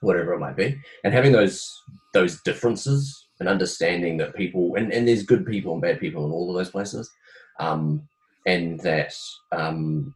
whatever 0.00 0.32
it 0.32 0.40
might 0.40 0.56
be. 0.56 0.78
And 1.04 1.12
having 1.12 1.32
those 1.32 1.70
those 2.12 2.40
differences 2.42 3.26
and 3.38 3.48
understanding 3.48 4.16
that 4.18 4.34
people 4.34 4.74
and, 4.76 4.92
and 4.92 5.06
there's 5.06 5.22
good 5.22 5.46
people 5.46 5.72
and 5.72 5.82
bad 5.82 6.00
people 6.00 6.26
in 6.26 6.32
all 6.32 6.50
of 6.50 6.56
those 6.56 6.70
places. 6.70 7.10
Um, 7.58 8.08
and 8.46 8.80
that 8.80 9.14
um, 9.52 10.14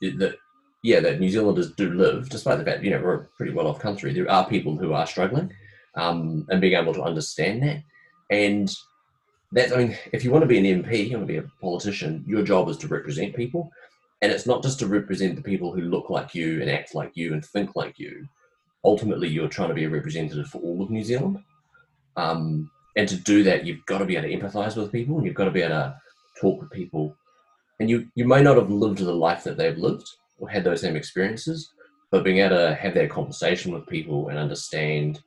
that 0.00 0.36
yeah, 0.82 1.00
that 1.00 1.20
New 1.20 1.28
Zealanders 1.28 1.72
do 1.72 1.92
live, 1.92 2.28
despite 2.28 2.58
the 2.58 2.64
fact 2.64 2.84
you 2.84 2.90
know 2.90 3.00
we're 3.00 3.14
a 3.14 3.24
pretty 3.36 3.52
well 3.52 3.66
off 3.66 3.80
country. 3.80 4.12
There 4.12 4.30
are 4.30 4.48
people 4.48 4.76
who 4.76 4.92
are 4.92 5.06
struggling, 5.06 5.52
um, 5.96 6.46
and 6.50 6.60
being 6.60 6.74
able 6.74 6.94
to 6.94 7.02
understand 7.02 7.62
that, 7.62 7.82
and 8.30 8.70
that's 9.52 9.72
I 9.72 9.76
mean, 9.76 9.98
if 10.12 10.24
you 10.24 10.30
want 10.30 10.42
to 10.42 10.48
be 10.48 10.58
an 10.58 10.82
MP, 10.82 11.08
you 11.08 11.16
want 11.16 11.28
to 11.28 11.32
be 11.32 11.38
a 11.38 11.50
politician, 11.60 12.24
your 12.26 12.42
job 12.42 12.68
is 12.68 12.76
to 12.78 12.88
represent 12.88 13.34
people, 13.34 13.70
and 14.20 14.30
it's 14.30 14.46
not 14.46 14.62
just 14.62 14.78
to 14.80 14.86
represent 14.86 15.36
the 15.36 15.42
people 15.42 15.72
who 15.72 15.82
look 15.82 16.10
like 16.10 16.34
you 16.34 16.60
and 16.60 16.70
act 16.70 16.94
like 16.94 17.12
you 17.14 17.32
and 17.32 17.44
think 17.44 17.74
like 17.74 17.98
you. 17.98 18.28
Ultimately, 18.84 19.28
you're 19.28 19.48
trying 19.48 19.68
to 19.68 19.74
be 19.74 19.84
a 19.84 19.90
representative 19.90 20.48
for 20.48 20.58
all 20.58 20.82
of 20.82 20.90
New 20.90 21.02
Zealand, 21.02 21.42
um, 22.16 22.70
and 22.96 23.08
to 23.08 23.16
do 23.16 23.42
that, 23.44 23.64
you've 23.64 23.84
got 23.86 23.98
to 23.98 24.04
be 24.04 24.16
able 24.16 24.28
to 24.28 24.36
empathise 24.36 24.76
with 24.76 24.92
people, 24.92 25.16
and 25.16 25.26
you've 25.26 25.34
got 25.34 25.46
to 25.46 25.50
be 25.50 25.62
able 25.62 25.74
to 25.74 26.00
talk 26.40 26.60
with 26.60 26.70
people, 26.70 27.16
and 27.80 27.88
you 27.88 28.06
you 28.14 28.26
may 28.26 28.42
not 28.42 28.56
have 28.56 28.70
lived 28.70 28.98
the 28.98 29.12
life 29.12 29.44
that 29.44 29.56
they've 29.56 29.78
lived 29.78 30.08
or 30.38 30.48
had 30.48 30.62
those 30.62 30.82
same 30.82 30.94
experiences, 30.96 31.72
but 32.10 32.22
being 32.22 32.38
able 32.38 32.56
to 32.56 32.74
have 32.74 32.94
that 32.94 33.10
conversation 33.10 33.72
with 33.72 33.86
people 33.86 34.28
and 34.28 34.38
understand 34.38 35.20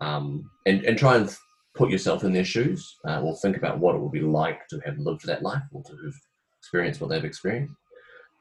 um, 0.00 0.50
and, 0.66 0.84
and 0.84 0.98
try 0.98 1.16
and 1.16 1.36
put 1.74 1.90
yourself 1.90 2.24
in 2.24 2.32
their 2.32 2.44
shoes 2.44 2.96
uh, 3.08 3.20
or 3.22 3.34
think 3.36 3.56
about 3.56 3.78
what 3.78 3.94
it 3.94 4.00
would 4.00 4.12
be 4.12 4.20
like 4.20 4.66
to 4.68 4.80
have 4.84 4.98
lived 4.98 5.26
that 5.26 5.42
life 5.42 5.62
or 5.72 5.82
to 5.82 5.92
have 6.04 6.14
experienced 6.58 7.00
what 7.00 7.10
they've 7.10 7.24
experienced. 7.24 7.74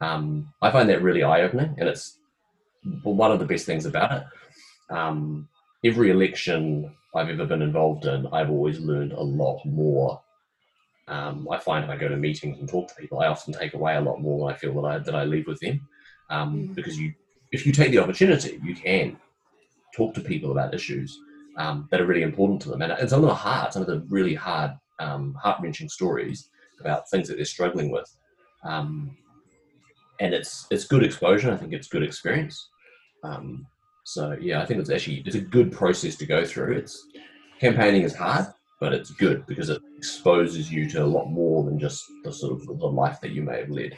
Um, 0.01 0.51
I 0.61 0.71
find 0.71 0.89
that 0.89 1.01
really 1.01 1.23
eye 1.23 1.41
opening, 1.41 1.75
and 1.77 1.87
it's 1.87 2.17
one 3.03 3.31
of 3.31 3.39
the 3.39 3.45
best 3.45 3.65
things 3.65 3.85
about 3.85 4.11
it. 4.11 4.23
Um, 4.93 5.47
every 5.85 6.09
election 6.09 6.93
I've 7.15 7.29
ever 7.29 7.45
been 7.45 7.61
involved 7.61 8.05
in, 8.05 8.27
I've 8.27 8.49
always 8.49 8.79
learned 8.79 9.13
a 9.13 9.21
lot 9.21 9.63
more 9.65 10.21
um, 11.11 11.47
I 11.51 11.59
find 11.59 11.83
if 11.83 11.89
I 11.89 11.97
go 11.97 12.07
to 12.07 12.15
meetings 12.15 12.59
and 12.59 12.69
talk 12.69 12.87
to 12.87 12.95
people, 12.95 13.19
I 13.19 13.27
often 13.27 13.53
take 13.53 13.73
away 13.73 13.95
a 13.95 14.01
lot 14.01 14.21
more 14.21 14.39
than 14.39 14.55
I 14.55 14.57
feel 14.57 14.73
that 14.81 14.87
I 14.87 14.97
that 14.99 15.15
I 15.15 15.25
leave 15.25 15.47
with 15.47 15.59
them. 15.59 15.87
Um, 16.29 16.69
Mm. 16.69 16.75
Because 16.75 16.97
you, 16.97 17.13
if 17.51 17.65
you 17.65 17.73
take 17.73 17.91
the 17.91 17.99
opportunity, 17.99 18.59
you 18.63 18.73
can 18.73 19.17
talk 19.93 20.13
to 20.15 20.21
people 20.21 20.51
about 20.51 20.73
issues 20.73 21.19
um, 21.57 21.87
that 21.91 22.01
are 22.01 22.05
really 22.05 22.23
important 22.23 22.61
to 22.63 22.69
them, 22.69 22.81
and, 22.81 22.91
and 22.91 23.09
some 23.09 23.19
of 23.19 23.23
them 23.23 23.31
are 23.31 23.35
hard. 23.35 23.73
Some 23.73 23.81
of 23.81 23.87
the 23.87 24.05
really 24.09 24.35
hard, 24.35 24.71
um, 24.99 25.33
heart 25.35 25.59
wrenching 25.61 25.89
stories 25.89 26.49
about 26.79 27.09
things 27.09 27.27
that 27.27 27.35
they're 27.35 27.45
struggling 27.45 27.91
with. 27.91 28.09
Um, 28.63 29.17
and 30.19 30.33
it's 30.33 30.67
it's 30.69 30.85
good 30.85 31.03
exposure. 31.03 31.51
I 31.51 31.57
think 31.57 31.73
it's 31.73 31.87
good 31.87 32.03
experience. 32.03 32.69
Um, 33.23 33.65
so 34.03 34.37
yeah, 34.39 34.61
I 34.61 34.65
think 34.65 34.79
it's 34.79 34.89
actually 34.89 35.23
it's 35.25 35.35
a 35.35 35.41
good 35.41 35.71
process 35.71 36.15
to 36.17 36.25
go 36.25 36.45
through. 36.45 36.77
It's 36.77 37.07
campaigning 37.59 38.03
is 38.03 38.15
hard, 38.15 38.45
but 38.79 38.93
it's 38.93 39.11
good 39.11 39.45
because 39.45 39.69
it 39.69 39.81
exposes 39.97 40.71
you 40.71 40.89
to 40.89 41.03
a 41.03 41.05
lot 41.05 41.25
more 41.25 41.63
than 41.63 41.79
just 41.79 42.03
the 42.23 42.31
sort 42.31 42.53
of 42.53 42.65
the 42.65 42.85
life 42.85 43.19
that 43.21 43.31
you 43.31 43.41
may 43.41 43.59
have 43.59 43.69
led. 43.69 43.97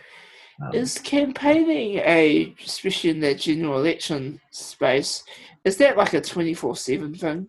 Um, 0.61 0.73
Is 0.73 0.99
campaigning 0.99 1.97
a, 1.97 2.53
especially 2.63 3.09
in 3.09 3.19
the 3.19 3.33
general 3.33 3.79
election 3.79 4.39
space, 4.51 5.23
is 5.65 5.77
that 5.77 5.97
like 5.97 6.13
a 6.13 6.21
twenty 6.21 6.53
four 6.53 6.75
seven 6.75 7.13
thing? 7.13 7.47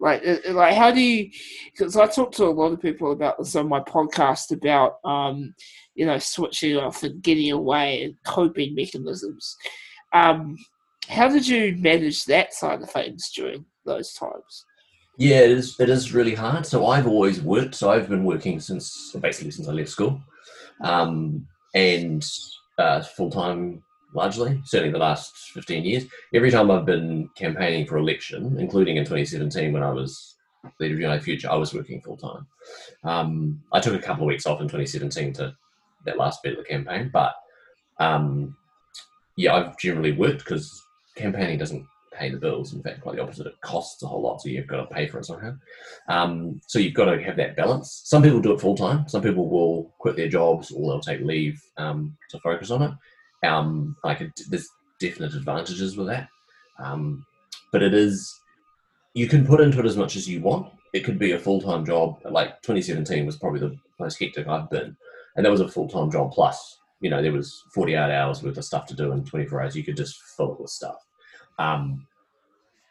Like, 0.00 0.26
uh, 0.26 0.52
like 0.52 0.74
how 0.74 0.90
do 0.90 1.00
you? 1.00 1.30
Because 1.70 1.96
I 1.96 2.06
talk 2.06 2.32
to 2.32 2.44
a 2.44 2.50
lot 2.50 2.72
of 2.72 2.82
people 2.82 3.12
about 3.12 3.38
this 3.38 3.56
on 3.56 3.68
my 3.68 3.80
podcast 3.80 4.52
about, 4.52 4.96
um, 5.04 5.54
you 5.94 6.04
know, 6.04 6.18
switching 6.18 6.76
off 6.76 7.02
and 7.02 7.22
getting 7.22 7.52
away 7.52 8.04
and 8.04 8.14
coping 8.26 8.74
mechanisms. 8.74 9.56
Um, 10.12 10.56
how 11.08 11.28
did 11.28 11.46
you 11.46 11.76
manage 11.78 12.24
that 12.24 12.52
side 12.54 12.82
of 12.82 12.90
things 12.90 13.30
during 13.34 13.64
those 13.84 14.12
times? 14.14 14.64
Yeah, 15.16 15.40
it 15.40 15.52
is. 15.52 15.78
It 15.78 15.88
is 15.88 16.12
really 16.12 16.34
hard. 16.34 16.66
So 16.66 16.86
I've 16.86 17.06
always 17.06 17.40
worked. 17.40 17.76
So 17.76 17.90
I've 17.90 18.08
been 18.08 18.24
working 18.24 18.58
since 18.58 19.14
basically 19.20 19.52
since 19.52 19.68
I 19.68 19.72
left 19.72 19.90
school, 19.90 20.20
um, 20.82 21.46
and 21.74 22.26
uh, 22.78 23.00
full 23.00 23.30
time 23.30 23.82
largely. 24.14 24.60
Certainly 24.64 24.92
the 24.92 24.98
last 24.98 25.50
fifteen 25.52 25.84
years. 25.84 26.04
Every 26.34 26.50
time 26.50 26.70
I've 26.70 26.86
been 26.86 27.28
campaigning 27.36 27.86
for 27.86 27.96
election, 27.96 28.56
including 28.58 28.96
in 28.96 29.04
2017 29.04 29.72
when 29.72 29.82
I 29.82 29.90
was 29.90 30.34
leader 30.80 30.94
of 30.94 31.00
United 31.00 31.22
Future, 31.22 31.50
I 31.50 31.56
was 31.56 31.74
working 31.74 32.00
full 32.00 32.16
time. 32.16 32.46
Um, 33.04 33.62
I 33.72 33.80
took 33.80 33.94
a 33.94 34.04
couple 34.04 34.24
of 34.24 34.28
weeks 34.28 34.46
off 34.46 34.60
in 34.60 34.68
2017 34.68 35.34
to 35.34 35.54
that 36.06 36.18
last 36.18 36.42
bit 36.42 36.52
of 36.52 36.58
the 36.58 36.64
campaign, 36.64 37.10
but 37.12 37.34
um, 37.98 38.56
yeah, 39.36 39.54
I've 39.54 39.78
generally 39.78 40.12
worked 40.12 40.38
because 40.38 40.82
campaigning 41.16 41.58
doesn't 41.58 41.86
pay 42.12 42.30
the 42.30 42.36
bills. 42.36 42.72
In 42.72 42.82
fact, 42.82 43.00
quite 43.00 43.16
the 43.16 43.22
opposite. 43.22 43.46
It 43.46 43.60
costs 43.60 44.02
a 44.02 44.06
whole 44.06 44.22
lot, 44.22 44.40
so 44.40 44.48
you've 44.48 44.66
got 44.66 44.88
to 44.88 44.94
pay 44.94 45.06
for 45.06 45.18
it 45.18 45.26
somehow. 45.26 45.54
Um, 46.08 46.60
so 46.68 46.78
you've 46.78 46.94
got 46.94 47.06
to 47.06 47.22
have 47.22 47.36
that 47.36 47.56
balance. 47.56 48.02
Some 48.04 48.22
people 48.22 48.40
do 48.40 48.52
it 48.52 48.60
full 48.60 48.76
time. 48.76 49.08
Some 49.08 49.22
people 49.22 49.48
will 49.48 49.94
quit 49.98 50.16
their 50.16 50.28
jobs 50.28 50.70
or 50.70 50.88
they'll 50.88 51.00
take 51.00 51.20
leave 51.20 51.60
um, 51.76 52.16
to 52.30 52.38
focus 52.40 52.70
on 52.70 52.82
it. 52.82 52.92
Um, 53.44 53.96
like 54.04 54.20
it, 54.20 54.32
there's 54.48 54.68
definite 55.00 55.34
advantages 55.34 55.96
with 55.96 56.08
that, 56.08 56.28
um, 56.78 57.24
but 57.72 57.82
it 57.82 57.94
is 57.94 58.40
you 59.14 59.28
can 59.28 59.46
put 59.46 59.60
into 59.60 59.78
it 59.78 59.86
as 59.86 59.96
much 59.96 60.16
as 60.16 60.28
you 60.28 60.40
want. 60.40 60.72
It 60.92 61.04
could 61.04 61.18
be 61.18 61.32
a 61.32 61.38
full 61.38 61.60
time 61.60 61.84
job. 61.84 62.18
Like 62.24 62.60
2017 62.62 63.26
was 63.26 63.36
probably 63.36 63.60
the 63.60 63.76
most 63.98 64.18
hectic 64.18 64.46
I've 64.46 64.70
been, 64.70 64.96
and 65.36 65.44
that 65.44 65.50
was 65.50 65.60
a 65.60 65.68
full 65.68 65.88
time 65.88 66.10
job 66.10 66.32
plus. 66.32 66.78
You 67.00 67.10
know, 67.10 67.22
there 67.22 67.32
was 67.32 67.64
48 67.74 67.96
hours 67.96 68.42
worth 68.42 68.56
of 68.56 68.64
stuff 68.64 68.86
to 68.86 68.94
do 68.94 69.12
in 69.12 69.24
24 69.24 69.62
hours. 69.62 69.76
You 69.76 69.84
could 69.84 69.96
just 69.96 70.20
fill 70.36 70.52
it 70.52 70.60
with 70.60 70.70
stuff. 70.70 70.96
Um, 71.58 72.06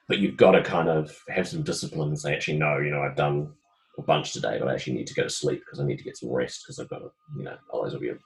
but 0.07 0.19
you've 0.19 0.37
got 0.37 0.51
to 0.51 0.61
kind 0.61 0.89
of 0.89 1.17
have 1.29 1.47
some 1.47 1.63
discipline 1.63 2.09
and 2.09 2.19
say, 2.19 2.35
actually, 2.35 2.57
no, 2.57 2.77
you 2.77 2.91
know, 2.91 3.01
I've 3.01 3.15
done 3.15 3.51
a 3.97 4.01
bunch 4.01 4.33
today, 4.33 4.57
but 4.59 4.67
I 4.67 4.73
actually 4.73 4.93
need 4.93 5.07
to 5.07 5.13
go 5.13 5.23
to 5.23 5.29
sleep 5.29 5.61
because 5.61 5.79
I 5.79 5.85
need 5.85 5.97
to 5.97 6.03
get 6.03 6.17
some 6.17 6.29
rest 6.29 6.63
because 6.63 6.79
I've 6.79 6.89
got 6.89 6.99
to, 6.99 7.11
you 7.37 7.43
know, 7.43 7.57
otherwise 7.71 7.93
it'll 7.93 8.01
be 8.01 8.09
a 8.09 8.17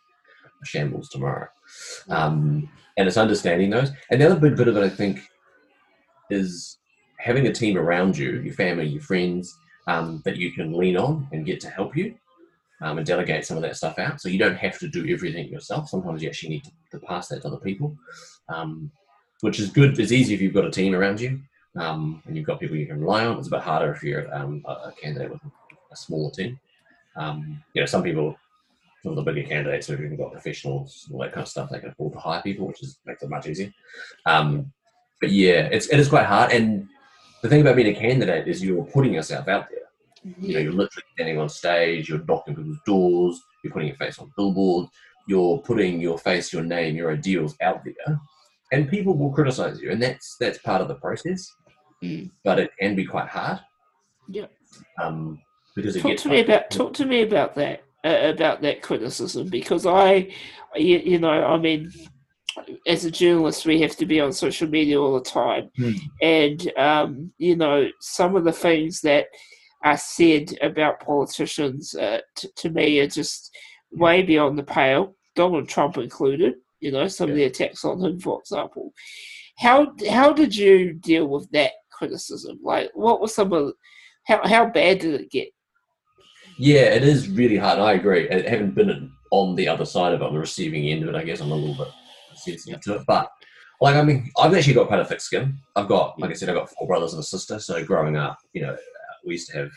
shambles 0.64 1.10
tomorrow. 1.10 1.48
Um, 2.10 2.70
and 2.98 3.08
it's 3.08 3.18
understanding 3.18 3.70
those. 3.70 3.92
And 4.10 4.22
the 4.22 4.26
other 4.26 4.40
big 4.40 4.58
bit 4.58 4.68
of 4.68 4.78
it, 4.78 4.84
I 4.84 4.90
think, 4.90 5.20
is 6.30 6.78
having 7.20 7.48
a 7.48 7.54
team 7.54 7.78
around 7.78 8.18
you, 8.18 8.42
your 8.42 8.54
family, 8.54 8.88
your 8.88 9.02
friends, 9.02 9.58
um, 9.88 10.22
that 10.26 10.38
you 10.38 10.52
can 10.52 10.74
lean 10.74 10.98
on 10.98 11.28
and 11.32 11.46
get 11.46 11.60
to 11.62 11.70
help 11.70 11.96
you. 11.96 12.16
Um, 12.80 13.00
and 13.00 13.08
delegate 13.08 13.44
some 13.44 13.58
of 13.58 13.64
that 13.64 13.76
stuff 13.76 13.98
out, 13.98 14.22
so 14.22 14.30
you 14.30 14.38
don't 14.38 14.56
have 14.56 14.78
to 14.78 14.88
do 14.88 15.12
everything 15.12 15.50
yourself. 15.50 15.90
Sometimes 15.90 16.22
you 16.22 16.30
actually 16.30 16.50
need 16.50 16.64
to, 16.66 16.72
to 16.92 17.00
pass 17.00 17.28
that 17.30 17.42
to 17.42 17.48
other 17.48 17.58
people. 17.58 17.98
Um, 18.50 18.92
which 19.42 19.60
is 19.60 19.70
good. 19.70 20.00
It's 20.00 20.12
easy 20.12 20.34
if 20.34 20.42
you've 20.42 20.54
got 20.54 20.66
a 20.66 20.72
team 20.72 20.96
around 20.96 21.22
you 21.22 21.40
um, 21.76 22.22
and 22.26 22.36
you've 22.36 22.46
got 22.46 22.60
people 22.60 22.76
you 22.76 22.88
can 22.88 23.00
rely 23.00 23.26
on. 23.26 23.38
It's 23.38 23.48
a 23.48 23.52
bit 23.52 23.62
harder 23.62 23.92
if 23.92 24.04
you're 24.04 24.34
um, 24.34 24.64
a, 24.66 24.72
a 24.72 24.94
candidate 25.02 25.32
with 25.32 25.42
a 25.92 25.96
smaller 25.96 26.32
team. 26.32 26.60
Um, 27.16 27.64
you 27.74 27.82
know, 27.82 27.86
some 27.86 28.04
people, 28.04 28.36
some 29.04 29.18
of 29.18 29.24
the 29.24 29.32
bigger 29.32 29.48
candidates 29.48 29.88
who've 29.88 30.02
even 30.02 30.18
got 30.18 30.32
professionals, 30.32 31.08
all 31.12 31.22
that 31.22 31.34
kind 31.34 31.44
of 31.44 31.48
stuff, 31.48 31.70
they 31.70 31.80
can 31.80 31.90
afford 31.90 32.14
to 32.14 32.20
hire 32.20 32.42
people, 32.42 32.68
which 32.68 32.82
is 32.82 33.00
makes 33.06 33.24
it 33.24 33.30
much 33.30 33.48
easier. 33.48 33.72
Um, 34.26 34.72
but 35.22 35.32
yeah, 35.32 35.70
it's 35.72 35.88
it 35.88 36.00
is 36.00 36.10
quite 36.10 36.26
hard. 36.26 36.52
And 36.52 36.88
the 37.42 37.50
thing 37.50 37.62
about 37.62 37.76
being 37.76 37.96
a 37.96 38.00
candidate 38.00 38.48
is 38.48 38.64
you're 38.64 38.86
putting 38.86 39.14
yourself 39.14 39.48
out 39.48 39.68
there. 39.70 40.34
You 40.42 40.56
know, 40.56 40.60
you're 40.60 40.74
literally 40.74 41.06
standing 41.14 41.40
on 41.40 41.48
stage, 41.48 42.10
you're 42.10 42.24
knocking 42.28 42.56
people's 42.56 42.80
doors, 42.86 43.40
you're 43.64 43.72
putting 43.72 43.88
your 43.88 43.98
face 43.98 44.20
on 44.20 44.32
billboards, 44.36 44.90
you're 45.28 45.60
putting 45.60 46.02
your 46.02 46.18
face, 46.18 46.52
your 46.52 46.64
name, 46.64 46.96
your 46.96 47.12
ideals 47.12 47.56
out 47.62 47.84
there, 47.86 48.20
and 48.72 48.90
people 48.90 49.16
will 49.16 49.32
criticize 49.32 49.80
you, 49.80 49.92
and 49.92 50.02
that's 50.02 50.36
that's 50.40 50.58
part 50.60 50.82
of 50.82 50.88
the 50.88 50.96
process. 50.96 51.50
Mm. 52.04 52.30
But 52.44 52.60
it 52.60 52.72
can 52.80 52.96
be 52.96 53.06
quite 53.06 53.30
hard. 53.30 53.60
Yeah. 54.28 54.48
Um, 55.02 55.40
because 55.76 55.96
it 55.96 56.02
talk 56.02 56.12
gets 56.12 56.24
to 56.24 56.30
me 56.30 56.40
about 56.42 56.72
talk 56.72 56.94
to 56.96 57.06
me 57.06 57.22
about 57.22 57.56
that 57.56 57.84
about 58.04 58.62
that 58.62 58.82
criticism 58.82 59.50
because 59.50 59.86
I, 59.86 60.32
you, 60.76 61.00
you 61.00 61.20
know, 61.20 61.30
I 61.30 61.58
mean, 61.58 61.92
as 62.88 63.06
a 63.06 63.12
journalist, 63.12 63.66
we 63.66 63.82
have 63.82 63.96
to 63.98 64.06
be 64.06 64.20
on 64.20 64.34
social 64.34 64.68
media 64.68 65.00
all 65.00 65.14
the 65.16 65.22
time, 65.22 65.70
Hmm. 65.78 65.92
and 66.22 66.72
um, 66.78 67.32
you 67.38 67.56
know, 67.56 67.88
some 68.00 68.36
of 68.36 68.44
the 68.44 68.54
things 68.54 69.02
that 69.02 69.28
are 69.84 69.98
said 69.98 70.58
about 70.62 71.00
politicians 71.00 71.94
uh, 71.96 72.20
t- 72.36 72.50
to 72.56 72.70
me 72.70 73.00
are 73.00 73.08
just 73.08 73.56
way 73.92 74.24
beyond 74.24 74.58
the 74.58 74.64
pale. 74.64 75.16
Donald 75.36 75.70
Trump 75.70 75.98
included. 75.98 76.56
You 76.80 76.92
know, 76.92 77.08
some 77.08 77.30
of 77.30 77.36
the 77.36 77.46
attacks 77.46 77.84
on 77.86 78.04
him, 78.04 78.20
for 78.20 78.40
example. 78.40 78.92
How 79.58 79.94
how 80.10 80.32
did 80.34 80.56
you 80.56 80.94
deal 80.94 81.28
with 81.28 81.50
that 81.52 81.72
criticism? 81.92 82.60
Like, 82.64 82.90
what 82.94 83.20
was 83.22 83.34
some 83.34 83.52
of 83.54 83.74
how 84.26 84.48
how 84.48 84.66
bad 84.70 85.00
did 85.00 85.22
it 85.22 85.32
get? 85.32 85.50
Yeah, 86.58 86.94
it 86.94 87.04
is 87.04 87.30
really 87.30 87.58
hard. 87.58 87.80
I 87.80 87.94
agree. 87.94 88.30
I 88.30 88.50
haven't 88.50 88.76
been 88.76 89.12
on 89.32 89.56
the 89.56 89.68
other 89.68 89.86
side 89.86 90.14
of 90.14 90.22
it, 90.22 90.26
on 90.26 90.34
the 90.34 90.40
receiving 90.40 90.88
end 90.88 91.04
of 91.04 91.10
it. 91.10 91.16
I 91.16 91.24
guess 91.24 91.40
I'm 91.40 91.52
a 91.52 91.56
little 91.56 91.86
bit 91.86 91.94
sensitive 92.36 92.82
to 92.82 92.96
it. 92.96 93.02
But 93.08 93.32
like, 93.80 93.96
I 93.96 94.02
mean, 94.02 94.32
I've 94.40 94.54
actually 94.56 94.74
got 94.74 94.88
quite 94.88 95.00
a 95.00 95.06
thick 95.06 95.22
skin. 95.22 95.58
I've 95.76 95.88
got, 95.88 96.20
like 96.20 96.32
I 96.32 96.34
said, 96.34 96.50
I've 96.50 96.56
got 96.56 96.70
four 96.72 96.88
brothers 96.88 97.14
and 97.14 97.20
a 97.20 97.24
sister. 97.24 97.60
So 97.60 97.84
growing 97.84 98.18
up, 98.18 98.40
you 98.54 98.62
know, 98.64 98.76
we 99.26 99.34
used 99.34 99.52
to 99.52 99.58
have, 99.58 99.72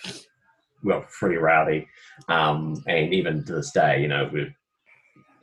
we 0.82 0.92
got 0.92 1.10
pretty 1.10 1.36
rowdy, 1.36 1.86
um, 2.28 2.82
and 2.86 3.12
even 3.12 3.44
to 3.44 3.54
this 3.56 3.72
day, 3.72 4.00
you 4.00 4.08
know, 4.08 4.30
we're 4.32 4.54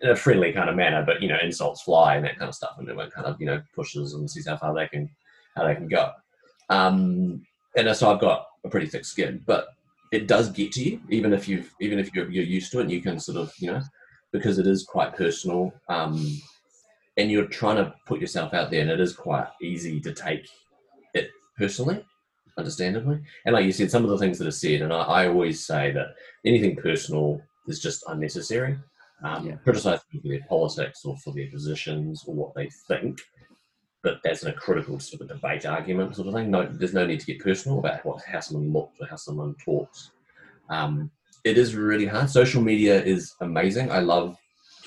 in 0.01 0.09
a 0.09 0.15
friendly 0.15 0.51
kind 0.51 0.69
of 0.69 0.75
manner, 0.75 1.03
but 1.05 1.21
you 1.21 1.27
know, 1.27 1.37
insults 1.43 1.83
fly 1.83 2.15
and 2.15 2.25
that 2.25 2.39
kind 2.39 2.49
of 2.49 2.55
stuff, 2.55 2.75
and 2.79 2.89
everyone 2.89 3.11
kind 3.11 3.27
of, 3.27 3.39
you 3.39 3.45
know, 3.45 3.61
pushes 3.75 4.13
and 4.13 4.29
sees 4.29 4.47
how 4.47 4.57
far 4.57 4.73
they 4.73 4.87
can, 4.87 5.09
how 5.55 5.67
they 5.67 5.75
can 5.75 5.87
go. 5.87 6.11
Um, 6.69 7.45
and 7.75 7.95
so 7.95 8.11
I've 8.11 8.19
got 8.19 8.47
a 8.65 8.69
pretty 8.69 8.87
thick 8.87 9.05
skin, 9.05 9.43
but 9.45 9.67
it 10.11 10.27
does 10.27 10.49
get 10.49 10.71
to 10.73 10.83
you, 10.83 11.01
even 11.09 11.33
if 11.33 11.47
you've 11.47 11.73
even 11.81 11.99
if 11.99 12.13
you're, 12.13 12.29
you're 12.29 12.43
used 12.43 12.71
to 12.71 12.79
it, 12.79 12.83
and 12.83 12.91
you 12.91 13.01
can 13.01 13.19
sort 13.19 13.37
of 13.37 13.53
you 13.59 13.71
know 13.71 13.81
because 14.31 14.59
it 14.59 14.67
is 14.67 14.83
quite 14.83 15.15
personal, 15.15 15.71
um, 15.89 16.39
and 17.17 17.31
you're 17.31 17.47
trying 17.47 17.77
to 17.77 17.93
put 18.05 18.19
yourself 18.21 18.53
out 18.53 18.69
there, 18.71 18.81
and 18.81 18.91
it 18.91 18.99
is 18.99 19.13
quite 19.13 19.47
easy 19.61 19.99
to 20.01 20.13
take 20.13 20.47
it 21.13 21.29
personally, 21.57 22.03
understandably. 22.57 23.19
And 23.45 23.53
like 23.53 23.65
you 23.65 23.71
said, 23.71 23.89
some 23.89 24.03
of 24.03 24.09
the 24.09 24.17
things 24.17 24.37
that 24.39 24.47
are 24.47 24.51
said, 24.51 24.81
and 24.81 24.93
I, 24.93 25.01
I 25.01 25.27
always 25.27 25.65
say 25.65 25.91
that 25.91 26.15
anything 26.45 26.75
personal 26.75 27.41
is 27.67 27.81
just 27.81 28.03
unnecessary. 28.07 28.77
Um, 29.23 29.47
Yeah. 29.47 29.55
Criticize 29.63 29.99
people 30.11 30.29
for 30.29 30.37
their 30.37 30.47
politics 30.47 31.03
or 31.05 31.17
for 31.17 31.33
their 31.33 31.49
positions 31.49 32.23
or 32.27 32.35
what 32.35 32.53
they 32.53 32.69
think, 32.87 33.19
but 34.07 34.21
that's 34.23 34.41
in 34.43 34.49
a 34.49 34.53
critical 34.53 34.97
sort 35.01 35.21
of 35.21 35.27
debate 35.27 35.65
argument 35.65 36.15
sort 36.15 36.29
of 36.29 36.33
thing. 36.33 36.49
No, 36.49 36.65
there's 36.65 36.93
no 36.93 37.05
need 37.05 37.19
to 37.19 37.25
get 37.25 37.43
personal 37.43 37.79
about 37.79 38.05
what 38.05 38.23
how 38.25 38.39
someone 38.39 38.71
looks 38.71 38.97
or 39.01 39.07
how 39.07 39.17
someone 39.17 39.53
talks. 39.65 40.11
Um, 40.69 41.11
it 41.43 41.57
is 41.57 41.75
really 41.75 42.05
hard. 42.05 42.29
Social 42.29 42.61
media 42.61 43.03
is 43.03 43.33
amazing. 43.41 43.91
I 43.91 43.99
love 43.99 44.37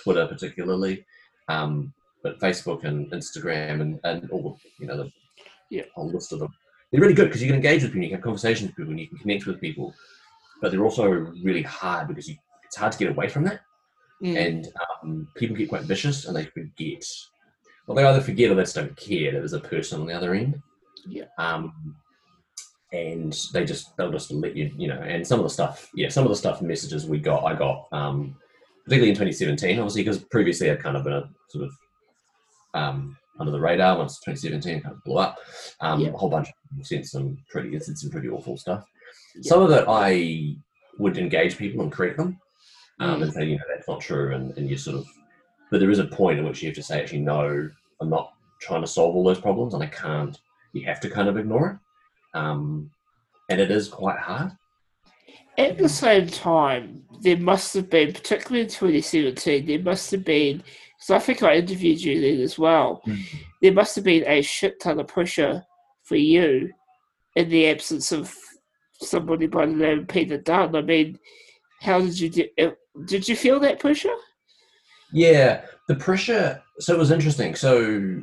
Twitter 0.02 0.26
particularly, 0.26 1.04
um, 1.48 1.92
but 2.22 2.40
Facebook 2.40 2.85
and 2.85 3.11
Instagram 3.12 3.83
and, 3.83 4.00
and 4.04 4.30
all 4.30 4.42
the 4.42 4.54
you 4.80 4.87
know 4.87 4.96
the 5.02 5.12
Yeah. 5.68 5.83
whole 5.94 6.11
list 6.11 6.33
of 6.33 6.38
them. 6.38 6.54
They're 6.90 7.02
really 7.02 7.12
good 7.12 7.26
because 7.28 7.42
you 7.42 7.48
can 7.48 7.56
engage 7.56 7.83
with 7.83 7.92
people, 7.92 8.04
you 8.04 8.09
can 8.09 8.16
have 8.16 8.24
conversations 8.24 8.68
with 8.70 8.76
people, 8.78 8.92
and 8.92 9.00
you 9.00 9.09
can 9.09 9.18
connect 9.18 9.44
with 9.46 9.61
people. 9.61 9.92
But 10.62 10.70
they're 10.70 10.85
also 10.88 11.04
really 11.44 11.62
hard 11.62 12.09
because 12.09 12.26
you, 12.26 12.37
it's 12.64 12.76
hard 12.76 12.92
to 12.92 12.98
get 12.98 13.11
away 13.11 13.28
from 13.28 13.44
that 13.44 13.61
Mm. 14.22 14.37
and 14.46 14.68
um, 15.02 15.28
people 15.35 15.56
get 15.56 15.70
quite 15.70 15.83
vicious 15.85 16.26
and 16.26 16.37
they 16.37 16.44
forget. 16.44 17.02
Well, 17.90 17.96
they 17.96 18.05
either 18.05 18.20
forget 18.20 18.53
or 18.53 18.55
they 18.55 18.62
just 18.62 18.76
don't 18.76 18.96
care 18.96 19.33
that 19.33 19.38
there's 19.40 19.53
a 19.53 19.59
person 19.59 20.00
on 20.00 20.07
the 20.07 20.12
other 20.12 20.33
end. 20.33 20.62
Yeah. 21.09 21.24
Um, 21.38 21.96
and 22.92 23.37
they 23.53 23.64
just 23.64 23.96
they'll 23.96 24.12
just 24.12 24.31
let 24.31 24.55
you 24.55 24.70
you 24.76 24.87
know. 24.87 25.00
And 25.00 25.26
some 25.26 25.40
of 25.40 25.44
the 25.44 25.50
stuff, 25.50 25.90
yeah, 25.92 26.09
some 26.09 26.22
of 26.22 26.31
the 26.31 26.37
stuff 26.37 26.62
messages 26.62 27.07
we 27.09 27.18
got, 27.18 27.42
I 27.44 27.57
got, 27.57 27.88
um, 27.90 28.37
particularly 28.85 29.11
in 29.11 29.16
2017, 29.16 29.81
obviously 29.81 30.03
because 30.05 30.20
previously 30.20 30.70
I'd 30.70 30.81
kind 30.81 30.96
of 30.96 31.03
been 31.03 31.14
a 31.14 31.29
sort 31.48 31.64
of 31.64 31.72
um, 32.74 33.16
under 33.40 33.50
the 33.50 33.59
radar 33.61 33.98
once 33.98 34.20
2017 34.20 34.83
kind 34.83 34.94
of 34.94 35.03
blew 35.03 35.16
up. 35.18 35.38
Um, 35.81 35.98
Yeah. 35.98 36.11
A 36.11 36.16
whole 36.16 36.31
bunch 36.31 36.46
of 36.46 36.55
people 36.70 36.85
sent 36.85 37.07
some 37.07 37.38
pretty 37.50 37.76
said 37.81 37.98
some 37.98 38.11
pretty 38.11 38.29
awful 38.29 38.57
stuff. 38.57 38.85
Yeah. 39.35 39.48
Some 39.48 39.62
of 39.62 39.70
it 39.72 39.85
I 39.88 40.55
would 41.00 41.18
engage 41.18 41.59
people 41.59 41.83
and 41.83 41.90
correct 41.90 42.18
them 42.18 42.38
um, 43.00 43.18
Mm. 43.18 43.22
and 43.24 43.33
say, 43.33 43.44
you 43.46 43.57
know, 43.57 43.64
that's 43.74 43.88
not 43.88 44.00
true, 44.00 44.33
and, 44.33 44.57
and 44.57 44.70
you 44.70 44.76
sort 44.76 44.98
of, 44.98 45.07
but 45.72 45.81
there 45.81 45.90
is 45.90 46.00
a 46.00 46.05
point 46.05 46.38
at 46.38 46.44
which 46.44 46.62
you 46.62 46.68
have 46.68 46.74
to 46.76 46.83
say, 46.83 47.00
actually, 47.00 47.20
no, 47.20 47.70
I'm 48.01 48.11
not 48.11 48.33
trying 48.61 48.83
to 48.83 48.87
solve 48.87 49.15
all 49.15 49.25
those 49.25 49.41
problems, 49.41 49.75
and 49.75 49.83
I 49.83 49.87
can't. 49.87 50.39
You 50.73 50.85
have 50.87 51.01
to 51.01 51.11
kind 51.11 51.29
of 51.29 51.37
ignore 51.37 51.81
it, 52.35 52.39
um, 52.39 52.91
and 53.49 53.61
it 53.61 53.71
is 53.71 53.89
quite 53.89 54.19
hard. 54.19 54.53
At 55.59 55.79
the 55.79 55.89
same 55.89 56.29
time, 56.29 57.05
there 57.21 57.37
must 57.37 57.75
have 57.75 57.91
been, 57.91 58.13
particularly 58.13 58.63
in 58.63 58.69
2017, 58.69 59.67
there 59.67 59.83
must 59.83 60.11
have 60.13 60.25
been, 60.25 60.59
because 60.59 61.11
I 61.11 61.19
think 61.19 61.43
I 61.43 61.57
interviewed 61.57 62.01
you 62.01 62.21
then 62.21 62.41
as 62.41 62.59
well, 62.59 63.03
there 63.61 63.73
must 63.73 63.95
have 63.97 64.05
been 64.05 64.25
a 64.27 64.41
shit 64.43 64.81
ton 64.81 65.01
of 65.01 65.09
pressure 65.09 65.63
for 66.05 66.17
you 66.17 66.71
in 67.37 67.49
the 67.49 67.69
absence 67.69 68.13
of 68.13 68.35
somebody 69.03 69.47
by 69.47 69.67
the 69.67 69.73
name 69.73 70.01
of 70.01 70.09
Peter 70.09 70.39
Dunne. 70.39 70.77
I 70.77 70.83
mean, 70.83 71.19
how 71.81 72.01
did 72.01 72.19
you 72.19 72.31
do, 72.31 72.45
uh, 72.59 72.71
did 73.05 73.29
you 73.29 73.37
feel 73.37 73.61
that 73.61 73.81
pressure? 73.81 74.15
Yeah, 75.13 75.63
the 75.89 75.97
pressure. 75.97 76.63
So 76.81 76.95
it 76.95 76.99
was 76.99 77.11
interesting. 77.11 77.55
So 77.55 78.23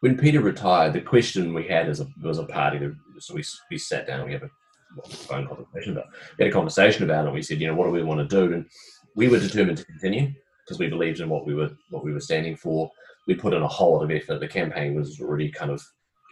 when 0.00 0.18
Peter 0.18 0.40
retired, 0.40 0.92
the 0.92 1.00
question 1.00 1.54
we 1.54 1.68
had 1.68 1.88
as 1.88 2.00
a 2.00 2.08
was 2.20 2.38
a 2.38 2.44
party. 2.44 2.78
So 3.20 3.34
we 3.34 3.44
we 3.70 3.78
sat 3.78 4.06
down. 4.06 4.26
We 4.26 4.32
had 4.32 4.42
a 4.42 5.08
phone 5.08 5.46
conversation, 5.46 5.94
but 5.94 6.06
we 6.36 6.44
had 6.44 6.50
a 6.50 6.54
conversation 6.54 7.04
about 7.04 7.26
it. 7.26 7.32
We 7.32 7.42
said, 7.42 7.60
you 7.60 7.68
know, 7.68 7.74
what 7.74 7.84
do 7.84 7.92
we 7.92 8.02
want 8.02 8.28
to 8.28 8.36
do? 8.36 8.52
And 8.52 8.66
we 9.14 9.28
were 9.28 9.38
determined 9.38 9.78
to 9.78 9.84
continue 9.84 10.32
because 10.64 10.78
we 10.78 10.88
believed 10.88 11.20
in 11.20 11.28
what 11.28 11.46
we 11.46 11.54
were 11.54 11.70
what 11.90 12.04
we 12.04 12.12
were 12.12 12.20
standing 12.20 12.56
for. 12.56 12.90
We 13.28 13.34
put 13.34 13.54
in 13.54 13.62
a 13.62 13.68
whole 13.68 13.94
lot 13.94 14.04
of 14.04 14.10
effort. 14.10 14.40
The 14.40 14.48
campaign 14.48 14.96
was 14.96 15.20
already 15.20 15.50
kind 15.50 15.70
of 15.70 15.80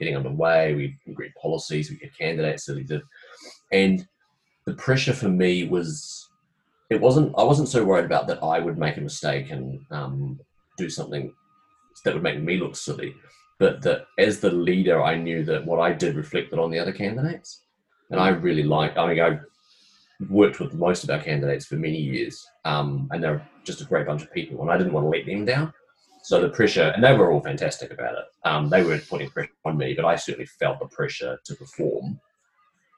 getting 0.00 0.16
underway. 0.16 0.74
We 0.74 0.96
agreed 1.08 1.32
policies. 1.40 1.90
We 1.90 2.00
had 2.02 2.18
candidates 2.18 2.64
that 2.66 2.76
we 2.76 2.82
did, 2.82 3.02
and 3.70 4.06
the 4.66 4.74
pressure 4.74 5.12
for 5.12 5.28
me 5.28 5.68
was 5.68 6.28
it 6.90 7.00
wasn't 7.00 7.32
I 7.38 7.44
wasn't 7.44 7.68
so 7.68 7.84
worried 7.84 8.06
about 8.06 8.26
that 8.26 8.42
I 8.42 8.58
would 8.58 8.78
make 8.78 8.96
a 8.96 9.00
mistake 9.00 9.50
and 9.50 9.80
um, 9.92 10.40
do 10.76 10.90
something 10.90 11.32
that 12.04 12.14
would 12.14 12.22
make 12.22 12.40
me 12.40 12.58
look 12.58 12.76
silly, 12.76 13.14
but 13.58 13.82
that 13.82 14.06
as 14.18 14.40
the 14.40 14.50
leader, 14.50 15.02
I 15.02 15.16
knew 15.16 15.44
that 15.44 15.64
what 15.64 15.80
I 15.80 15.92
did 15.92 16.16
reflected 16.16 16.58
on 16.58 16.70
the 16.70 16.78
other 16.78 16.92
candidates, 16.92 17.62
and 18.10 18.20
I 18.20 18.28
really 18.30 18.62
like. 18.62 18.96
I 18.96 19.06
mean, 19.06 19.20
I 19.20 19.40
worked 20.28 20.60
with 20.60 20.74
most 20.74 21.04
of 21.04 21.10
our 21.10 21.20
candidates 21.20 21.66
for 21.66 21.76
many 21.76 21.98
years, 21.98 22.46
um, 22.64 23.08
and 23.12 23.22
they're 23.22 23.46
just 23.64 23.80
a 23.80 23.84
great 23.84 24.06
bunch 24.06 24.22
of 24.22 24.32
people, 24.32 24.60
and 24.62 24.70
I 24.70 24.78
didn't 24.78 24.92
want 24.92 25.04
to 25.04 25.10
let 25.10 25.26
them 25.26 25.44
down. 25.44 25.72
So 26.22 26.40
the 26.40 26.50
pressure, 26.50 26.92
and 26.94 27.02
they 27.02 27.16
were 27.16 27.32
all 27.32 27.40
fantastic 27.40 27.92
about 27.92 28.18
it. 28.18 28.24
Um, 28.44 28.68
they 28.68 28.82
weren't 28.82 29.08
putting 29.08 29.30
pressure 29.30 29.50
on 29.64 29.78
me, 29.78 29.94
but 29.94 30.04
I 30.04 30.16
certainly 30.16 30.46
felt 30.46 30.78
the 30.78 30.86
pressure 30.86 31.38
to 31.44 31.54
perform 31.54 32.20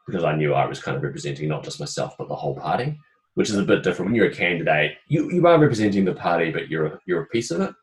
because 0.06 0.24
I 0.24 0.34
knew 0.34 0.54
I 0.54 0.66
was 0.66 0.82
kind 0.82 0.96
of 0.96 1.02
representing 1.04 1.48
not 1.48 1.62
just 1.62 1.78
myself 1.78 2.16
but 2.18 2.28
the 2.28 2.34
whole 2.34 2.56
party 2.56 2.98
which 3.34 3.48
is 3.48 3.56
a 3.56 3.62
bit 3.62 3.82
different. 3.82 4.10
When 4.10 4.14
you're 4.14 4.30
a 4.30 4.34
candidate, 4.34 4.98
you, 5.08 5.30
you 5.30 5.46
are 5.46 5.58
representing 5.58 6.04
the 6.04 6.14
party, 6.14 6.50
but 6.50 6.68
you're 6.68 6.86
a, 6.86 6.98
you're 7.06 7.22
a 7.22 7.26
piece 7.26 7.50
of 7.50 7.60
it. 7.60 7.74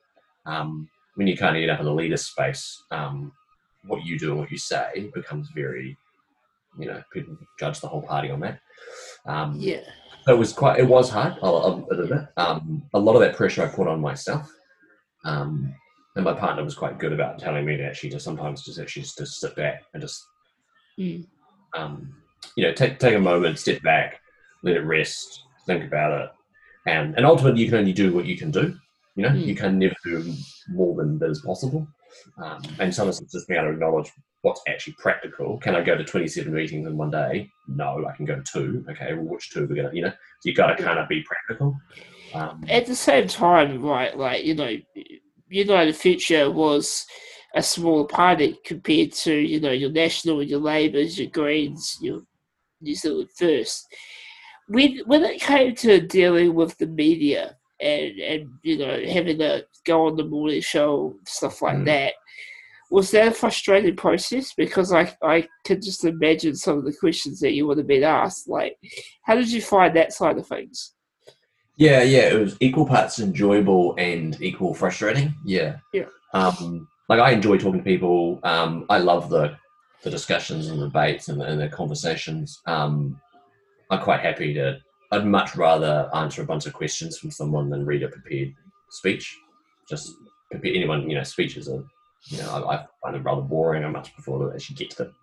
Um, 0.45 0.89
when 1.19 1.27
you 1.27 1.36
kind 1.36 1.58
of 1.58 1.60
get 1.60 1.69
up 1.69 1.79
in 1.82 1.86
the 1.86 1.93
leader 1.93 2.15
space, 2.15 2.82
um, 2.91 3.34
what 3.84 4.05
you 4.05 4.17
do 4.17 4.32
and 4.32 4.39
what 4.39 4.49
you 4.49 4.58
say 4.58 5.12
becomes 5.13 5.49
very, 5.53 5.97
you 6.79 6.88
know, 6.88 7.03
people 7.12 7.36
judge 7.60 7.82
the 7.82 7.89
whole 7.89 8.01
party 8.01 8.32
on 8.32 8.39
that. 8.39 8.62
Um, 9.25 9.58
Yeah. 9.60 9.82
so 10.25 10.34
it 10.34 10.38
was 10.39 10.53
quite, 10.53 10.79
it 10.79 10.88
was 10.88 11.10
hard. 11.10 11.34
I'll, 11.43 11.58
I'll 11.58 11.88
admit 11.91 12.19
it. 12.21 12.27
Um, 12.38 12.84
a 12.93 12.99
lot 12.99 13.15
of 13.15 13.21
that 13.21 13.36
pressure 13.36 13.63
I 13.65 13.67
put 13.67 13.89
on 13.89 13.99
myself. 13.99 14.49
Um, 15.25 15.75
and 16.15 16.23
my 16.23 16.32
partner 16.34 16.63
was 16.63 16.73
quite 16.73 16.99
good 16.99 17.12
about 17.12 17.38
telling 17.38 17.65
me 17.65 17.75
to 17.75 17.84
actually 17.84 18.12
just 18.12 18.23
sometimes 18.23 18.63
just 18.63 18.79
actually 18.79 19.01
just 19.01 19.17
to 19.17 19.25
sit 19.25 19.58
back 19.58 19.84
and 19.93 20.01
just, 20.01 20.25
Mm. 20.97 21.25
um, 21.75 22.15
you 22.55 22.63
know, 22.63 22.71
take 22.73 22.97
take 22.97 23.15
a 23.15 23.19
moment, 23.19 23.60
step 23.60 23.82
back, 23.82 24.21
let 24.63 24.77
it 24.77 24.82
rest, 24.86 25.43
think 25.65 25.84
about 25.84 26.21
it, 26.21 26.29
and 26.88 27.15
and 27.15 27.25
ultimately 27.25 27.62
you 27.62 27.69
can 27.69 27.77
only 27.79 27.93
do 27.93 28.13
what 28.13 28.25
you 28.25 28.36
can 28.38 28.51
do. 28.51 28.77
You 29.19 29.25
know, 29.27 29.36
Mm. 29.36 29.45
you 29.47 29.53
can 29.55 29.77
never 29.77 29.95
do 30.05 30.34
more 30.69 30.95
than 30.95 31.19
that 31.19 31.29
is 31.29 31.41
possible. 31.41 31.86
Um, 32.41 32.62
and 32.79 32.95
some 32.95 33.10
of 33.10 33.17
it's 33.19 33.34
just 33.34 33.49
being 33.49 33.60
able 33.60 33.71
to 33.71 33.73
acknowledge 33.73 34.13
what's 34.43 34.62
actually 34.69 34.93
practical. 34.93 35.58
Can 35.58 35.75
I 35.75 35.82
go 35.82 35.97
to 35.97 36.05
27 36.05 36.53
meetings 36.53 36.88
in 36.88 36.95
one 36.95 37.12
day? 37.12 37.49
No, 37.67 38.05
I 38.08 38.15
can 38.15 38.23
go 38.23 38.38
to 38.38 38.41
two. 38.41 38.86
Okay, 38.89 39.13
well, 39.15 39.25
which 39.25 39.49
two 39.49 39.65
are 39.65 39.67
we're 39.67 39.75
going 39.75 39.89
to, 39.89 39.95
you 39.97 40.03
know, 40.03 40.10
so 40.12 40.15
you've 40.45 40.55
got 40.55 40.67
to 40.67 40.82
kind 40.82 40.99
of 40.99 41.10
be 41.10 41.21
practical. 41.23 41.77
Um, 42.34 42.63
At 42.69 42.86
the 42.86 42.95
same 42.95 43.27
time, 43.27 43.82
right, 43.84 44.17
like, 44.17 44.45
you 44.45 44.55
know, 44.55 44.73
United 45.49 45.97
Future 45.97 46.49
was 46.49 47.05
a 47.55 47.62
smaller 47.62 48.08
party 48.08 48.58
compared 48.63 49.12
to, 49.12 49.34
you 49.36 49.60
know, 49.60 49.71
your 49.71 49.91
National, 49.91 50.41
your 50.41 50.62
Labours, 50.62 51.19
your 51.19 51.29
Greens, 51.29 51.97
your 51.99 52.21
New 52.79 52.95
Zealand 52.95 53.32
First. 53.36 53.86
When, 54.69 54.99
when 55.08 55.25
it 55.25 55.41
came 55.41 55.75
to 55.75 55.99
dealing 55.99 56.53
with 56.53 56.77
the 56.77 56.88
media 56.88 57.58
and, 57.81 58.19
and 58.19 58.49
you 58.63 58.77
know, 58.77 58.99
having 59.11 59.37
to 59.39 59.65
go 59.85 60.07
on 60.07 60.15
the 60.15 60.23
morning 60.23 60.61
show, 60.61 61.15
stuff 61.25 61.61
like 61.61 61.77
Mm. 61.77 61.85
that, 61.85 62.13
was 62.91 63.11
that 63.11 63.27
a 63.27 63.31
frustrating 63.31 63.95
process? 63.95 64.53
Because 64.53 64.91
I, 64.91 65.15
I 65.21 65.47
can 65.63 65.81
just 65.81 66.03
imagine 66.05 66.55
some 66.55 66.77
of 66.79 66.85
the 66.85 66.93
questions 66.99 67.39
that 67.39 67.53
you 67.53 67.67
would 67.67 67.77
have 67.77 67.87
been 67.87 68.03
asked. 68.03 68.49
Like, 68.49 68.77
how 69.23 69.35
did 69.35 69.51
you 69.51 69.61
find 69.61 69.95
that 69.95 70.11
side 70.13 70.37
of 70.37 70.47
things? 70.47 70.93
Yeah, 71.77 72.01
yeah, 72.03 72.33
it 72.33 72.39
was 72.39 72.57
equal 72.59 72.85
parts 72.85 73.19
enjoyable 73.19 73.95
and 73.97 74.39
equal 74.41 74.73
frustrating. 74.73 75.33
Yeah, 75.45 75.77
Yeah. 75.93 76.05
Um, 76.33 76.87
like 77.07 77.19
I 77.19 77.31
enjoy 77.31 77.57
talking 77.57 77.79
to 77.79 77.83
people. 77.83 78.39
Um, 78.43 78.85
I 78.89 78.97
love 78.99 79.29
the 79.29 79.57
the 80.03 80.09
discussions 80.09 80.67
and 80.67 80.79
the 80.81 80.85
debates 80.85 81.27
and 81.27 81.41
the, 81.41 81.45
and 81.45 81.59
the 81.59 81.67
conversations. 81.69 82.61
Um, 82.67 83.19
I'm 83.89 83.99
quite 84.01 84.21
happy 84.21 84.53
to. 84.53 84.79
I'd 85.12 85.26
much 85.26 85.56
rather 85.56 86.10
answer 86.13 86.41
a 86.41 86.45
bunch 86.45 86.65
of 86.65 86.74
questions 86.74 87.17
from 87.17 87.32
someone 87.32 87.69
than 87.69 87.86
read 87.86 88.04
a 88.04 88.10
prepared 88.10 88.54
speech. 88.89 89.38
Just 89.88 90.13
prepare 90.52 90.74
anyone, 90.74 91.10
you 91.10 91.15
know, 91.15 91.24
speeches 91.24 91.67
are, 91.67 91.84
you 92.26 92.38
know, 92.38 92.65
I, 92.67 92.76
I 92.76 92.86
find 93.02 93.15
them 93.15 93.24
rather 93.24 93.41
boring. 93.41 93.84
I 93.84 93.89
much 93.89 94.13
prefer 94.13 94.38
to 94.38 94.54
actually 94.54 94.76
get 94.76 94.91
to 94.91 95.04
the 95.04 95.13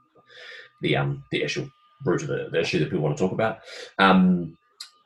the 0.82 0.96
um 0.96 1.24
the 1.30 1.42
actual 1.42 1.70
root 2.04 2.22
of 2.22 2.28
the, 2.28 2.48
the 2.50 2.60
issue 2.60 2.78
that 2.78 2.90
people 2.90 3.00
want 3.00 3.16
to 3.16 3.22
talk 3.22 3.32
about. 3.32 3.60
Um, 3.98 4.56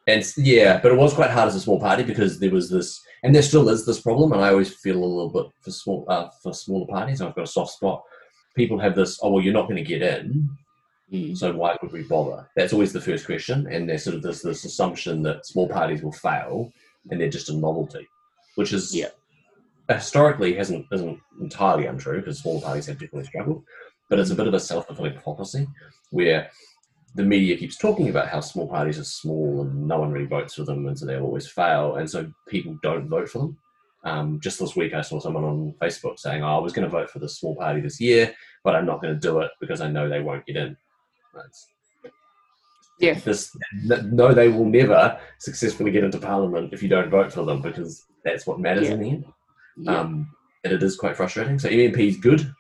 and 0.07 0.25
yeah, 0.37 0.81
but 0.81 0.93
it 0.93 0.99
was 0.99 1.13
quite 1.15 1.31
hard 1.31 1.49
as 1.49 1.55
a 1.55 1.61
small 1.61 1.79
party 1.79 2.03
because 2.03 2.39
there 2.39 2.51
was 2.51 2.69
this, 2.69 3.03
and 3.23 3.35
there 3.35 3.43
still 3.43 3.69
is 3.69 3.87
this 3.87 4.01
problem. 4.01 4.33
And 4.33 4.41
I 4.41 4.49
always 4.49 4.75
feel 4.75 4.97
a 4.97 5.05
little 5.05 5.29
bit 5.29 5.47
for 5.61 5.71
small 5.71 6.05
uh, 6.09 6.31
for 6.43 6.53
smaller 6.53 6.87
parties. 6.87 7.21
I've 7.21 7.35
got 7.35 7.45
a 7.45 7.47
soft 7.47 7.73
spot. 7.73 8.03
People 8.57 8.79
have 8.79 8.97
this, 8.97 9.21
oh 9.23 9.31
well, 9.31 9.45
you're 9.45 9.55
not 9.55 9.69
going 9.69 9.77
to 9.77 9.83
get 9.83 10.03
in, 10.03 10.49
Mm. 11.13 11.37
so 11.37 11.53
why 11.53 11.77
would 11.83 11.93
we 11.93 12.03
bother? 12.05 12.49
That's 12.57 12.73
always 12.73 12.93
the 12.93 13.01
first 13.01 13.27
question, 13.27 13.67
and 13.69 13.89
there's 13.89 14.05
sort 14.05 14.17
of 14.17 14.23
this 14.23 14.43
this 14.43 14.65
assumption 14.65 15.23
that 15.25 15.45
small 15.47 15.69
parties 15.69 16.03
will 16.03 16.13
fail, 16.13 16.73
and 17.11 17.21
they're 17.21 17.29
just 17.29 17.49
a 17.51 17.57
novelty, 17.57 18.07
which 18.55 18.73
is 18.73 18.95
Yeah. 18.95 19.09
historically 19.89 20.55
hasn't 20.55 20.87
isn't 20.93 21.19
entirely 21.41 21.87
untrue 21.87 22.19
because 22.21 22.39
small 22.41 22.61
parties 22.61 22.87
have 22.87 22.99
definitely 22.99 23.25
struggled, 23.25 23.65
but 24.09 24.19
it's 24.21 24.31
a 24.31 24.35
bit 24.37 24.47
of 24.47 24.55
a 24.55 24.61
self 24.61 24.87
fulfilling 24.87 25.19
prophecy 25.19 25.67
where 26.11 26.49
the 27.17 27.25
media 27.25 27.57
keeps 27.57 27.77
talking 27.77 28.09
about 28.09 28.29
how 28.29 28.39
small 28.41 28.69
parties 28.69 28.97
are 28.99 29.05
small 29.05 29.63
and 29.63 29.89
no 29.89 29.99
one 29.99 30.13
really 30.13 30.27
votes 30.27 30.55
for 30.55 30.63
them, 30.65 30.87
and 30.87 30.97
so 30.97 31.07
they'll 31.07 31.25
always 31.25 31.49
fail, 31.49 31.97
and 31.97 32.09
so 32.09 32.31
people 32.49 32.79
don't 32.85 33.09
vote 33.09 33.29
for 33.29 33.39
them. 33.39 33.59
Um, 34.05 34.39
just 34.41 34.61
this 34.61 34.77
week, 34.77 34.95
I 34.95 35.01
saw 35.03 35.19
someone 35.19 35.45
on 35.45 35.75
Facebook 35.83 36.19
saying, 36.21 36.43
oh, 36.45 36.57
"I 36.57 36.59
was 36.61 36.73
going 36.73 36.85
to 36.85 36.97
vote 36.99 37.11
for 37.11 37.19
the 37.19 37.29
small 37.29 37.57
party 37.57 37.81
this 37.81 38.01
year, 38.01 38.33
but 38.63 38.77
I'm 38.77 38.87
not 38.87 39.03
going 39.03 39.13
to 39.13 39.21
do 39.21 39.41
it 39.41 39.51
because 39.61 39.81
I 39.81 39.91
know 39.91 40.09
they 40.09 40.21
won't 40.21 40.47
get 40.47 40.57
in." 40.57 40.77
That's, 41.35 41.67
Yeah. 42.99 43.15
this 43.15 43.57
no, 43.85 44.35
they 44.35 44.49
will 44.49 44.67
never 44.67 45.19
successfully 45.39 45.91
get 45.91 46.05
into 46.05 46.19
parliament 46.19 46.73
if 46.73 46.83
you 46.83 46.89
don't 46.89 47.11
vote 47.11 47.33
for 47.33 47.45
them 47.45 47.63
because 47.63 48.05
that's 48.25 48.47
what 48.47 48.61
matters 48.61 48.89
Yeah. 48.89 48.95
in 48.95 49.01
the 49.01 49.11
end. 49.11 49.25
Yeah. 49.79 50.01
Um, 50.01 50.35
and 50.65 50.73
it 50.73 50.83
is 50.83 50.97
quite 50.97 51.17
frustrating. 51.17 51.59
So 51.59 51.69
MMP 51.69 52.09
is 52.09 52.19
good, 52.19 52.53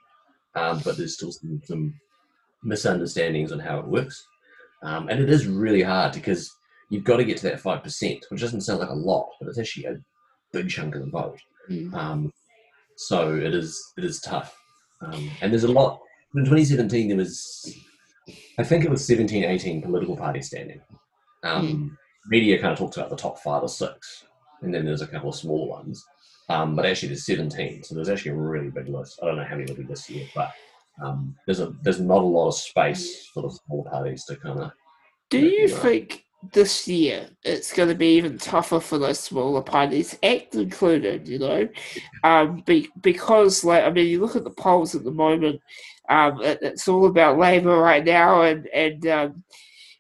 um, 0.55 0.81
but 0.85 0.97
there's 0.97 1.15
still 1.15 1.33
some, 1.33 1.61
some 1.65 1.95
misunderstandings 2.63 3.53
on 3.53 3.59
how 3.59 3.79
it 3.79 3.87
works. 3.87 4.27
Um, 4.83 5.09
and 5.09 5.21
it 5.21 5.29
is 5.29 5.47
really 5.47 5.83
hard 5.83 6.15
because 6.15 6.51
you've 6.89 7.05
got 7.05 7.19
to 7.19 7.25
get 7.25 7.37
to 7.39 7.43
that 7.45 7.63
5%, 7.63 8.21
which 8.31 8.41
doesn't 8.41 8.63
sound 8.63 8.81
like 8.81 8.89
a 8.89 8.95
lot, 8.95 9.29
but 9.39 9.49
it's 9.49 9.59
actually 9.59 9.87
a 9.87 9.99
big 10.53 10.71
chunk 10.71 10.95
of 10.95 11.03
the 11.03 11.11
vote. 11.11 11.39
Mm. 11.69 11.93
Um, 11.95 12.33
so 12.97 13.35
it 13.35 13.55
is 13.55 13.93
it 13.97 14.05
is 14.05 14.21
tough. 14.21 14.57
Um, 15.03 15.31
and 15.41 15.53
there's 15.53 15.65
a 15.65 15.73
lot. 15.73 16.01
In 16.35 16.45
2017, 16.45 17.09
there 17.09 17.17
was, 17.17 17.75
I 18.61 18.65
think 18.65 18.85
it 18.85 18.91
was 18.91 19.07
17, 19.07 19.45
18 19.45 19.81
political 19.81 20.17
parties 20.17 20.49
standing. 20.49 20.81
Um, 21.43 21.97
Media 22.27 22.61
kind 22.61 22.73
of 22.73 22.79
talks 22.79 22.99
about 22.99 23.09
the 23.09 23.17
top 23.17 23.39
five 23.39 23.63
or 23.63 23.69
six, 23.69 24.25
and 24.61 24.73
then 24.73 24.85
there's 24.85 25.01
a 25.01 25.07
couple 25.07 25.31
of 25.31 25.35
smaller 25.35 25.69
ones. 25.69 26.05
Um, 26.51 26.77
but 26.77 26.85
actually, 26.85 27.09
there's 27.09 27.25
17, 27.25 27.85
so 27.85 27.95
there's 27.95 28.11
actually 28.11 28.33
a 28.33 28.37
really 28.37 28.71
big 28.71 28.89
list. 28.89 29.19
I 29.23 29.27
don't 29.27 29.37
know 29.37 29.45
how 29.45 29.57
many 29.57 29.71
will 29.71 29.79
be 29.79 29.85
this 29.85 30.11
year, 30.11 30.27
but 30.35 30.53
um, 31.03 31.35
there's 31.47 31.61
a 31.61 31.73
there's 31.83 32.01
not 32.01 32.19
a 32.19 32.27
lot 32.27 32.49
of 32.49 32.55
space 32.55 33.29
for 33.33 33.43
the 33.43 33.51
small 33.51 33.85
parties 33.85 34.25
to 34.27 34.37
kind 34.37 34.61
of. 34.61 34.73
Do 35.31 35.39
you 35.39 35.69
think 35.69 36.25
this 36.53 36.89
year 36.89 37.29
it's 37.45 37.73
going 37.73 37.89
to 37.89 37.95
be 37.95 38.17
even 38.17 38.39
tougher 38.39 38.81
for 38.81 38.99
those 38.99 39.21
smaller 39.21 39.63
parties, 39.63 40.19
ACT 40.23 40.55
included? 40.55 41.29
You 41.29 41.39
know, 41.39 41.69
um, 42.25 42.63
be, 42.67 42.89
because 43.01 43.65
like 43.65 43.85
I 43.85 43.91
mean, 43.91 44.07
you 44.07 44.21
look 44.21 44.37
at 44.37 44.45
the 44.45 44.51
polls 44.51 44.95
at 44.95 45.05
the 45.05 45.11
moment. 45.11 45.61
Um, 46.09 46.43
it, 46.43 46.59
it's 46.63 46.89
all 46.89 47.07
about 47.07 47.39
Labour 47.39 47.79
right 47.79 48.05
now, 48.05 48.43
and 48.43 48.67
and 48.69 49.07
um, 49.07 49.45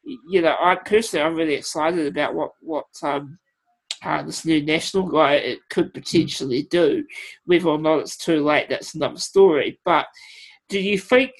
you 0.05 0.42
know, 0.42 0.57
I 0.61 0.74
personally 0.74 1.24
I'm 1.24 1.37
really 1.37 1.55
excited 1.55 2.07
about 2.07 2.35
what 2.35 2.53
what 2.61 2.87
um, 3.03 3.38
uh, 4.03 4.22
this 4.22 4.44
new 4.44 4.62
national 4.62 5.07
guy 5.09 5.35
it 5.35 5.61
could 5.68 5.92
potentially 5.92 6.64
do. 6.64 7.05
Whether 7.44 7.68
or 7.68 7.79
not 7.79 8.00
it's 8.00 8.16
too 8.16 8.42
late, 8.42 8.68
that's 8.68 8.94
another 8.94 9.18
story. 9.18 9.79
But 9.85 10.07
do 10.68 10.81
you 10.81 10.98
think, 10.98 11.33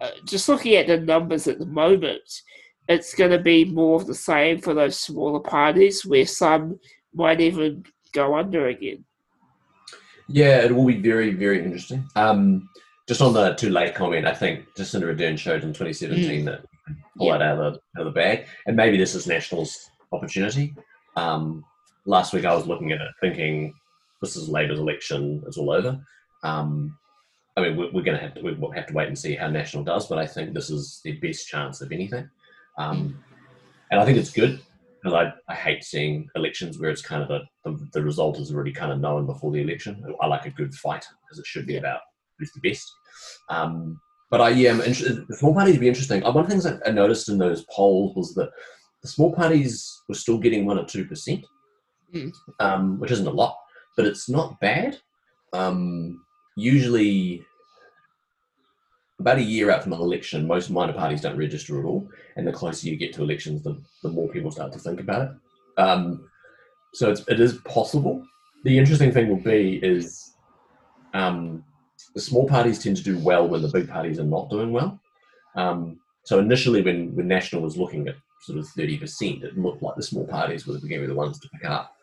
uh, 0.00 0.10
just 0.26 0.48
looking 0.48 0.74
at 0.74 0.86
the 0.86 0.98
numbers 0.98 1.46
at 1.48 1.58
the 1.58 1.66
moment, 1.66 2.42
it's 2.88 3.14
going 3.14 3.30
to 3.30 3.38
be 3.38 3.64
more 3.66 3.96
of 3.96 4.06
the 4.06 4.14
same 4.14 4.60
for 4.60 4.74
those 4.74 4.98
smaller 4.98 5.40
parties 5.40 6.04
where 6.06 6.26
some 6.26 6.80
might 7.14 7.40
even 7.40 7.84
go 8.12 8.36
under 8.36 8.68
again? 8.68 9.04
Yeah, 10.28 10.62
it 10.62 10.74
will 10.74 10.86
be 10.86 11.00
very, 11.00 11.32
very 11.32 11.62
interesting. 11.62 12.08
Um, 12.16 12.68
just 13.06 13.22
on 13.22 13.32
the 13.32 13.54
too 13.54 13.70
late 13.70 13.94
comment, 13.94 14.26
I 14.26 14.34
think 14.34 14.66
Jacinda 14.76 15.04
Ardern 15.14 15.38
showed 15.38 15.62
in 15.64 15.72
2017 15.72 16.44
that 16.46 16.60
you 16.88 16.94
pull 17.16 17.26
Yeah. 17.28 17.36
it 17.36 17.42
out 17.42 17.58
of, 17.58 17.74
the, 17.74 17.80
out 18.00 18.06
of 18.06 18.14
the 18.14 18.18
bag, 18.20 18.46
and 18.66 18.76
maybe 18.76 18.96
this 18.98 19.14
is 19.14 19.26
National's 19.26 19.90
opportunity. 20.12 20.74
Um, 21.16 21.64
last 22.06 22.32
week 22.32 22.44
I 22.44 22.54
was 22.54 22.66
looking 22.66 22.92
at 22.92 23.00
it 23.00 23.08
thinking, 23.20 23.74
this 24.20 24.36
is 24.36 24.48
Labour's 24.48 24.80
election, 24.80 25.42
it's 25.46 25.58
all 25.58 25.70
over. 25.70 25.98
Um, 26.42 26.98
I 27.56 27.62
mean, 27.62 27.76
we're, 27.76 27.90
we're 27.92 28.02
going 28.04 28.16
to 28.18 28.22
have 28.22 28.34
to 28.34 28.42
we'll 28.42 28.70
have 28.72 28.86
to 28.86 28.94
wait 28.94 29.08
and 29.08 29.18
see 29.18 29.34
how 29.34 29.48
National 29.48 29.82
does, 29.84 30.06
but 30.06 30.18
I 30.18 30.26
think 30.26 30.54
this 30.54 30.70
is 30.70 31.00
their 31.04 31.16
best 31.20 31.48
chance 31.48 31.80
of 31.80 31.90
anything, 31.92 32.28
um, 32.78 33.22
and 33.90 34.00
I 34.00 34.04
think 34.04 34.18
it's 34.18 34.30
good 34.30 34.60
because 35.02 35.14
I, 35.14 35.52
I 35.52 35.54
hate 35.54 35.84
seeing 35.84 36.28
elections 36.34 36.78
where 36.78 36.90
it's 36.90 37.02
kind 37.02 37.22
of 37.22 37.30
a, 37.30 37.40
the, 37.64 37.88
the 37.92 38.02
result 38.02 38.38
is 38.38 38.52
already 38.52 38.72
kind 38.72 38.92
of 38.92 39.00
known 39.00 39.26
before 39.26 39.52
the 39.52 39.60
election. 39.60 40.02
I 40.20 40.26
like 40.26 40.46
a 40.46 40.50
good 40.50 40.74
fight 40.74 41.06
because 41.22 41.38
it 41.38 41.46
should 41.46 41.66
be 41.66 41.76
about 41.76 42.00
who's 42.38 42.52
the 42.52 42.68
best. 42.68 42.90
Um, 43.48 44.00
but 44.30 44.40
I 44.40 44.50
am 44.50 44.80
interested. 44.80 45.26
The 45.28 45.36
small 45.36 45.54
parties 45.54 45.74
would 45.74 45.80
be 45.80 45.88
interesting. 45.88 46.22
Uh, 46.24 46.32
One 46.32 46.44
of 46.44 46.50
the 46.50 46.54
things 46.54 46.66
I, 46.66 46.78
I 46.86 46.90
noticed 46.90 47.28
in 47.28 47.38
those 47.38 47.64
polls 47.70 48.14
was 48.16 48.34
that 48.34 48.50
the 49.02 49.08
small 49.08 49.32
parties 49.34 50.02
were 50.08 50.14
still 50.14 50.38
getting 50.38 50.66
one 50.66 50.78
or 50.78 50.84
two 50.84 51.04
percent, 51.04 51.44
Mm. 52.14 52.32
um, 52.58 52.98
which 52.98 53.10
isn't 53.10 53.26
a 53.26 53.30
lot, 53.30 53.54
but 53.96 54.06
it's 54.06 54.28
not 54.30 54.58
bad. 54.60 54.96
Um, 55.52 56.22
usually, 56.56 57.44
about 59.20 59.38
a 59.38 59.42
year 59.42 59.70
out 59.70 59.82
from 59.82 59.92
an 59.92 60.00
election, 60.00 60.46
most 60.46 60.70
minor 60.70 60.92
parties 60.92 61.20
don't 61.20 61.36
register 61.36 61.78
at 61.78 61.84
all, 61.84 62.08
and 62.36 62.46
the 62.46 62.52
closer 62.52 62.88
you 62.88 62.96
get 62.96 63.12
to 63.14 63.22
elections, 63.22 63.62
the, 63.62 63.80
the 64.02 64.08
more 64.08 64.28
people 64.28 64.50
start 64.50 64.72
to 64.72 64.78
think 64.78 65.00
about 65.00 65.28
it. 65.28 65.80
Um, 65.80 66.28
so 66.94 67.10
it's, 67.10 67.26
it 67.28 67.40
is 67.40 67.54
possible. 67.58 68.24
The 68.64 68.78
interesting 68.78 69.12
thing 69.12 69.28
will 69.28 69.42
be 69.42 69.80
is 69.82 70.34
um, 71.14 71.64
the 72.14 72.20
small 72.20 72.48
parties 72.48 72.82
tend 72.82 72.96
to 72.96 73.02
do 73.02 73.18
well 73.18 73.48
when 73.48 73.62
the 73.62 73.68
big 73.68 73.88
parties 73.88 74.18
are 74.18 74.24
not 74.24 74.50
doing 74.50 74.72
well. 74.72 75.00
Um, 75.56 75.98
so 76.24 76.38
initially, 76.38 76.82
when, 76.82 77.14
when 77.16 77.26
National 77.26 77.62
was 77.62 77.76
looking 77.76 78.06
at 78.06 78.16
sort 78.42 78.58
of 78.58 78.66
30%, 78.66 79.42
it 79.42 79.58
looked 79.58 79.82
like 79.82 79.96
the 79.96 80.02
small 80.02 80.26
parties 80.26 80.66
were 80.66 80.74
going 80.74 80.90
to 80.90 81.00
be 81.00 81.06
the 81.06 81.14
ones 81.14 81.40
to 81.40 81.48
pick 81.48 81.64
up. 81.64 81.96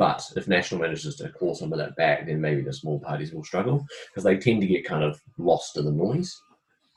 But 0.00 0.22
if 0.34 0.48
National 0.48 0.80
manages 0.80 1.16
to 1.16 1.28
claw 1.28 1.52
some 1.52 1.72
of 1.74 1.78
that 1.78 1.94
back, 1.94 2.26
then 2.26 2.40
maybe 2.40 2.62
the 2.62 2.72
small 2.72 2.98
parties 2.98 3.34
will 3.34 3.44
struggle 3.44 3.84
because 4.08 4.24
they 4.24 4.38
tend 4.38 4.62
to 4.62 4.66
get 4.66 4.86
kind 4.86 5.04
of 5.04 5.20
lost 5.36 5.76
in 5.76 5.84
the 5.84 5.92
noise. 5.92 6.32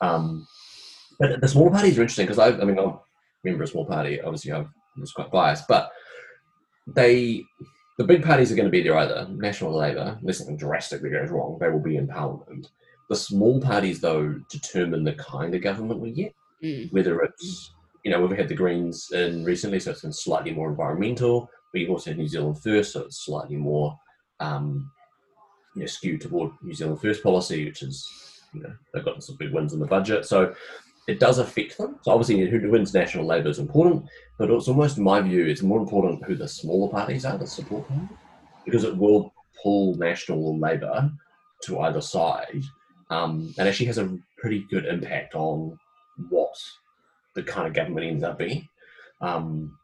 Um, 0.00 0.46
but 1.20 1.38
the 1.42 1.48
small 1.48 1.70
parties 1.70 1.98
are 1.98 2.02
interesting 2.02 2.24
because 2.26 2.38
I, 2.38 2.48
I 2.48 2.64
mean, 2.64 2.78
I'm 2.78 2.86
a 2.86 3.00
member 3.44 3.62
of 3.62 3.68
a 3.68 3.72
small 3.72 3.84
party. 3.84 4.22
Obviously, 4.22 4.52
I 4.52 4.64
was 4.96 5.12
quite 5.12 5.30
biased, 5.30 5.68
but 5.68 5.90
they, 6.96 7.44
the 7.98 8.04
big 8.04 8.24
parties 8.24 8.50
are 8.50 8.56
going 8.56 8.72
to 8.72 8.78
be 8.78 8.82
there 8.82 8.96
either 8.96 9.28
National 9.30 9.74
or 9.74 9.82
Labour, 9.82 10.16
unless 10.18 10.38
something 10.38 10.56
drastically 10.56 11.10
goes 11.10 11.28
wrong, 11.28 11.58
they 11.60 11.68
will 11.68 11.82
be 11.82 11.98
in 11.98 12.08
Parliament. 12.08 12.70
The 13.10 13.16
small 13.16 13.60
parties, 13.60 14.00
though, 14.00 14.34
determine 14.50 15.04
the 15.04 15.12
kind 15.12 15.54
of 15.54 15.62
government 15.62 16.00
we 16.00 16.12
get 16.12 16.32
Mm. 16.64 16.90
whether 16.92 17.20
it's 17.20 17.74
you 18.04 18.10
know 18.10 18.20
we've 18.24 18.38
had 18.38 18.48
the 18.48 18.54
Greens 18.54 19.10
in 19.12 19.44
recently, 19.44 19.78
so 19.78 19.90
it's 19.90 20.00
been 20.00 20.12
slightly 20.12 20.52
more 20.52 20.70
environmental. 20.70 21.50
We've 21.74 21.90
also 21.90 22.10
had 22.10 22.18
New 22.18 22.28
Zealand 22.28 22.62
First, 22.62 22.92
so 22.92 23.02
it's 23.02 23.24
slightly 23.24 23.56
more 23.56 23.98
um, 24.40 24.90
you 25.74 25.80
know, 25.80 25.86
skewed 25.86 26.20
toward 26.20 26.52
New 26.62 26.72
Zealand 26.72 27.00
First 27.00 27.22
policy, 27.22 27.66
which 27.66 27.82
is 27.82 28.08
you 28.54 28.62
know 28.62 28.72
they've 28.92 29.04
got 29.04 29.22
some 29.22 29.36
big 29.36 29.52
wins 29.52 29.74
in 29.74 29.80
the 29.80 29.86
budget. 29.86 30.24
So 30.24 30.54
it 31.08 31.20
does 31.20 31.38
affect 31.38 31.76
them. 31.76 31.98
So 32.02 32.12
obviously, 32.12 32.48
who 32.48 32.70
wins 32.70 32.94
national 32.94 33.26
Labour 33.26 33.48
is 33.48 33.58
important, 33.58 34.06
but 34.38 34.50
it's 34.50 34.68
almost, 34.68 34.96
in 34.96 35.04
my 35.04 35.20
view, 35.20 35.44
it's 35.44 35.62
more 35.62 35.80
important 35.80 36.24
who 36.24 36.34
the 36.34 36.48
smaller 36.48 36.90
parties 36.90 37.24
are 37.24 37.36
that 37.36 37.48
support 37.48 37.86
them, 37.88 38.08
because 38.64 38.84
it 38.84 38.96
will 38.96 39.34
pull 39.62 39.96
national 39.96 40.58
Labour 40.58 41.10
to 41.64 41.80
either 41.80 42.00
side, 42.00 42.62
um, 43.10 43.52
and 43.58 43.68
actually 43.68 43.86
has 43.86 43.98
a 43.98 44.16
pretty 44.38 44.64
good 44.70 44.86
impact 44.86 45.34
on 45.34 45.78
what 46.30 46.54
the 47.34 47.42
kind 47.42 47.66
of 47.66 47.74
government 47.74 48.06
ends 48.06 48.22
up 48.22 48.38
being. 48.38 48.68
Um, 49.20 49.76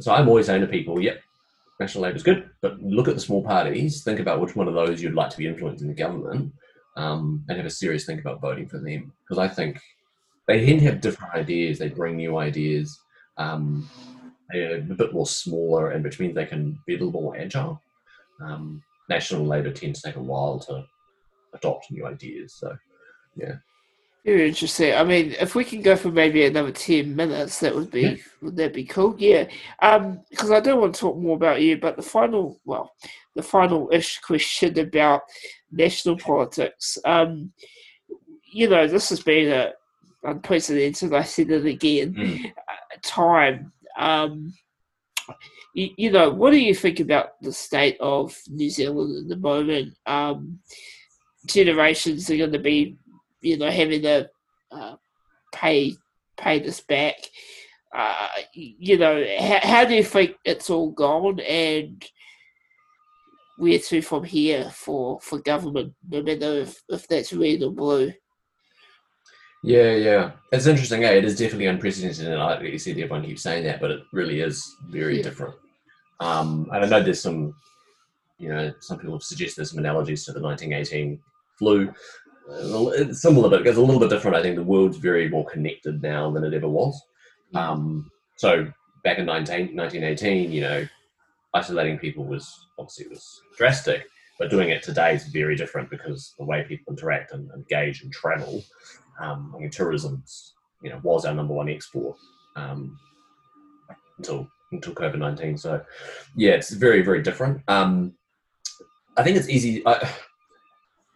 so 0.00 0.12
I'm 0.12 0.28
always 0.28 0.46
saying 0.46 0.60
to 0.60 0.66
people, 0.66 1.00
yep, 1.00 1.20
National 1.80 2.04
Labour 2.04 2.16
is 2.16 2.22
good, 2.22 2.50
but 2.62 2.80
look 2.80 3.08
at 3.08 3.14
the 3.14 3.20
small 3.20 3.42
parties, 3.42 4.02
think 4.02 4.20
about 4.20 4.40
which 4.40 4.56
one 4.56 4.68
of 4.68 4.74
those 4.74 5.02
you'd 5.02 5.14
like 5.14 5.30
to 5.30 5.38
be 5.38 5.46
influencing 5.46 5.88
the 5.88 5.94
government, 5.94 6.52
um, 6.96 7.44
and 7.48 7.56
have 7.56 7.66
a 7.66 7.70
serious 7.70 8.06
think 8.06 8.20
about 8.20 8.40
voting 8.40 8.68
for 8.68 8.78
them. 8.78 9.12
Because 9.22 9.38
I 9.38 9.48
think 9.48 9.80
they 10.46 10.64
tend 10.64 10.80
to 10.80 10.86
have 10.86 11.00
different 11.00 11.34
ideas, 11.34 11.78
they 11.78 11.88
bring 11.88 12.16
new 12.16 12.36
ideas, 12.38 12.98
um, 13.36 13.88
they're 14.50 14.76
a 14.76 14.80
bit 14.80 15.12
more 15.12 15.26
smaller, 15.26 15.90
and 15.90 16.04
which 16.04 16.20
means 16.20 16.34
they 16.34 16.46
can 16.46 16.78
be 16.86 16.94
a 16.94 16.98
little 16.98 17.20
more 17.20 17.36
agile. 17.36 17.80
Um, 18.40 18.82
National 19.08 19.44
Labour 19.46 19.70
tends 19.70 20.00
to 20.00 20.08
take 20.08 20.16
a 20.16 20.22
while 20.22 20.58
to 20.60 20.84
adopt 21.54 21.90
new 21.90 22.06
ideas. 22.06 22.54
So, 22.54 22.76
yeah. 23.36 23.56
Very 24.24 24.48
interesting. 24.48 24.94
I 24.94 25.04
mean, 25.04 25.34
if 25.38 25.54
we 25.54 25.64
can 25.64 25.82
go 25.82 25.96
for 25.96 26.10
maybe 26.10 26.46
another 26.46 26.72
ten 26.72 27.14
minutes, 27.14 27.60
that 27.60 27.74
would 27.74 27.90
be 27.90 28.02
yeah. 28.02 28.16
would 28.40 28.56
that 28.56 28.72
be 28.72 28.84
cool? 28.84 29.14
Yeah. 29.18 29.48
Um, 29.82 30.22
because 30.30 30.50
I 30.50 30.60
don't 30.60 30.80
want 30.80 30.94
to 30.94 31.00
talk 31.00 31.18
more 31.18 31.36
about 31.36 31.60
you, 31.60 31.76
but 31.76 31.96
the 31.96 32.02
final, 32.02 32.58
well, 32.64 32.94
the 33.34 33.42
final 33.42 33.90
ish 33.92 34.20
question 34.20 34.78
about 34.78 35.22
national 35.70 36.16
politics. 36.16 36.96
Um, 37.04 37.52
you 38.50 38.68
know, 38.68 38.86
this 38.86 39.10
has 39.10 39.20
been 39.20 39.52
a 39.52 39.72
unprecedented. 40.22 41.12
I 41.12 41.22
said 41.22 41.50
it 41.50 41.66
again. 41.66 42.14
Mm. 42.14 42.52
Time. 43.02 43.72
Um, 43.98 44.54
you, 45.74 45.90
you, 45.96 46.10
know, 46.10 46.30
what 46.30 46.52
do 46.52 46.58
you 46.58 46.74
think 46.74 47.00
about 47.00 47.40
the 47.42 47.52
state 47.52 47.98
of 48.00 48.36
New 48.48 48.70
Zealand 48.70 49.24
at 49.24 49.28
the 49.28 49.36
moment? 49.36 49.94
Um, 50.06 50.60
generations 51.46 52.30
are 52.30 52.36
going 52.36 52.52
to 52.52 52.58
be 52.58 52.96
you 53.44 53.58
know, 53.58 53.70
having 53.70 54.02
to 54.02 54.28
uh, 54.72 54.96
pay 55.52 55.94
pay 56.36 56.58
this 56.58 56.80
back. 56.80 57.16
Uh, 57.94 58.26
you 58.54 58.98
know, 58.98 59.24
how, 59.38 59.60
how 59.62 59.84
do 59.84 59.94
you 59.94 60.02
think 60.02 60.36
it's 60.44 60.68
all 60.68 60.90
gone 60.90 61.38
and 61.40 62.04
where 63.56 63.78
to 63.78 64.02
from 64.02 64.24
here 64.24 64.68
for, 64.70 65.20
for 65.20 65.38
government, 65.38 65.94
no 66.10 66.20
matter 66.22 66.60
if, 66.62 66.82
if 66.88 67.06
that's 67.06 67.32
red 67.32 67.62
or 67.62 67.70
blue? 67.70 68.12
Yeah, 69.62 69.94
yeah. 69.94 70.32
It's 70.50 70.66
interesting, 70.66 71.04
eh? 71.04 71.12
It 71.12 71.24
is 71.24 71.38
definitely 71.38 71.66
unprecedented, 71.66 72.26
and 72.26 72.42
I 72.42 72.58
like 72.58 72.72
you 72.72 72.78
said, 72.78 72.98
everyone 72.98 73.24
keeps 73.24 73.42
saying 73.42 73.64
that, 73.64 73.80
but 73.80 73.92
it 73.92 74.00
really 74.12 74.40
is 74.40 74.76
very 74.88 75.18
yeah. 75.18 75.22
different. 75.22 75.54
Um, 76.20 76.68
and 76.72 76.84
I 76.84 76.88
know 76.88 77.02
there's 77.02 77.22
some, 77.22 77.54
you 78.38 78.48
know, 78.48 78.74
some 78.80 78.98
people 78.98 79.14
have 79.14 79.22
suggested 79.22 79.64
some 79.66 79.78
analogies 79.78 80.24
to 80.24 80.32
the 80.32 80.40
1918 80.40 81.20
flu, 81.58 81.92
it's 82.48 83.22
similar, 83.22 83.48
but 83.48 83.66
it's 83.66 83.78
a 83.78 83.80
little 83.80 84.00
bit 84.00 84.10
different. 84.10 84.36
I 84.36 84.42
think 84.42 84.56
the 84.56 84.62
world's 84.62 84.98
very 84.98 85.28
more 85.28 85.46
connected 85.46 86.02
now 86.02 86.30
than 86.30 86.44
it 86.44 86.54
ever 86.54 86.68
was. 86.68 87.00
Um, 87.54 88.10
so 88.36 88.66
back 89.04 89.18
in 89.18 89.26
19, 89.26 89.76
1918, 89.76 90.52
you 90.52 90.60
know, 90.60 90.86
isolating 91.54 91.98
people 91.98 92.24
was 92.24 92.66
obviously 92.78 93.08
was 93.08 93.42
drastic, 93.56 94.06
but 94.38 94.50
doing 94.50 94.70
it 94.70 94.82
today 94.82 95.14
is 95.14 95.26
very 95.28 95.56
different 95.56 95.88
because 95.88 96.34
the 96.38 96.44
way 96.44 96.64
people 96.64 96.92
interact 96.92 97.32
and 97.32 97.50
engage 97.52 98.02
and 98.02 98.12
travel. 98.12 98.62
Um, 99.20 99.52
I 99.54 99.60
mean, 99.60 99.70
tourism, 99.70 100.22
you 100.82 100.90
know, 100.90 101.00
was 101.02 101.24
our 101.24 101.34
number 101.34 101.54
one 101.54 101.68
export 101.68 102.16
um, 102.56 102.98
until 104.18 104.48
until 104.72 104.92
COVID 104.94 105.18
nineteen. 105.18 105.56
So, 105.56 105.80
yeah, 106.34 106.52
it's 106.52 106.70
very 106.70 107.02
very 107.02 107.22
different. 107.22 107.62
Um, 107.68 108.14
I 109.16 109.22
think 109.22 109.36
it's 109.36 109.48
easy. 109.48 109.86
I, 109.86 110.10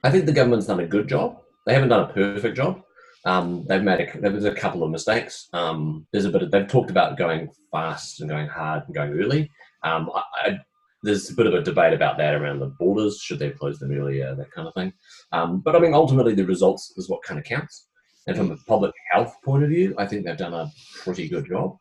I 0.05 0.11
think 0.11 0.27
the 0.27 0.33
government's 0.33 0.67
done 0.67 0.81
a 0.81 0.87
good 0.87 1.09
job. 1.09 1.41
They 1.67 1.75
haven't 1.75 1.89
done 1.91 2.09
a 2.09 2.13
perfect 2.13 2.57
job. 2.57 2.83
Um, 3.25 3.65
they've 3.69 3.83
made 3.83 4.09
a, 4.09 4.21
there's 4.21 4.45
a 4.45 4.55
couple 4.55 4.83
of 4.83 4.91
mistakes. 4.91 5.49
Um, 5.53 6.07
there's 6.13 6.25
a 6.25 6.31
bit 6.31 6.43
of, 6.43 6.51
they've 6.51 6.69
talked 6.69 6.91
about 6.91 7.19
going 7.19 7.51
fast 7.73 8.21
and 8.21 8.31
going 8.31 8.47
hard 8.47 8.85
and 8.87 8.95
going 8.95 9.13
early. 9.13 9.51
Um, 9.83 10.11
I, 10.15 10.23
I, 10.45 10.59
there's 11.03 11.31
a 11.31 11.35
bit 11.35 11.47
of 11.47 11.55
a 11.55 11.63
debate 11.63 11.93
about 11.93 12.19
that 12.19 12.35
around 12.35 12.61
the 12.61 12.75
borders. 12.79 13.21
Should 13.21 13.39
they 13.39 13.51
close 13.51 13.79
them 13.79 13.93
earlier? 13.93 14.35
That 14.35 14.51
kind 14.53 14.67
of 14.69 14.75
thing. 14.75 14.93
Um, 15.33 15.61
but 15.61 15.77
I 15.77 15.79
mean, 15.79 15.95
ultimately, 15.95 16.35
the 16.35 16.47
results 16.47 16.95
is 16.97 17.09
what 17.09 17.23
kind 17.23 17.39
of 17.39 17.45
counts. 17.45 17.87
And 18.27 18.37
from 18.37 18.51
a 18.51 18.57
public 18.67 18.93
health 19.11 19.35
point 19.45 19.65
of 19.65 19.71
view, 19.71 19.95
I 19.97 20.07
think 20.07 20.25
they've 20.25 20.37
done 20.37 20.55
a 20.55 20.71
pretty 21.03 21.29
good 21.29 21.47
job. 21.47 21.77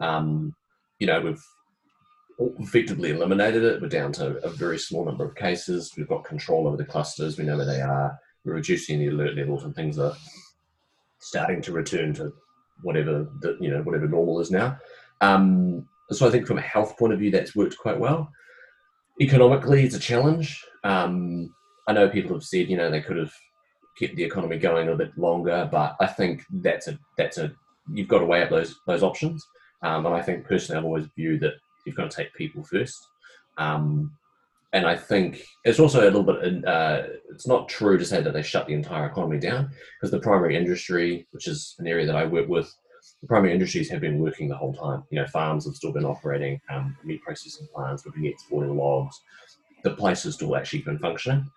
Um, 0.00 0.54
you 0.98 1.06
know, 1.06 1.20
we've 1.20 1.42
effectively 2.38 3.10
eliminated 3.10 3.64
it. 3.64 3.80
We're 3.80 3.88
down 3.88 4.12
to 4.14 4.38
a 4.44 4.50
very 4.50 4.78
small 4.78 5.04
number 5.04 5.24
of 5.24 5.34
cases. 5.34 5.92
We've 5.96 6.08
got 6.08 6.24
control 6.24 6.66
over 6.66 6.76
the 6.76 6.84
clusters. 6.84 7.38
We 7.38 7.44
know 7.44 7.56
where 7.56 7.66
they 7.66 7.80
are. 7.80 8.18
We're 8.44 8.54
reducing 8.54 8.98
the 8.98 9.08
alert 9.08 9.36
levels, 9.36 9.64
and 9.64 9.74
things 9.74 9.98
are 9.98 10.14
starting 11.20 11.62
to 11.62 11.72
return 11.72 12.12
to 12.14 12.32
whatever 12.82 13.28
the, 13.40 13.56
you 13.60 13.70
know 13.70 13.82
whatever 13.82 14.08
normal 14.08 14.40
is 14.40 14.50
now. 14.50 14.76
Um, 15.20 15.88
so 16.10 16.26
I 16.26 16.30
think 16.30 16.46
from 16.46 16.58
a 16.58 16.62
health 16.62 16.98
point 16.98 17.12
of 17.12 17.18
view, 17.18 17.30
that's 17.30 17.54
worked 17.54 17.78
quite 17.78 17.98
well. 17.98 18.30
Economically, 19.20 19.84
it's 19.84 19.94
a 19.94 20.00
challenge. 20.00 20.64
Um, 20.84 21.54
I 21.86 21.92
know 21.92 22.08
people 22.08 22.34
have 22.34 22.44
said 22.44 22.68
you 22.68 22.76
know 22.76 22.90
they 22.90 23.00
could 23.00 23.16
have 23.16 23.32
kept 23.98 24.16
the 24.16 24.24
economy 24.24 24.58
going 24.58 24.88
a 24.88 24.96
bit 24.96 25.16
longer, 25.16 25.68
but 25.70 25.96
I 26.00 26.06
think 26.06 26.42
that's 26.50 26.88
a 26.88 26.98
that's 27.16 27.38
a 27.38 27.52
you've 27.92 28.08
got 28.08 28.18
to 28.18 28.26
weigh 28.26 28.42
up 28.42 28.50
those 28.50 28.80
those 28.86 29.02
options. 29.02 29.46
Um, 29.82 30.06
and 30.06 30.14
I 30.14 30.22
think 30.22 30.46
personally, 30.46 30.78
I've 30.78 30.84
always 30.84 31.08
viewed 31.16 31.40
that 31.40 31.54
you've 31.84 31.96
got 31.96 32.10
to 32.10 32.16
take 32.16 32.34
people 32.34 32.62
first. 32.64 33.06
Um, 33.58 34.12
and 34.72 34.86
I 34.86 34.96
think 34.96 35.44
it's 35.64 35.78
also 35.78 36.00
a 36.00 36.04
little 36.04 36.22
bit, 36.22 36.64
uh, 36.64 37.02
it's 37.30 37.46
not 37.46 37.68
true 37.68 37.98
to 37.98 38.04
say 38.04 38.22
that 38.22 38.32
they 38.32 38.42
shut 38.42 38.66
the 38.66 38.72
entire 38.72 39.06
economy 39.06 39.38
down 39.38 39.70
because 40.00 40.10
the 40.10 40.20
primary 40.20 40.56
industry, 40.56 41.26
which 41.32 41.46
is 41.46 41.74
an 41.78 41.86
area 41.86 42.06
that 42.06 42.16
I 42.16 42.24
work 42.24 42.48
with, 42.48 42.74
the 43.20 43.26
primary 43.26 43.52
industries 43.52 43.90
have 43.90 44.00
been 44.00 44.18
working 44.18 44.48
the 44.48 44.56
whole 44.56 44.72
time. 44.72 45.04
You 45.10 45.20
know, 45.20 45.26
farms 45.26 45.66
have 45.66 45.74
still 45.74 45.92
been 45.92 46.06
operating, 46.06 46.58
um, 46.70 46.96
meat 47.04 47.20
processing 47.22 47.68
plants, 47.74 48.04
we've 48.04 48.14
been 48.14 48.26
exporting 48.26 48.76
logs. 48.76 49.20
The 49.84 49.90
place 49.90 50.22
has 50.22 50.34
still 50.34 50.56
actually 50.56 50.82
been 50.82 50.98
functioning. 50.98 51.50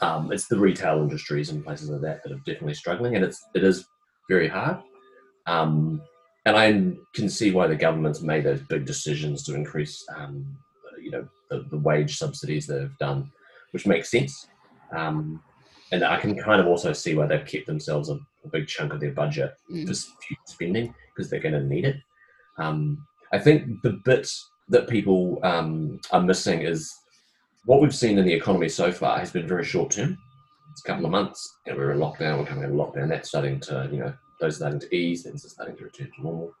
Um, 0.00 0.32
it's 0.32 0.48
the 0.48 0.58
retail 0.58 0.98
industries 0.98 1.50
and 1.50 1.64
places 1.64 1.90
like 1.90 2.00
that 2.02 2.22
that 2.22 2.32
are 2.32 2.40
definitely 2.46 2.74
struggling, 2.74 3.16
and 3.16 3.24
it's 3.24 3.46
it 3.54 3.64
is 3.64 3.86
very 4.28 4.48
hard. 4.48 4.78
Um, 5.46 6.02
and 6.48 6.56
I 6.56 6.96
can 7.14 7.28
see 7.28 7.50
why 7.50 7.66
the 7.66 7.76
government's 7.76 8.22
made 8.22 8.44
those 8.44 8.62
big 8.62 8.84
decisions 8.84 9.44
to 9.44 9.54
increase, 9.54 10.04
um, 10.16 10.46
you 11.00 11.10
know, 11.10 11.28
the, 11.50 11.66
the, 11.70 11.78
wage 11.78 12.16
subsidies 12.16 12.66
that 12.66 12.80
they've 12.80 12.98
done, 12.98 13.30
which 13.72 13.86
makes 13.86 14.10
sense. 14.10 14.46
Um, 14.96 15.42
and 15.92 16.04
I 16.04 16.18
can 16.18 16.38
kind 16.38 16.60
of 16.60 16.66
also 16.66 16.92
see 16.92 17.14
why 17.14 17.26
they've 17.26 17.46
kept 17.46 17.66
themselves 17.66 18.08
a, 18.08 18.14
a 18.44 18.48
big 18.50 18.66
chunk 18.66 18.92
of 18.92 19.00
their 19.00 19.12
budget 19.12 19.54
mm. 19.70 19.86
for 19.86 19.94
spending 20.46 20.94
because 21.14 21.30
they're 21.30 21.40
going 21.40 21.54
to 21.54 21.64
need 21.64 21.84
it. 21.84 21.96
Um, 22.58 23.06
I 23.32 23.38
think 23.38 23.82
the 23.82 24.00
bit 24.04 24.28
that 24.68 24.88
people 24.88 25.38
um, 25.42 26.00
are 26.12 26.22
missing 26.22 26.62
is 26.62 26.94
what 27.64 27.80
we've 27.80 27.94
seen 27.94 28.18
in 28.18 28.24
the 28.24 28.32
economy 28.32 28.68
so 28.68 28.92
far 28.92 29.18
has 29.18 29.30
been 29.30 29.46
very 29.46 29.64
short 29.64 29.90
term. 29.90 30.16
It's 30.72 30.82
a 30.84 30.88
couple 30.88 31.04
of 31.04 31.10
months. 31.10 31.58
Know, 31.66 31.76
we're 31.76 31.92
in 31.92 31.98
lockdown. 31.98 32.38
We're 32.38 32.46
coming 32.46 32.64
out 32.64 32.70
of 32.70 32.76
lockdown. 32.76 33.08
That's 33.08 33.28
starting 33.28 33.60
to, 33.60 33.88
you 33.90 33.98
know, 33.98 34.14
those 34.40 34.56
starting 34.56 34.80
to 34.80 34.94
ease, 34.94 35.22
things 35.22 35.44
are 35.44 35.48
starting 35.48 35.76
to 35.76 35.84
return 35.84 36.10
to 36.16 36.22
normal. 36.22 36.52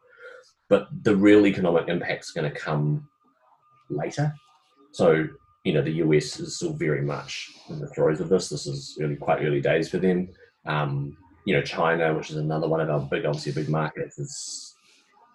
But 0.68 0.88
the 1.02 1.16
real 1.16 1.46
economic 1.46 1.88
impact 1.88 2.24
is 2.24 2.30
going 2.30 2.50
to 2.50 2.58
come 2.58 3.08
later. 3.88 4.34
So, 4.92 5.26
you 5.64 5.72
know, 5.72 5.82
the 5.82 6.02
US 6.04 6.38
is 6.40 6.56
still 6.56 6.72
very 6.72 7.02
much 7.02 7.50
in 7.68 7.78
the 7.78 7.88
throes 7.88 8.20
of 8.20 8.28
this. 8.28 8.48
This 8.48 8.66
is 8.66 8.96
really 8.98 9.16
quite 9.16 9.42
early 9.42 9.60
days 9.60 9.88
for 9.88 9.98
them. 9.98 10.28
Um, 10.66 11.16
you 11.44 11.54
know, 11.54 11.62
China, 11.62 12.14
which 12.14 12.30
is 12.30 12.36
another 12.36 12.68
one 12.68 12.80
of 12.80 12.90
our 12.90 13.00
big, 13.00 13.24
obviously, 13.24 13.52
big 13.52 13.70
markets, 13.70 14.18
is 14.18 14.74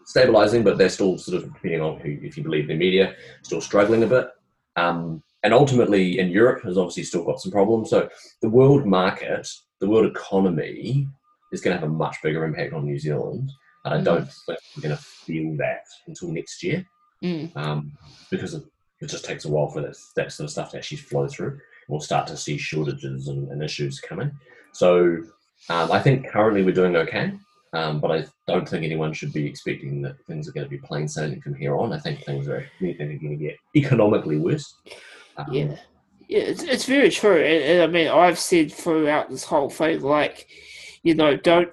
stabilizing, 0.06 0.64
but 0.64 0.78
they're 0.78 0.90
still 0.90 1.18
sort 1.18 1.42
of, 1.42 1.54
depending 1.54 1.82
on 1.82 2.00
who, 2.00 2.18
if 2.22 2.38
you 2.38 2.44
believe 2.44 2.68
the 2.68 2.76
media, 2.76 3.16
still 3.42 3.62
struggling 3.62 4.04
a 4.04 4.08
bit. 4.08 4.28
Um, 4.76 5.24
and 5.44 5.54
ultimately, 5.54 6.20
in 6.20 6.30
Europe, 6.30 6.64
has 6.64 6.78
obviously 6.78 7.04
still 7.04 7.26
got 7.26 7.42
some 7.42 7.52
problems. 7.52 7.90
So 7.90 8.10
the 8.42 8.50
world 8.50 8.86
market, 8.86 9.48
the 9.80 9.90
world 9.90 10.06
economy 10.06 11.08
is 11.54 11.62
going 11.62 11.76
to 11.76 11.80
have 11.80 11.90
a 11.90 11.94
much 11.94 12.18
bigger 12.22 12.44
impact 12.44 12.74
on 12.74 12.84
New 12.84 13.00
Zealand. 13.00 13.52
And 13.86 13.94
I 13.94 13.98
mm. 13.98 14.04
don't 14.04 14.32
think 14.32 14.60
we're 14.76 14.84
going 14.84 14.98
to 14.98 15.02
feel 15.02 15.56
that 15.58 15.86
until 16.08 16.30
next 16.30 16.64
year 16.64 16.86
mm. 17.24 17.56
um, 17.56 17.94
because 18.30 18.54
it, 18.54 18.64
it, 19.00 19.08
just 19.08 19.26
takes 19.26 19.46
a 19.46 19.50
while 19.50 19.70
for 19.70 19.82
that, 19.82 19.96
that 20.16 20.32
sort 20.32 20.46
of 20.46 20.52
stuff 20.52 20.72
to 20.72 20.78
actually 20.78 20.98
flow 20.98 21.28
through. 21.28 21.60
We'll 21.88 22.00
start 22.00 22.28
to 22.28 22.38
see 22.38 22.58
shortages 22.58 23.28
and, 23.28 23.50
and 23.50 23.62
issues 23.62 24.00
coming. 24.00 24.32
So 24.72 25.18
um, 25.70 25.92
I 25.92 26.00
think 26.00 26.28
currently 26.28 26.64
we're 26.64 26.74
doing 26.74 26.96
okay, 26.96 27.34
um, 27.74 28.00
but 28.00 28.12
I 28.12 28.26
don't 28.48 28.68
think 28.68 28.84
anyone 28.84 29.14
should 29.14 29.34
be 29.34 29.46
expecting 29.46 30.02
that 30.04 30.16
things 30.26 30.48
are 30.48 30.54
going 30.54 30.66
to 30.66 30.70
be 30.70 30.78
plain 30.78 31.08
sailing 31.08 31.42
from 31.42 31.56
here 31.56 31.76
on. 31.76 31.94
I 31.94 32.00
think 32.00 32.24
things 32.24 32.48
are 32.48 32.66
going 32.82 33.20
to 33.20 33.36
get 33.36 33.58
economically 33.76 34.38
worse. 34.38 34.76
Um, 35.38 35.48
yeah 35.52 35.76
Yeah, 36.28 36.40
it's, 36.40 36.64
it's 36.64 36.86
very 36.86 37.10
true. 37.10 37.38
And, 37.38 37.64
and 37.64 37.84
I 37.84 37.88
mean, 37.88 38.08
I've 38.08 38.40
said 38.40 38.72
throughout 38.72 39.30
this 39.30 39.44
whole 39.44 39.70
thing, 39.70 40.02
like, 40.02 40.48
you 41.04 41.16
know, 41.16 41.36
don't, 41.38 41.70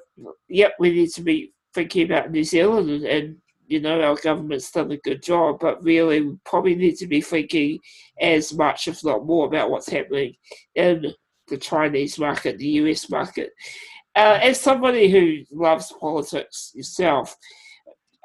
yep, 0.49 0.75
we 0.79 0.91
need 0.91 1.11
to 1.11 1.23
be 1.23 1.53
thinking 1.73 2.05
about 2.05 2.31
New 2.31 2.45
Zealand 2.45 2.91
and, 2.91 3.05
and 3.05 3.37
you 3.67 3.81
know, 3.81 4.03
our 4.03 4.17
government's 4.17 4.73
done 4.73 4.91
a 4.91 4.97
good 4.99 5.23
job, 5.23 5.59
but 5.61 5.83
really 5.85 6.21
we 6.21 6.37
probably 6.45 6.75
need 6.75 6.97
to 6.97 7.07
be 7.07 7.21
thinking 7.21 7.79
as 8.21 8.53
much, 8.53 8.89
if 8.89 9.05
not 9.05 9.25
more, 9.25 9.47
about 9.47 9.71
what's 9.71 9.89
happening 9.89 10.35
in 10.75 11.07
the 11.47 11.57
Chinese 11.57 12.19
market, 12.19 12.59
the 12.59 12.67
US 12.67 13.09
market. 13.09 13.51
Uh, 14.17 14.41
as 14.43 14.61
somebody 14.61 15.09
who 15.09 15.45
loves 15.53 15.93
politics 16.01 16.73
yourself, 16.75 17.37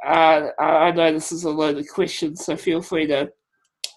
uh, 0.04 0.50
I 0.60 0.92
know 0.92 1.14
this 1.14 1.32
is 1.32 1.44
a 1.44 1.52
loaded 1.52 1.88
question, 1.90 2.36
so 2.36 2.58
feel 2.58 2.82
free 2.82 3.06
to 3.08 3.32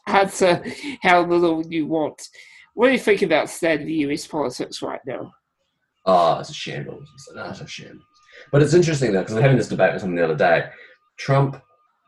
answer 0.07 0.63
how 1.03 1.25
little 1.25 1.67
you 1.67 1.87
want. 1.87 2.29
What 2.75 2.89
do 2.89 2.93
you 2.93 2.99
think 2.99 3.23
about 3.23 3.47
the 3.47 3.53
state 3.53 3.81
of 3.81 3.87
the 3.87 3.95
US 3.95 4.27
politics 4.27 4.83
right 4.83 5.01
now? 5.07 5.33
Oh, 6.09 6.39
it's 6.41 6.49
a 6.49 6.55
shambles. 6.55 7.11
It's 7.15 7.29
an 7.29 7.39
utter 7.39 7.67
shambles. 7.67 8.03
But 8.51 8.63
it's 8.63 8.73
interesting 8.73 9.13
though, 9.13 9.21
because 9.21 9.37
I'm 9.37 9.43
having 9.43 9.59
this 9.59 9.69
debate 9.69 9.93
with 9.93 10.01
someone 10.01 10.17
the 10.17 10.25
other 10.25 10.35
day. 10.35 10.71
Trump, 11.19 11.63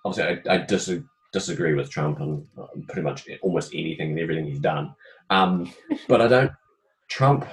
obviously, 0.04 0.40
I, 0.48 0.54
I 0.54 0.58
dis- 0.58 1.00
disagree 1.34 1.74
with 1.74 1.90
Trump 1.90 2.18
on 2.20 2.46
pretty 2.88 3.02
much 3.02 3.28
almost 3.42 3.74
anything 3.74 4.10
and 4.10 4.18
everything 4.18 4.46
he's 4.46 4.58
done. 4.58 4.94
Um, 5.28 5.70
but 6.08 6.22
I 6.22 6.28
don't, 6.28 6.50
Trump, 7.08 7.46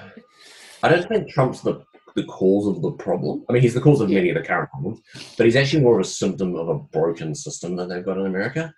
I 0.84 0.90
don't 0.90 1.08
think 1.10 1.30
Trump's 1.30 1.62
the, 1.62 1.84
the 2.16 2.24
cause 2.24 2.68
of 2.68 2.82
the 2.82 2.92
problem. 2.92 3.44
I 3.50 3.54
mean, 3.54 3.62
he's 3.62 3.74
the 3.74 3.82
cause 3.82 4.00
of 4.00 4.10
many 4.10 4.30
of 4.30 4.36
the 4.36 4.48
current 4.48 4.70
problems, 4.70 5.02
but 5.38 5.46
he's 5.46 5.58
actually 5.58 5.84
more 5.84 6.00
of 6.00 6.06
a 6.06 6.10
symptom 6.10 6.56
of 6.56 6.70
a 6.70 6.80
broken 6.80 7.36
system 7.36 7.76
that 7.76 7.90
they've 7.90 8.06
got 8.06 8.18
in 8.18 8.26
America, 8.26 8.74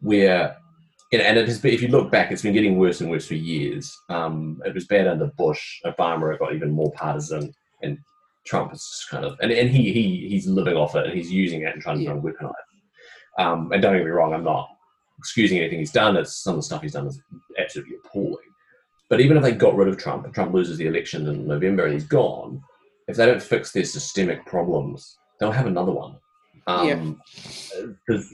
where, 0.00 0.56
and 1.20 1.38
it 1.38 1.48
has 1.48 1.60
been, 1.60 1.74
if 1.74 1.82
you 1.82 1.88
look 1.88 2.10
back, 2.10 2.30
it's 2.30 2.42
been 2.42 2.54
getting 2.54 2.78
worse 2.78 3.00
and 3.00 3.10
worse 3.10 3.26
for 3.26 3.34
years. 3.34 3.96
Um, 4.08 4.60
it 4.64 4.74
was 4.74 4.86
bad 4.86 5.06
under 5.06 5.30
Bush, 5.38 5.80
Obama 5.84 6.38
got 6.38 6.54
even 6.54 6.70
more 6.70 6.92
partisan, 6.92 7.52
and 7.82 7.98
Trump 8.46 8.72
is 8.72 9.06
kind 9.10 9.24
of, 9.24 9.38
and, 9.40 9.50
and 9.52 9.70
he, 9.70 9.92
he 9.92 10.28
he's 10.28 10.46
living 10.46 10.76
off 10.76 10.94
it 10.94 11.06
and 11.06 11.14
he's 11.14 11.30
using 11.30 11.62
it 11.62 11.72
and 11.72 11.82
trying 11.82 11.98
to 11.98 12.04
yeah. 12.04 12.12
weaponize 12.12 12.50
it. 12.50 13.42
Um, 13.42 13.72
and 13.72 13.82
don't 13.82 13.96
get 13.96 14.04
me 14.04 14.10
wrong, 14.10 14.32
I'm 14.32 14.44
not 14.44 14.68
excusing 15.18 15.58
anything 15.58 15.78
he's 15.78 15.92
done. 15.92 16.16
It's 16.16 16.42
some 16.42 16.54
of 16.54 16.58
the 16.58 16.62
stuff 16.62 16.82
he's 16.82 16.92
done 16.92 17.06
is 17.06 17.20
absolutely 17.58 17.96
appalling. 18.04 18.36
But 19.10 19.20
even 19.20 19.36
if 19.36 19.42
they 19.42 19.52
got 19.52 19.76
rid 19.76 19.88
of 19.88 19.98
Trump 19.98 20.24
and 20.24 20.34
Trump 20.34 20.52
loses 20.54 20.78
the 20.78 20.86
election 20.86 21.26
in 21.28 21.46
November 21.46 21.84
and 21.84 21.94
he's 21.94 22.06
gone, 22.06 22.62
if 23.08 23.16
they 23.16 23.26
don't 23.26 23.42
fix 23.42 23.72
their 23.72 23.84
systemic 23.84 24.44
problems, 24.46 25.16
they'll 25.38 25.52
have 25.52 25.66
another 25.66 25.92
one. 25.92 26.16
Um, 26.66 27.20
yeah. 27.68 28.24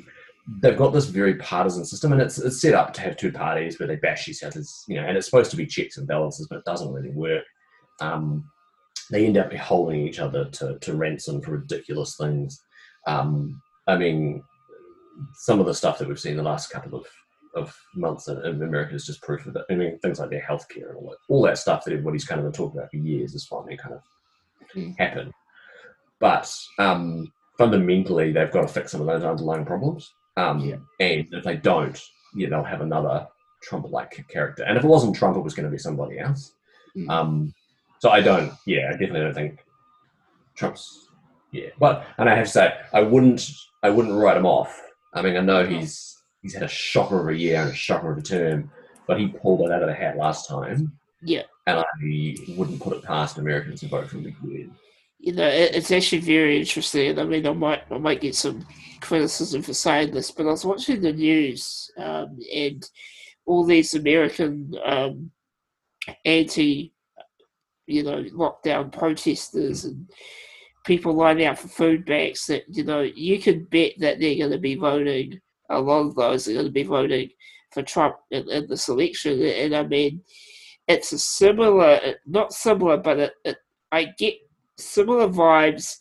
They've 0.62 0.76
got 0.76 0.92
this 0.92 1.06
very 1.06 1.34
partisan 1.36 1.84
system, 1.84 2.12
and 2.12 2.20
it's, 2.20 2.38
it's 2.38 2.60
set 2.60 2.74
up 2.74 2.92
to 2.94 3.00
have 3.00 3.16
two 3.16 3.32
parties 3.32 3.78
where 3.78 3.86
they 3.86 3.96
bash 3.96 4.28
each 4.28 4.42
other's, 4.42 4.84
you 4.88 5.00
know, 5.00 5.06
and 5.06 5.16
it's 5.16 5.26
supposed 5.26 5.50
to 5.50 5.56
be 5.56 5.66
checks 5.66 5.96
and 5.96 6.08
balances, 6.08 6.46
but 6.48 6.58
it 6.58 6.64
doesn't 6.64 6.92
really 6.92 7.10
work. 7.10 7.44
Um, 8.00 8.50
they 9.10 9.26
end 9.26 9.36
up 9.36 9.52
holding 9.52 10.06
each 10.06 10.18
other 10.18 10.46
to, 10.46 10.78
to 10.78 10.94
ransom 10.94 11.40
for 11.40 11.52
ridiculous 11.52 12.16
things. 12.16 12.62
Um, 13.06 13.60
I 13.86 13.96
mean, 13.96 14.42
some 15.34 15.60
of 15.60 15.66
the 15.66 15.74
stuff 15.74 15.98
that 15.98 16.08
we've 16.08 16.20
seen 16.20 16.36
the 16.36 16.42
last 16.42 16.70
couple 16.70 16.98
of, 16.98 17.06
of 17.54 17.76
months 17.94 18.28
in, 18.28 18.38
in 18.44 18.62
America 18.62 18.94
is 18.94 19.06
just 19.06 19.22
proof 19.22 19.46
of 19.46 19.54
that. 19.54 19.64
I 19.70 19.74
mean, 19.74 19.98
things 19.98 20.20
like 20.20 20.30
their 20.30 20.46
healthcare 20.48 20.90
and 20.90 20.96
all 20.96 21.10
that, 21.10 21.18
all 21.28 21.42
that 21.42 21.58
stuff 21.58 21.84
that 21.84 21.92
everybody's 21.92 22.24
kind 22.24 22.40
of 22.40 22.46
been 22.46 22.52
talking 22.52 22.78
about 22.78 22.90
for 22.90 22.96
years 22.96 23.34
is 23.34 23.46
finally 23.46 23.76
kind 23.76 23.96
of 23.96 24.02
mm. 24.74 24.98
happened. 24.98 25.32
But 26.20 26.54
um, 26.78 27.32
fundamentally, 27.58 28.32
they've 28.32 28.50
got 28.50 28.62
to 28.62 28.68
fix 28.68 28.92
some 28.92 29.00
of 29.00 29.06
those 29.06 29.24
underlying 29.24 29.64
problems. 29.64 30.12
Um, 30.40 30.60
yeah. 30.60 30.76
And 31.00 31.26
if 31.32 31.44
they 31.44 31.56
don't, 31.56 32.00
yeah, 32.34 32.48
they'll 32.48 32.62
have 32.62 32.80
another 32.80 33.26
Trump-like 33.62 34.26
character. 34.28 34.64
And 34.64 34.78
if 34.78 34.84
it 34.84 34.88
wasn't 34.88 35.16
Trump, 35.16 35.36
it 35.36 35.44
was 35.44 35.54
going 35.54 35.66
to 35.66 35.70
be 35.70 35.78
somebody 35.78 36.18
else. 36.18 36.52
Mm. 36.96 37.10
Um, 37.10 37.54
so 37.98 38.10
I 38.10 38.20
don't. 38.20 38.52
Yeah, 38.66 38.88
I 38.88 38.92
definitely 38.92 39.20
don't 39.20 39.34
think 39.34 39.64
Trump's. 40.56 41.08
Yeah, 41.52 41.68
but 41.78 42.06
and 42.18 42.28
I 42.28 42.36
have 42.36 42.46
to 42.46 42.50
say, 42.50 42.74
I 42.92 43.02
wouldn't. 43.02 43.50
I 43.82 43.90
wouldn't 43.90 44.14
write 44.14 44.36
him 44.36 44.46
off. 44.46 44.80
I 45.14 45.22
mean, 45.22 45.36
I 45.36 45.40
know 45.40 45.66
he's 45.66 46.16
he's 46.42 46.54
had 46.54 46.62
a 46.62 46.68
shocker 46.68 47.20
of 47.20 47.28
a 47.28 47.36
year 47.36 47.60
and 47.60 47.70
a 47.70 47.74
shocker 47.74 48.12
of 48.12 48.18
a 48.18 48.22
term, 48.22 48.70
but 49.06 49.18
he 49.18 49.28
pulled 49.28 49.60
it 49.62 49.72
out 49.72 49.82
of 49.82 49.88
the 49.88 49.94
hat 49.94 50.16
last 50.16 50.48
time. 50.48 50.92
Yeah, 51.22 51.42
and 51.66 51.80
I 51.80 51.84
wouldn't 52.56 52.80
put 52.80 52.96
it 52.96 53.02
past 53.02 53.38
Americans 53.38 53.80
to 53.80 53.88
vote 53.88 54.08
for 54.08 54.18
him 54.18 54.26
again. 54.26 54.74
You 55.22 55.34
know, 55.34 55.46
it's 55.46 55.90
actually 55.90 56.22
very 56.22 56.58
interesting. 56.58 57.10
And 57.10 57.20
I 57.20 57.24
mean, 57.24 57.46
I 57.46 57.52
might 57.52 57.82
I 57.90 57.98
might 57.98 58.22
get 58.22 58.34
some 58.34 58.66
criticism 59.00 59.62
for 59.62 59.74
saying 59.74 60.12
this, 60.12 60.30
but 60.30 60.46
I 60.46 60.50
was 60.50 60.64
watching 60.64 61.02
the 61.02 61.12
news 61.12 61.90
um, 61.98 62.38
and 62.54 62.88
all 63.44 63.64
these 63.64 63.94
American 63.94 64.74
um, 64.84 65.30
anti 66.24 66.92
you 67.90 68.02
know, 68.04 68.22
lockdown 68.24 68.92
protesters 68.92 69.84
and 69.84 70.08
people 70.86 71.12
lining 71.12 71.46
out 71.46 71.58
for 71.58 71.68
food 71.68 72.06
banks 72.06 72.46
that, 72.46 72.62
you 72.68 72.84
know, 72.84 73.00
you 73.00 73.40
can 73.40 73.64
bet 73.64 73.92
that 73.98 74.20
they're 74.20 74.36
going 74.36 74.50
to 74.50 74.58
be 74.58 74.76
voting, 74.76 75.40
a 75.68 75.80
lot 75.80 76.06
of 76.06 76.14
those 76.14 76.48
are 76.48 76.54
going 76.54 76.66
to 76.66 76.72
be 76.72 76.84
voting 76.84 77.28
for 77.72 77.82
Trump 77.82 78.16
in, 78.30 78.48
in 78.50 78.66
this 78.68 78.88
election. 78.88 79.42
And 79.42 79.74
I 79.74 79.82
mean, 79.82 80.22
it's 80.88 81.12
a 81.12 81.18
similar, 81.18 82.00
not 82.26 82.52
similar, 82.52 82.96
but 82.96 83.18
it, 83.18 83.32
it, 83.44 83.56
I 83.92 84.04
get 84.18 84.34
similar 84.80 85.28
vibes 85.28 85.96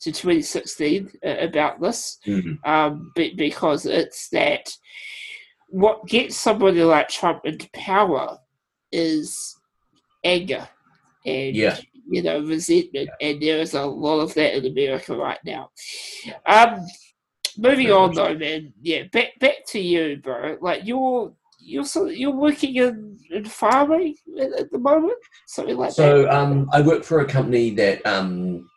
to 0.00 0.12
2016 0.12 1.10
uh, 1.24 1.36
about 1.40 1.80
this 1.80 2.18
mm-hmm. 2.26 2.54
um, 2.70 3.12
because 3.14 3.86
it's 3.86 4.28
that 4.28 4.70
what 5.68 6.06
gets 6.06 6.36
somebody 6.36 6.84
like 6.84 7.08
Trump 7.08 7.44
into 7.44 7.68
power 7.72 8.38
is 8.92 9.56
anger 10.24 10.68
and 11.26 11.56
yeah. 11.56 11.78
you 12.08 12.22
know 12.22 12.40
resentment, 12.40 13.10
yeah. 13.20 13.28
and 13.28 13.42
there 13.42 13.58
is 13.58 13.74
a 13.74 13.82
lot 13.82 14.20
of 14.20 14.34
that 14.34 14.54
in 14.54 14.70
America 14.70 15.16
right 15.16 15.38
now. 15.44 15.70
Um, 16.46 16.86
moving 17.58 17.90
on 17.90 18.14
though, 18.14 18.34
man. 18.34 18.72
Yeah, 18.80 19.04
back 19.12 19.38
back 19.40 19.66
to 19.68 19.80
you, 19.80 20.18
bro. 20.22 20.58
Like 20.60 20.82
you're 20.84 21.32
you're 21.64 21.82
of, 21.82 22.12
you're 22.12 22.30
working 22.30 22.76
in, 22.76 23.18
in 23.30 23.44
farming 23.44 24.16
at, 24.40 24.52
at 24.60 24.70
the 24.70 24.78
moment, 24.78 25.18
something 25.46 25.76
like 25.76 25.92
so, 25.92 26.22
that. 26.22 26.30
So 26.30 26.36
um, 26.36 26.68
I 26.72 26.80
work 26.80 27.04
for 27.04 27.20
a 27.20 27.24
company 27.24 27.70
that 27.70 28.04
um, 28.06 28.68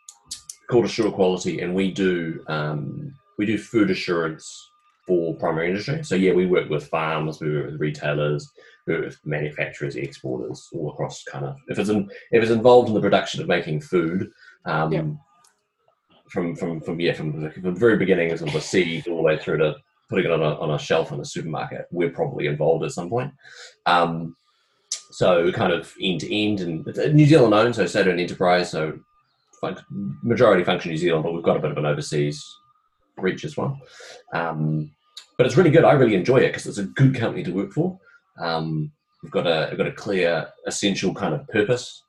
called 0.70 0.86
AsureQuality, 0.86 1.62
and 1.62 1.74
we 1.74 1.92
do 1.92 2.42
um, 2.48 3.14
we 3.38 3.46
do 3.46 3.58
food 3.58 3.90
assurance 3.90 4.70
for 5.06 5.34
primary 5.36 5.68
industry. 5.68 6.02
So 6.02 6.14
yeah, 6.14 6.32
we 6.32 6.46
work 6.46 6.68
with 6.68 6.88
farms, 6.88 7.40
we 7.40 7.54
work 7.54 7.72
with 7.72 7.80
retailers, 7.80 8.50
we 8.86 8.94
work 8.94 9.04
with 9.06 9.18
manufacturers, 9.24 9.96
exporters, 9.96 10.68
all 10.74 10.90
across 10.90 11.22
kind 11.24 11.44
of 11.44 11.56
if 11.68 11.78
it's 11.78 11.90
in, 11.90 12.10
if 12.32 12.42
it's 12.42 12.52
involved 12.52 12.88
in 12.88 12.94
the 12.94 13.00
production 13.00 13.40
of 13.40 13.48
making 13.48 13.80
food, 13.80 14.30
um, 14.64 14.92
yeah. 14.92 15.04
from 16.30 16.56
from 16.56 16.80
from 16.80 17.00
yeah 17.00 17.12
from 17.12 17.42
the, 17.42 17.50
from 17.50 17.62
the 17.62 17.72
very 17.72 17.96
beginning 17.96 18.30
as 18.30 18.42
of 18.42 18.52
the 18.52 18.60
seed 18.60 19.06
all 19.08 19.16
the 19.16 19.22
way 19.22 19.38
through 19.38 19.58
to 19.58 19.76
putting 20.08 20.26
it 20.26 20.30
on 20.30 20.42
a 20.42 20.58
on 20.60 20.70
a 20.70 20.78
shelf 20.78 21.12
in 21.12 21.20
a 21.20 21.24
supermarket, 21.24 21.86
we're 21.90 22.10
probably 22.10 22.46
involved 22.46 22.84
at 22.84 22.92
some 22.92 23.08
point. 23.08 23.32
Um, 23.86 24.36
so 25.10 25.50
kind 25.52 25.72
of 25.72 25.92
end 26.00 26.20
to 26.20 26.34
end, 26.34 26.60
and 26.60 26.86
New 27.14 27.26
Zealand 27.26 27.54
owned, 27.54 27.74
so 27.74 27.86
state-owned 27.86 28.20
enterprise, 28.20 28.70
so 28.70 28.98
majority 30.22 30.64
function 30.64 30.90
New 30.90 30.98
Zealand, 30.98 31.24
but 31.24 31.32
we've 31.32 31.42
got 31.42 31.56
a 31.56 31.60
bit 31.60 31.70
of 31.70 31.78
an 31.78 31.86
overseas 31.86 32.44
reach 33.16 33.44
as 33.44 33.56
well. 33.56 33.78
Um, 34.32 34.90
but 35.36 35.46
it's 35.46 35.56
really 35.56 35.70
good. 35.70 35.84
I 35.84 35.92
really 35.92 36.14
enjoy 36.14 36.38
it 36.38 36.48
because 36.48 36.66
it's 36.66 36.78
a 36.78 36.84
good 36.84 37.14
company 37.14 37.42
to 37.44 37.52
work 37.52 37.72
for. 37.72 37.98
Um, 38.40 38.92
we've 39.22 39.32
got 39.32 39.46
a 39.46 39.68
we've 39.70 39.78
got 39.78 39.86
a 39.86 39.92
clear, 39.92 40.48
essential 40.66 41.14
kind 41.14 41.34
of 41.34 41.46
purpose. 41.48 42.02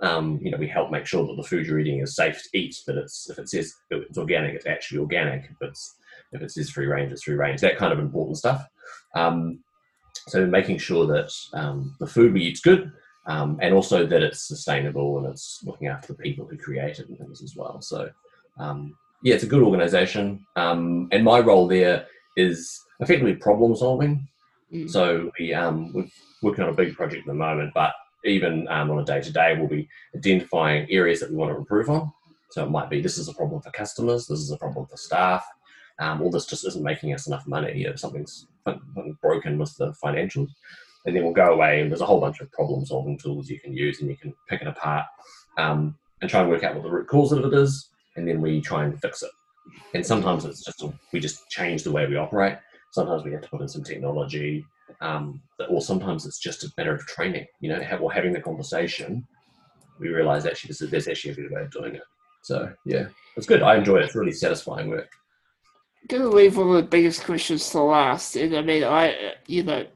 Um, 0.00 0.40
you 0.42 0.50
know, 0.50 0.58
we 0.58 0.66
help 0.66 0.90
make 0.90 1.06
sure 1.06 1.24
that 1.26 1.36
the 1.36 1.48
food 1.48 1.66
you're 1.66 1.78
eating 1.78 2.00
is 2.00 2.16
safe 2.16 2.42
to 2.42 2.58
eat. 2.58 2.76
That 2.86 2.96
it's 2.96 3.30
if 3.30 3.38
it 3.38 3.48
says 3.48 3.72
it's 3.90 4.18
organic, 4.18 4.54
it's 4.54 4.66
actually 4.66 4.98
organic. 4.98 5.44
If 5.44 5.68
it's 5.68 5.94
if 6.32 6.42
it 6.42 6.50
says 6.50 6.70
free 6.70 6.86
range, 6.86 7.12
it's 7.12 7.24
free 7.24 7.34
range. 7.34 7.60
That 7.60 7.76
kind 7.76 7.92
of 7.92 7.98
important 7.98 8.38
stuff. 8.38 8.66
Um, 9.14 9.60
so 10.28 10.46
making 10.46 10.78
sure 10.78 11.06
that 11.06 11.32
um, 11.54 11.94
the 12.00 12.06
food 12.06 12.32
we 12.32 12.42
eat 12.42 12.54
is 12.54 12.60
good, 12.60 12.92
um, 13.26 13.58
and 13.60 13.74
also 13.74 14.06
that 14.06 14.22
it's 14.22 14.46
sustainable 14.46 15.18
and 15.18 15.26
it's 15.26 15.60
looking 15.64 15.88
after 15.88 16.12
the 16.12 16.18
people 16.18 16.46
who 16.46 16.56
create 16.56 16.98
it 16.98 17.08
and 17.08 17.18
things 17.18 17.42
as 17.42 17.54
well. 17.56 17.80
So 17.80 18.10
um, 18.58 18.96
yeah, 19.22 19.34
it's 19.34 19.44
a 19.44 19.48
good 19.48 19.62
organisation, 19.62 20.44
um, 20.56 21.08
and 21.12 21.24
my 21.24 21.40
role 21.40 21.66
there 21.66 22.06
is 22.36 22.80
effectively 23.00 23.34
problem 23.34 23.76
solving. 23.76 24.26
Mm. 24.72 24.90
So 24.90 25.30
we 25.38 25.52
um, 25.54 25.92
we're 25.92 26.06
working 26.42 26.64
on 26.64 26.70
a 26.70 26.76
big 26.76 26.94
project 26.94 27.22
at 27.22 27.26
the 27.26 27.34
moment, 27.34 27.72
but 27.74 27.92
even 28.24 28.66
um, 28.68 28.90
on 28.90 29.00
a 29.00 29.04
day 29.04 29.20
to 29.20 29.32
day, 29.32 29.56
we'll 29.58 29.68
be 29.68 29.88
identifying 30.16 30.86
areas 30.90 31.20
that 31.20 31.30
we 31.30 31.36
want 31.36 31.52
to 31.52 31.58
improve 31.58 31.90
on. 31.90 32.12
So 32.50 32.64
it 32.64 32.70
might 32.70 32.90
be 32.90 33.00
this 33.00 33.18
is 33.18 33.28
a 33.28 33.34
problem 33.34 33.62
for 33.62 33.70
customers, 33.70 34.26
this 34.26 34.40
is 34.40 34.50
a 34.50 34.58
problem 34.58 34.86
for 34.86 34.96
staff, 34.96 35.44
um, 35.98 36.22
or 36.22 36.30
this 36.30 36.46
just 36.46 36.66
isn't 36.66 36.84
making 36.84 37.12
us 37.14 37.26
enough 37.26 37.46
money, 37.46 37.86
or 37.86 37.96
something's 37.96 38.46
broken 39.20 39.58
with 39.58 39.76
the 39.76 39.92
financials. 40.04 40.48
And 41.04 41.16
then 41.16 41.24
we'll 41.24 41.32
go 41.32 41.52
away, 41.52 41.80
and 41.80 41.90
there's 41.90 42.00
a 42.00 42.06
whole 42.06 42.20
bunch 42.20 42.40
of 42.40 42.50
problem 42.52 42.86
solving 42.86 43.18
tools 43.18 43.50
you 43.50 43.58
can 43.58 43.72
use, 43.72 44.00
and 44.00 44.08
you 44.08 44.16
can 44.16 44.32
pick 44.48 44.62
it 44.62 44.68
apart 44.68 45.06
um, 45.58 45.96
and 46.20 46.30
try 46.30 46.40
and 46.40 46.50
work 46.50 46.62
out 46.62 46.74
what 46.74 46.84
the 46.84 46.90
root 46.90 47.08
cause 47.08 47.32
of 47.32 47.44
it 47.44 47.54
is, 47.54 47.88
and 48.16 48.26
then 48.26 48.40
we 48.40 48.60
try 48.60 48.84
and 48.84 49.00
fix 49.00 49.22
it. 49.22 49.30
And 49.94 50.04
sometimes 50.04 50.44
it's 50.44 50.64
just 50.64 50.84
we 51.12 51.20
just 51.20 51.48
change 51.50 51.82
the 51.82 51.92
way 51.92 52.06
we 52.06 52.16
operate. 52.16 52.58
Sometimes 52.90 53.24
we 53.24 53.32
have 53.32 53.42
to 53.42 53.48
put 53.48 53.60
in 53.60 53.68
some 53.68 53.84
technology. 53.84 54.64
um, 55.00 55.40
or 55.68 55.80
sometimes 55.80 56.26
it's 56.26 56.38
just 56.38 56.64
a 56.64 56.72
matter 56.76 56.94
of 56.94 57.06
training. 57.06 57.46
You 57.60 57.70
know, 57.70 57.80
have, 57.80 58.02
or 58.02 58.12
having 58.12 58.32
the 58.32 58.40
conversation, 58.40 59.26
we 59.98 60.08
realize 60.08 60.46
actually 60.46 60.68
this 60.68 60.82
is, 60.82 60.90
there's 60.90 61.08
actually 61.08 61.32
a 61.32 61.34
good 61.34 61.50
way 61.50 61.62
of 61.62 61.70
doing 61.70 61.94
it. 61.94 62.02
So 62.42 62.72
yeah, 62.84 63.06
it's 63.36 63.46
good. 63.46 63.62
I 63.62 63.76
enjoy 63.76 63.98
it. 63.98 64.04
It's 64.04 64.14
really 64.14 64.32
satisfying 64.32 64.88
work. 64.88 65.10
Gonna 66.08 66.28
leave 66.28 66.56
one 66.56 66.68
of 66.68 66.76
the 66.76 66.82
biggest 66.82 67.24
questions 67.24 67.70
to 67.70 67.80
last, 67.80 68.36
and 68.36 68.56
I 68.56 68.62
mean, 68.62 68.84
I 68.84 69.34
you 69.46 69.62
know, 69.62 69.86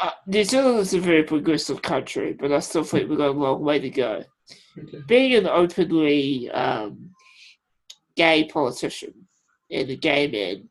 uh, 0.00 0.10
New 0.26 0.44
Zealand 0.44 0.78
is 0.78 0.94
a 0.94 1.00
very 1.00 1.22
progressive 1.22 1.82
country, 1.82 2.34
but 2.38 2.52
I 2.52 2.60
still 2.60 2.84
think 2.84 3.08
we've 3.08 3.18
got 3.18 3.30
a 3.30 3.32
long 3.32 3.62
way 3.62 3.78
to 3.78 3.90
go. 3.90 4.24
Okay. 4.78 4.98
Being 5.06 5.34
an 5.34 5.46
openly 5.46 6.50
um, 6.50 7.10
gay 8.16 8.44
politician 8.44 9.26
and 9.70 9.90
a 9.90 9.96
gay 9.96 10.28
man, 10.28 10.68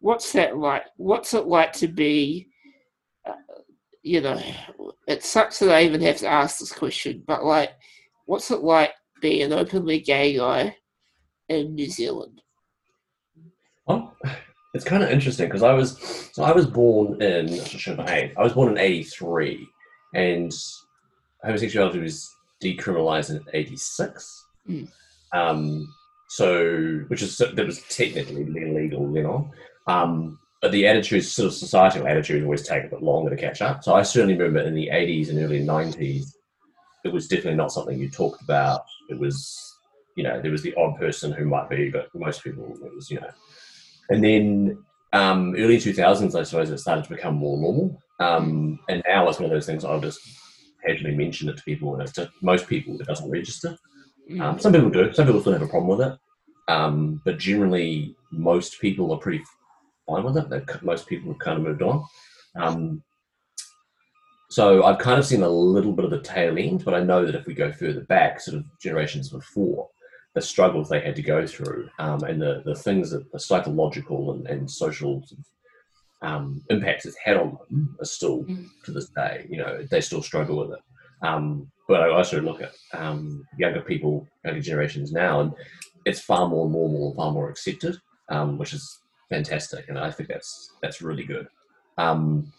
what's 0.00 0.32
that 0.32 0.56
like? 0.56 0.84
What's 0.96 1.34
it 1.34 1.46
like 1.46 1.72
to 1.74 1.88
be? 1.88 2.48
Uh, 3.26 3.32
you 4.02 4.20
know, 4.20 4.40
it 5.06 5.24
sucks 5.24 5.58
that 5.60 5.70
I 5.70 5.82
even 5.82 6.00
have 6.02 6.18
to 6.18 6.26
ask 6.26 6.58
this 6.58 6.72
question, 6.72 7.22
but 7.26 7.44
like, 7.44 7.70
what's 8.26 8.50
it 8.50 8.60
like 8.60 8.92
being 9.20 9.42
an 9.42 9.52
openly 9.52 10.00
gay 10.00 10.36
guy 10.36 10.76
in 11.48 11.74
New 11.74 11.88
Zealand? 11.88 12.41
Well, 13.92 14.16
it's 14.74 14.84
kind 14.84 15.02
of 15.02 15.10
interesting 15.10 15.46
because 15.46 15.62
I 15.62 15.72
was 15.72 15.98
so 16.32 16.42
I 16.44 16.52
was 16.52 16.66
born 16.66 17.20
in 17.20 17.48
I 17.50 18.42
was 18.42 18.52
born 18.52 18.70
in 18.72 18.78
'83, 18.78 19.68
and 20.14 20.52
homosexuality 21.44 22.00
was 22.00 22.30
decriminalized 22.62 23.30
in 23.30 23.44
'86. 23.52 24.46
Mm. 24.68 24.88
Um, 25.32 25.94
so, 26.28 27.04
which 27.08 27.22
is 27.22 27.36
that 27.36 27.66
was 27.66 27.82
technically 27.88 28.42
illegal, 28.42 29.14
you 29.14 29.22
know. 29.22 29.50
Um, 29.86 30.38
but 30.62 30.72
the 30.72 30.86
attitudes, 30.86 31.32
sort 31.32 31.48
of 31.48 31.54
societal 31.54 32.06
attitudes, 32.06 32.44
always 32.44 32.66
take 32.66 32.84
a 32.84 32.88
bit 32.88 33.02
longer 33.02 33.30
to 33.30 33.36
catch 33.36 33.60
up. 33.60 33.82
So 33.84 33.94
I 33.94 34.02
certainly 34.02 34.36
remember 34.36 34.60
in 34.60 34.74
the 34.74 34.88
'80s 34.88 35.28
and 35.28 35.38
early 35.38 35.60
'90s, 35.60 36.32
it 37.04 37.12
was 37.12 37.28
definitely 37.28 37.56
not 37.56 37.72
something 37.72 37.98
you 37.98 38.08
talked 38.08 38.42
about. 38.42 38.82
It 39.10 39.18
was, 39.18 39.76
you 40.16 40.22
know, 40.22 40.40
there 40.40 40.52
was 40.52 40.62
the 40.62 40.74
odd 40.76 40.96
person 40.98 41.32
who 41.32 41.44
might 41.44 41.68
be, 41.68 41.90
but 41.90 42.08
most 42.14 42.42
people, 42.44 42.64
it 42.82 42.94
was, 42.94 43.10
you 43.10 43.20
know, 43.20 43.30
and 44.10 44.22
then 44.22 44.78
um, 45.12 45.54
early 45.56 45.76
2000s, 45.76 46.38
I 46.38 46.42
suppose 46.42 46.70
it 46.70 46.78
started 46.78 47.04
to 47.04 47.10
become 47.10 47.34
more 47.34 47.58
normal. 47.58 48.00
Um, 48.20 48.78
and 48.88 49.02
now 49.06 49.28
it's 49.28 49.38
one 49.38 49.46
of 49.46 49.50
those 49.50 49.66
things 49.66 49.84
I'll 49.84 50.00
just 50.00 50.20
casually 50.84 51.14
mention 51.14 51.48
it 51.48 51.56
to 51.56 51.62
people, 51.64 51.94
and 51.94 52.02
it's 52.02 52.12
to 52.12 52.30
most 52.40 52.68
people 52.68 53.00
it 53.00 53.06
doesn't 53.06 53.30
register. 53.30 53.76
Um, 54.40 54.58
some 54.58 54.72
people 54.72 54.90
do. 54.90 55.12
Some 55.12 55.26
people 55.26 55.40
still 55.40 55.52
have 55.52 55.62
a 55.62 55.68
problem 55.68 55.98
with 55.98 56.08
it, 56.08 56.18
um, 56.68 57.20
but 57.24 57.38
generally 57.38 58.14
most 58.30 58.80
people 58.80 59.12
are 59.12 59.18
pretty 59.18 59.42
fine 60.06 60.24
with 60.24 60.36
it. 60.36 60.48
They're, 60.48 60.64
most 60.82 61.06
people 61.06 61.32
have 61.32 61.40
kind 61.40 61.58
of 61.58 61.64
moved 61.64 61.82
on. 61.82 62.04
Um, 62.56 63.02
so 64.50 64.84
I've 64.84 64.98
kind 64.98 65.18
of 65.18 65.26
seen 65.26 65.42
a 65.42 65.48
little 65.48 65.92
bit 65.92 66.04
of 66.04 66.10
the 66.10 66.20
tail 66.20 66.58
end, 66.58 66.84
but 66.84 66.94
I 66.94 67.02
know 67.02 67.24
that 67.24 67.34
if 67.34 67.46
we 67.46 67.54
go 67.54 67.72
further 67.72 68.02
back, 68.02 68.38
sort 68.40 68.58
of 68.58 68.64
generations 68.80 69.30
before, 69.30 69.88
the 70.34 70.40
struggles 70.40 70.88
they 70.88 71.00
had 71.00 71.16
to 71.16 71.22
go 71.22 71.46
through 71.46 71.88
um, 71.98 72.22
and 72.24 72.40
the, 72.40 72.62
the 72.64 72.74
things 72.74 73.10
that 73.10 73.30
the 73.32 73.38
psychological 73.38 74.32
and, 74.32 74.46
and 74.46 74.70
social 74.70 75.22
um, 76.22 76.62
impacts 76.70 77.04
it's 77.04 77.16
had 77.22 77.36
on 77.36 77.58
them 77.70 77.96
are 78.00 78.04
still 78.06 78.44
Mm. 78.44 78.68
to 78.84 78.92
this 78.92 79.08
day. 79.10 79.46
You 79.50 79.58
know, 79.58 79.86
they 79.90 80.00
still 80.00 80.22
struggle 80.22 80.56
with 80.58 80.72
it. 80.72 80.82
Um, 81.26 81.70
but 81.88 82.00
I 82.00 82.10
also 82.10 82.40
look 82.40 82.62
at 82.62 82.72
um, 82.94 83.44
younger 83.58 83.80
people, 83.82 84.26
younger 84.44 84.60
generations 84.60 85.12
now, 85.12 85.40
and 85.40 85.52
it's 86.04 86.20
far 86.20 86.48
more 86.48 86.68
normal 86.68 87.08
and 87.08 87.16
far 87.16 87.32
more 87.32 87.50
accepted, 87.50 87.96
um, 88.28 88.56
which 88.58 88.72
is 88.72 89.00
fantastic, 89.28 89.88
and 89.88 89.98
I 89.98 90.10
think 90.10 90.28
that's 90.28 90.72
that's 90.82 91.02
really 91.02 91.24
good. 91.24 91.46
Um, 91.98 92.52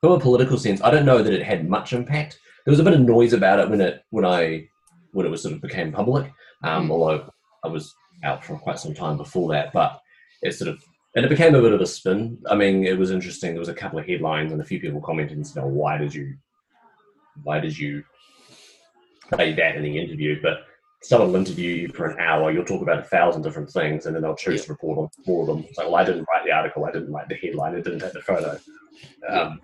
from 0.00 0.12
a 0.12 0.20
political 0.20 0.58
sense, 0.58 0.82
I 0.82 0.90
don't 0.90 1.06
know 1.06 1.22
that 1.22 1.32
it 1.32 1.42
had 1.42 1.68
much 1.68 1.92
impact. 1.92 2.38
There 2.64 2.72
was 2.72 2.80
a 2.80 2.84
bit 2.84 2.94
of 2.94 3.00
noise 3.00 3.32
about 3.32 3.58
it 3.60 3.70
when 3.70 3.80
it 3.80 4.02
when 4.10 4.24
I 4.24 4.68
when 5.16 5.26
it 5.26 5.30
was 5.30 5.42
sort 5.42 5.54
of 5.54 5.62
became 5.62 5.90
public. 5.92 6.30
Um, 6.62 6.88
Mm. 6.88 6.90
Although 6.90 7.30
I 7.64 7.68
was 7.68 7.94
out 8.22 8.44
for 8.44 8.58
quite 8.58 8.78
some 8.78 8.94
time 8.94 9.16
before 9.16 9.50
that, 9.52 9.72
but 9.72 9.98
it 10.42 10.52
sort 10.52 10.70
of 10.70 10.82
and 11.14 11.24
it 11.24 11.30
became 11.30 11.54
a 11.54 11.62
bit 11.62 11.72
of 11.72 11.80
a 11.80 11.86
spin. 11.86 12.38
I 12.50 12.54
mean, 12.54 12.84
it 12.84 12.98
was 12.98 13.10
interesting. 13.10 13.52
There 13.52 13.58
was 13.66 13.70
a 13.70 13.74
couple 13.74 13.98
of 13.98 14.06
headlines 14.06 14.52
and 14.52 14.60
a 14.60 14.64
few 14.64 14.78
people 14.78 15.00
commented 15.00 15.38
and 15.38 15.46
said, 15.46 15.64
"Oh, 15.64 15.68
why 15.68 15.96
did 15.96 16.14
you, 16.14 16.36
why 17.42 17.58
did 17.58 17.76
you 17.78 18.04
say 19.34 19.54
that 19.54 19.76
in 19.76 19.82
the 19.82 19.98
interview?" 19.98 20.42
But 20.42 20.58
someone 21.02 21.28
will 21.32 21.40
interview 21.40 21.74
you 21.74 21.88
for 21.88 22.06
an 22.06 22.20
hour. 22.20 22.50
You'll 22.50 22.66
talk 22.66 22.82
about 22.82 22.98
a 22.98 23.04
thousand 23.04 23.42
different 23.42 23.70
things, 23.70 24.04
and 24.04 24.14
then 24.14 24.22
they'll 24.22 24.36
choose 24.36 24.66
to 24.66 24.72
report 24.72 24.98
on 24.98 25.08
more 25.26 25.42
of 25.42 25.46
them. 25.48 25.64
It's 25.66 25.78
like, 25.78 25.86
well, 25.86 25.96
I 25.96 26.04
didn't 26.04 26.26
write 26.30 26.44
the 26.44 26.52
article. 26.52 26.84
I 26.84 26.92
didn't 26.92 27.12
write 27.12 27.28
the 27.30 27.36
headline. 27.36 27.74
I 27.74 27.80
didn't 27.80 28.00
take 28.00 28.12
the 28.12 28.20
photo. 28.20 28.58
Um, 29.28 29.60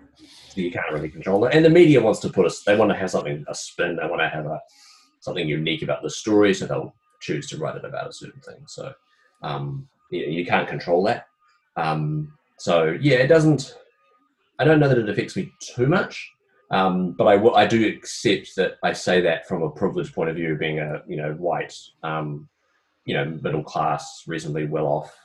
so 0.49 0.61
you 0.61 0.71
can't 0.71 0.91
really 0.91 1.09
control 1.09 1.45
it. 1.45 1.53
And 1.53 1.63
the 1.63 1.69
media 1.69 2.01
wants 2.01 2.19
to 2.21 2.29
put 2.29 2.45
us. 2.45 2.63
They 2.63 2.75
want 2.75 2.91
to 2.91 2.97
have 2.97 3.11
something 3.11 3.43
a 3.47 3.55
spin. 3.55 3.97
They 3.97 4.07
want 4.07 4.21
to 4.21 4.29
have 4.29 4.45
a 4.45 4.59
something 5.23 5.47
unique 5.47 5.83
about 5.83 6.03
the 6.03 6.09
story, 6.09 6.53
so 6.53 6.65
they'll 6.65 6.93
choose 7.21 7.47
to 7.47 7.57
write 7.57 7.77
it 7.77 7.85
about 7.85 8.09
a 8.09 8.13
certain 8.13 8.41
thing. 8.41 8.61
So 8.67 8.93
um, 9.41 9.87
you, 10.11 10.25
you 10.25 10.45
can't 10.45 10.67
control 10.67 11.01
that. 11.05 11.27
Um, 11.77 12.33
so 12.59 12.97
yeah, 12.99 13.17
it 13.17 13.27
doesn't. 13.27 13.77
I 14.59 14.65
don't 14.65 14.81
know 14.81 14.89
that 14.89 14.97
it 14.97 15.09
affects 15.09 15.37
me 15.37 15.49
too 15.61 15.87
much, 15.87 16.29
um, 16.71 17.13
but 17.13 17.25
I, 17.25 17.41
I 17.53 17.65
do 17.65 17.87
accept 17.87 18.49
that 18.57 18.73
I 18.83 18.91
say 18.91 19.21
that 19.21 19.47
from 19.47 19.63
a 19.63 19.71
privileged 19.71 20.13
point 20.13 20.29
of 20.29 20.35
view, 20.35 20.57
being 20.57 20.79
a 20.79 21.01
you 21.07 21.15
know 21.15 21.31
white, 21.35 21.73
um, 22.03 22.49
you 23.05 23.15
know 23.15 23.25
middle 23.41 23.63
class, 23.63 24.23
reasonably 24.27 24.67
well 24.67 24.87
off. 24.87 25.17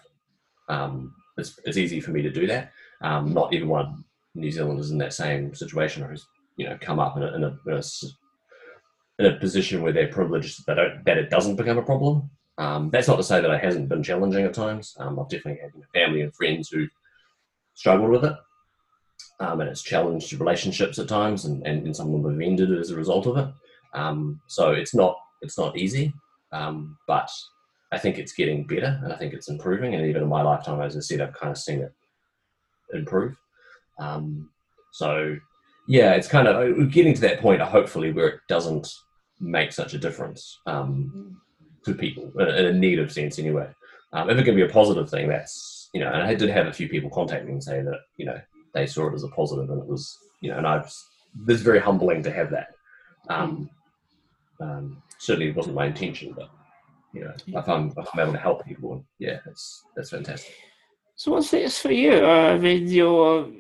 Um, 0.69 1.13
it's, 1.39 1.59
it's 1.65 1.77
easy 1.77 2.01
for 2.01 2.13
me 2.13 2.23
to 2.23 2.31
do 2.31 2.47
that. 2.47 2.71
Um, 3.03 3.33
not 3.35 3.53
everyone 3.53 4.05
New 4.37 4.51
Zealand 4.53 4.79
is 4.79 4.93
in 4.93 4.99
that 4.99 5.13
same 5.13 5.55
situation, 5.55 6.05
or 6.05 6.11
has 6.11 6.25
you 6.57 6.69
know 6.69 6.79
come 6.81 7.01
up 7.01 7.17
in 7.17 7.25
a, 7.25 7.35
in 7.35 7.43
a, 7.43 7.59
in 7.67 7.75
a 7.75 7.83
in 9.19 9.27
a 9.27 9.37
position 9.37 9.83
where 9.83 9.93
they're 9.93 10.09
privileged 10.09 10.65
that 10.67 11.05
that 11.05 11.19
it 11.19 11.31
doesn't 11.31 11.57
become 11.57 11.79
a 11.79 11.83
problem. 11.83 12.31
Um, 12.57 12.91
that's 12.91 13.09
not 13.09 13.17
to 13.17 13.23
say 13.23 13.41
that 13.41 13.51
it 13.51 13.65
hasn't 13.65 13.89
been 13.89 14.03
challenging 14.03 14.45
at 14.45 14.55
times. 14.55 14.97
Um, 14.99 15.19
I've 15.19 15.29
definitely 15.29 15.61
had 15.63 15.71
you 15.75 15.81
know, 15.81 15.87
family 15.95 16.23
and 16.23 16.35
friends 16.35 16.69
who 16.69 16.89
struggled 17.75 18.11
with 18.11 18.25
it, 18.25 18.37
um, 19.41 19.61
and 19.61 19.71
it's 19.71 19.83
challenged 19.83 20.33
relationships 20.33 20.99
at 20.99 21.09
times, 21.09 21.45
and, 21.45 21.65
and, 21.67 21.87
and 21.87 21.95
some 21.95 22.13
of 22.13 22.23
them 22.23 22.33
have 22.33 22.41
ended 22.41 22.77
as 22.77 22.91
a 22.91 22.97
result 22.97 23.27
of 23.27 23.37
it. 23.37 23.49
Um, 23.95 24.41
so 24.47 24.73
it's 24.73 24.95
not 24.95 25.17
it's 25.43 25.59
not 25.59 25.77
easy, 25.77 26.13
um, 26.53 26.97
but 27.07 27.31
I 27.93 27.99
think 27.99 28.19
it's 28.19 28.33
getting 28.33 28.67
better, 28.67 29.01
and 29.03 29.13
I 29.13 29.17
think 29.17 29.35
it's 29.35 29.49
improving. 29.49 29.95
And 29.95 30.07
even 30.07 30.23
in 30.23 30.29
my 30.29 30.43
lifetime, 30.43 30.81
as 30.81 30.97
I 30.97 31.01
said, 31.01 31.21
I've 31.21 31.35
kind 31.35 31.51
of 31.51 31.59
seen 31.59 31.81
it 31.81 31.93
improve. 32.93 33.37
Um, 33.99 34.51
so 34.93 35.37
yeah, 35.87 36.13
it's 36.13 36.29
kind 36.29 36.49
of 36.49 36.91
getting 36.91 37.15
to 37.15 37.21
that 37.23 37.41
point, 37.41 37.63
hopefully, 37.63 38.13
where 38.13 38.29
it 38.29 38.41
doesn't 38.49 38.89
make 39.41 39.73
such 39.73 39.95
a 39.95 39.99
difference 39.99 40.59
um, 40.67 41.41
to 41.85 41.95
people 41.95 42.31
in 42.39 42.49
a, 42.49 42.69
in 42.69 42.81
negative 42.81 43.13
sense, 43.13 43.39
anyway. 43.39 43.69
Um, 44.13 44.31
if 44.31 44.39
it 44.39 44.45
can 44.45 44.57
be 44.57 44.63
a 44.63 44.69
positive 44.69 45.11
thing, 45.11 45.29
that's 45.29 45.91
you 45.95 46.01
know, 46.01 46.11
and 46.13 46.23
I 46.23 46.35
did 46.35 46.51
have 46.51 46.67
a 46.67 46.73
few 46.73 46.89
people 46.89 47.11
contact 47.11 47.45
me 47.45 47.53
and 47.53 47.63
say 47.63 47.83
that 47.83 48.01
you 48.17 48.27
know 48.27 48.41
they 48.75 48.87
saw 48.87 49.09
it 49.09 49.15
as 49.15 49.25
a 49.25 49.29
positive, 49.29 49.71
and 49.71 49.81
it 49.81 49.87
was 49.87 50.17
you 50.41 50.51
know, 50.51 50.59
and 50.59 50.67
I've 50.67 50.93
this 51.47 51.59
is 51.59 51.63
very 51.63 51.81
humbling 51.81 52.23
to 52.23 52.33
have 52.33 52.51
that. 52.51 52.69
Um, 53.29 53.71
um, 54.61 55.03
certainly, 55.19 55.51
it 55.51 55.57
wasn't 55.57 55.77
my 55.77 55.87
intention, 55.87 56.33
but 56.35 56.51
you 57.13 57.25
know, 57.25 57.33
if 57.47 57.69
I'm 57.69 57.93
if 57.97 58.09
I'm 58.13 58.21
able 58.21 58.33
to 58.33 58.39
help 58.39 58.65
people, 58.65 59.05
yeah, 59.19 59.39
that's 59.45 59.85
that's 59.95 60.11
fantastic. 60.11 60.55
So 61.17 61.33
what's 61.33 61.51
this 61.51 61.81
for 61.81 61.91
you? 61.91 62.25
Uh, 62.25 62.55
I 62.55 62.59
mean, 62.59 62.87
you're 62.87 63.51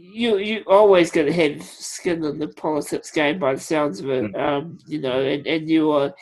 you 0.00 0.38
you 0.38 0.64
always 0.66 1.10
going 1.10 1.26
to 1.26 1.32
have 1.32 1.62
skin 1.62 2.24
in 2.24 2.38
the 2.38 2.48
politics 2.48 3.10
game 3.10 3.38
by 3.38 3.54
the 3.54 3.60
sounds 3.60 4.00
of 4.00 4.08
it. 4.10 4.34
Um, 4.36 4.78
you 4.86 5.00
know, 5.00 5.20
and 5.20 5.46
and 5.46 5.68
you 5.68 5.90
are, 5.90 6.14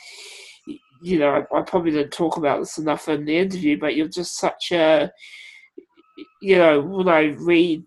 you 1.03 1.19
know, 1.19 1.31
I, 1.31 1.59
I 1.59 1.63
probably 1.63 1.93
didn't 1.93 2.13
talk 2.13 2.37
about 2.37 2.61
this 2.61 2.79
enough 2.79 3.09
in 3.09 3.25
the 3.25 3.37
interview, 3.37 3.79
but 3.79 3.95
you're 3.95 4.09
just 4.09 4.39
such 4.39 4.73
a, 4.73 5.11
you 6.41 6.57
know, 6.57 6.81
when 6.81 7.09
I 7.09 7.35
read 7.39 7.85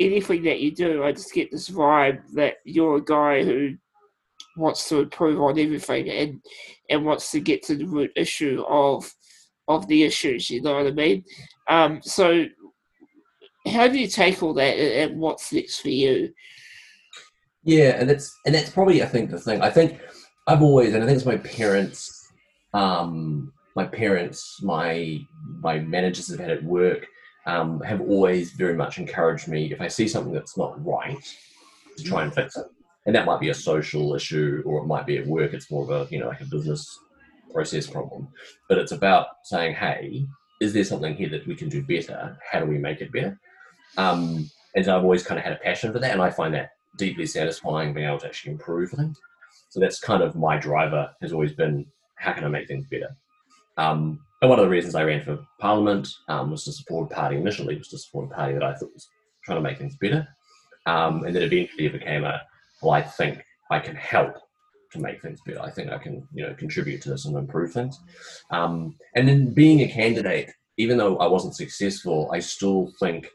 anything 0.00 0.42
that 0.44 0.60
you 0.60 0.70
do, 0.70 1.04
I 1.04 1.12
just 1.12 1.34
get 1.34 1.50
this 1.50 1.68
vibe 1.68 2.22
that 2.34 2.56
you're 2.64 2.96
a 2.96 3.04
guy 3.04 3.44
who 3.44 3.76
wants 4.56 4.88
to 4.88 5.00
improve 5.00 5.40
on 5.40 5.58
everything 5.58 6.08
and 6.10 6.40
and 6.90 7.04
wants 7.04 7.30
to 7.30 7.40
get 7.40 7.62
to 7.64 7.76
the 7.76 7.86
root 7.86 8.10
issue 8.16 8.64
of 8.68 9.12
of 9.68 9.86
the 9.88 10.02
issues. 10.02 10.50
You 10.50 10.62
know 10.62 10.74
what 10.74 10.86
I 10.86 10.90
mean? 10.90 11.24
Um, 11.68 12.00
so, 12.02 12.46
how 13.66 13.88
do 13.88 13.98
you 13.98 14.08
take 14.08 14.42
all 14.42 14.54
that, 14.54 14.76
and 14.78 15.12
and 15.12 15.20
what's 15.20 15.52
next 15.52 15.80
for 15.80 15.88
you? 15.90 16.32
Yeah, 17.64 17.96
and 17.98 18.08
that's 18.10 18.36
and 18.44 18.54
that's 18.54 18.70
probably 18.70 19.02
I 19.02 19.06
think 19.06 19.30
the 19.30 19.38
thing. 19.38 19.60
I 19.62 19.70
think 19.70 20.00
I've 20.46 20.62
always 20.62 20.94
and 20.94 21.02
I 21.02 21.06
think 21.06 21.16
it's 21.16 21.26
my 21.26 21.36
parents, 21.36 22.32
um, 22.74 23.52
my 23.76 23.84
parents, 23.84 24.60
my 24.62 25.20
my 25.60 25.78
managers 25.78 26.28
have 26.30 26.40
had 26.40 26.50
at 26.50 26.64
work, 26.64 27.06
um, 27.46 27.80
have 27.80 28.00
always 28.00 28.52
very 28.52 28.74
much 28.74 28.98
encouraged 28.98 29.48
me 29.48 29.72
if 29.72 29.80
I 29.80 29.88
see 29.88 30.08
something 30.08 30.32
that's 30.32 30.58
not 30.58 30.84
right, 30.84 31.22
to 31.96 32.04
try 32.04 32.24
and 32.24 32.34
fix 32.34 32.56
it. 32.56 32.66
And 33.06 33.14
that 33.14 33.26
might 33.26 33.40
be 33.40 33.50
a 33.50 33.54
social 33.54 34.14
issue, 34.14 34.62
or 34.64 34.82
it 34.82 34.86
might 34.86 35.06
be 35.06 35.18
at 35.18 35.26
work. 35.26 35.52
It's 35.54 35.70
more 35.70 35.84
of 35.84 35.90
a 35.90 36.12
you 36.12 36.18
know 36.18 36.28
like 36.28 36.40
a 36.40 36.46
business 36.46 36.98
process 37.52 37.86
problem. 37.86 38.28
But 38.68 38.78
it's 38.78 38.92
about 38.92 39.26
saying, 39.44 39.74
hey, 39.74 40.26
is 40.60 40.72
there 40.72 40.84
something 40.84 41.14
here 41.14 41.28
that 41.28 41.46
we 41.46 41.54
can 41.54 41.68
do 41.68 41.82
better? 41.82 42.36
How 42.50 42.60
do 42.60 42.66
we 42.66 42.78
make 42.78 43.00
it 43.00 43.12
better? 43.12 43.38
Um, 43.96 44.50
and 44.74 44.84
so 44.84 44.96
I've 44.96 45.04
always 45.04 45.22
kind 45.22 45.38
of 45.38 45.44
had 45.44 45.52
a 45.52 45.56
passion 45.56 45.92
for 45.92 45.98
that, 45.98 46.12
and 46.12 46.22
I 46.22 46.30
find 46.30 46.54
that 46.54 46.70
deeply 46.96 47.26
satisfying 47.26 47.92
being 47.92 48.06
able 48.06 48.18
to 48.18 48.26
actually 48.26 48.52
improve 48.52 48.90
things. 48.90 49.18
So 49.68 49.80
that's 49.80 49.98
kind 49.98 50.22
of 50.22 50.34
my 50.34 50.58
driver 50.58 51.10
has 51.20 51.32
always 51.32 51.52
been 51.52 51.86
how 52.16 52.32
can 52.32 52.44
I 52.44 52.48
make 52.48 52.68
things 52.68 52.86
better. 52.90 53.16
Um, 53.76 54.20
and 54.40 54.50
one 54.50 54.58
of 54.58 54.64
the 54.64 54.70
reasons 54.70 54.94
I 54.94 55.04
ran 55.04 55.22
for 55.22 55.38
parliament 55.60 56.08
um, 56.28 56.50
was 56.50 56.64
to 56.64 56.72
support 56.72 57.10
a 57.10 57.14
party 57.14 57.36
initially 57.36 57.76
was 57.76 57.88
to 57.88 57.98
support 57.98 58.30
a 58.30 58.34
party 58.34 58.54
that 58.54 58.62
I 58.62 58.74
thought 58.74 58.92
was 58.92 59.08
trying 59.44 59.58
to 59.58 59.62
make 59.62 59.78
things 59.78 59.96
better, 59.96 60.26
um, 60.86 61.24
and 61.24 61.34
then 61.34 61.42
eventually 61.42 61.86
it 61.86 61.92
became 61.92 62.24
a 62.24 62.42
well, 62.82 62.92
I 62.92 63.02
think 63.02 63.44
I 63.70 63.78
can 63.78 63.94
help 63.94 64.36
to 64.92 64.98
make 64.98 65.22
things 65.22 65.40
better. 65.46 65.62
I 65.62 65.70
think 65.70 65.90
I 65.90 65.98
can, 65.98 66.26
you 66.34 66.46
know, 66.46 66.54
contribute 66.54 67.00
to 67.02 67.10
this 67.10 67.24
and 67.24 67.36
improve 67.36 67.72
things. 67.72 67.98
Um, 68.50 68.96
and 69.14 69.26
then 69.26 69.54
being 69.54 69.80
a 69.80 69.88
candidate, 69.88 70.50
even 70.76 70.98
though 70.98 71.16
I 71.18 71.26
wasn't 71.26 71.56
successful, 71.56 72.30
I 72.32 72.40
still 72.40 72.92
think 73.00 73.28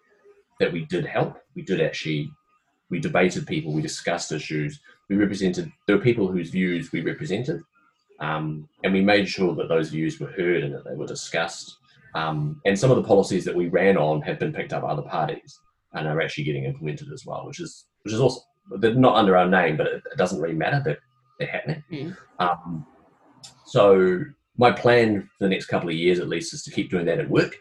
that 0.60 0.72
we 0.72 0.86
did 0.86 1.06
help. 1.06 1.38
We 1.56 1.62
did 1.62 1.82
actually, 1.82 2.32
we 2.90 3.00
debated 3.00 3.48
people, 3.48 3.74
we 3.74 3.82
discussed 3.82 4.32
issues, 4.32 4.80
we 5.10 5.16
represented. 5.16 5.72
There 5.86 5.98
were 5.98 6.04
people 6.04 6.28
whose 6.28 6.50
views 6.50 6.92
we 6.92 7.02
represented, 7.02 7.62
um, 8.20 8.68
and 8.84 8.94
we 8.94 9.02
made 9.02 9.28
sure 9.28 9.56
that 9.56 9.70
those 9.70 9.90
views 9.90 10.20
were 10.20 10.32
heard 10.32 10.64
and 10.64 10.74
that 10.74 10.84
they 10.86 10.96
were 10.96 11.08
discussed. 11.08 11.78
Um, 12.16 12.62
and 12.66 12.78
some 12.78 12.90
of 12.90 12.98
the 12.98 13.04
policies 13.04 13.46
that 13.46 13.56
we 13.56 13.68
ran 13.68 13.98
on 13.98 14.22
have 14.22 14.40
been 14.40 14.54
picked 14.54 14.74
up 14.74 14.82
by 14.82 14.90
other 14.90 15.04
parties 15.04 15.60
and 15.94 16.08
are 16.08 16.22
actually 16.22 16.46
getting 16.46 16.64
implemented 16.64 17.12
as 17.12 17.26
well, 17.26 17.46
which 17.46 17.60
is 17.60 17.86
which 18.04 18.14
is 18.14 18.20
awesome. 18.20 18.44
They're 18.80 18.94
not 18.94 19.16
under 19.16 19.38
our 19.38 19.48
name, 19.48 19.78
but 19.78 19.88
it, 19.88 20.04
it 20.12 20.18
doesn't 20.18 20.42
really 20.42 20.56
matter. 20.56 20.82
They're, 20.84 21.00
they're 21.40 21.48
happening. 21.48 21.84
Mm. 21.92 22.18
Um, 22.40 22.86
so 23.66 24.24
my 24.58 24.72
plan 24.72 25.22
for 25.22 25.46
the 25.46 25.50
next 25.50 25.68
couple 25.68 25.90
of 25.90 25.96
years, 25.96 26.20
at 26.20 26.28
least, 26.28 26.54
is 26.54 26.64
to 26.64 26.72
keep 26.72 26.90
doing 26.90 27.06
that 27.06 27.20
at 27.20 27.30
work, 27.30 27.56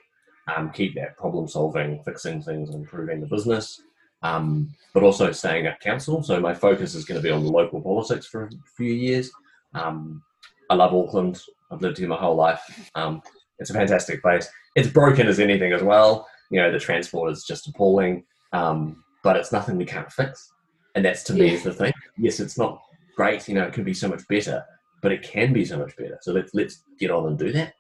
um, 0.55 0.71
keep 0.71 0.95
that 0.95 1.17
problem 1.17 1.49
solving, 1.49 2.03
fixing 2.05 2.41
things, 2.41 2.75
improving 2.75 3.21
the 3.21 3.27
business, 3.27 3.81
um, 4.23 4.73
but 4.95 5.03
also 5.03 5.33
staying 5.33 5.67
at 5.67 5.81
council. 5.81 6.23
So 6.23 6.41
my 6.41 6.55
focus 6.55 6.95
is 6.95 7.05
going 7.05 7.21
to 7.21 7.27
be 7.27 7.33
on 7.33 7.45
the 7.45 7.51
local 7.51 7.81
politics 7.81 8.27
for 8.27 8.45
a 8.45 8.51
few 8.77 8.93
years. 8.93 9.31
Um, 9.75 10.23
I 10.71 10.75
love 10.75 10.95
Auckland. 10.95 11.41
I've 11.71 11.83
lived 11.83 11.99
here 11.99 12.09
my 12.09 12.17
whole 12.17 12.37
life. 12.37 12.61
Um, 12.95 13.23
it's 13.59 13.71
a 13.71 13.75
fantastic 13.75 14.23
place. 14.23 14.49
It's 14.75 14.89
broken 14.89 15.27
as 15.27 15.41
anything 15.41 15.73
as 15.73 15.83
well. 15.83 16.29
You 16.51 16.61
know, 16.61 16.71
the 16.71 16.79
transport 16.79 17.33
is 17.33 17.45
just 17.45 17.67
appalling, 17.69 18.25
um, 18.53 19.03
but 19.23 19.37
it's 19.37 19.53
nothing 19.53 19.77
we 19.77 19.85
can't 19.85 20.13
fix. 20.13 20.53
And 20.95 21.05
that's 21.05 21.23
to 21.25 21.35
me 21.35 21.53
is 21.55 21.63
the 21.63 21.73
thing. 21.73 21.93
Yes, 22.19 22.41
it's 22.41 22.59
not 22.59 22.81
great. 23.17 23.49
You 23.49 23.55
know, 23.55 23.65
it 23.65 23.73
can 23.73 23.85
be 23.85 23.95
so 23.95 24.09
much 24.09 24.27
better, 24.29 24.65
but 25.03 25.13
it 25.13 25.23
can 25.23 25.53
be 25.53 25.65
so 25.65 25.79
much 25.79 25.97
better. 25.97 26.19
So 26.23 26.33
let's 26.33 26.55
let's 26.55 26.83
get 26.99 27.11
on 27.11 27.27
and 27.27 27.39
do 27.39 27.53
that. 27.53 27.75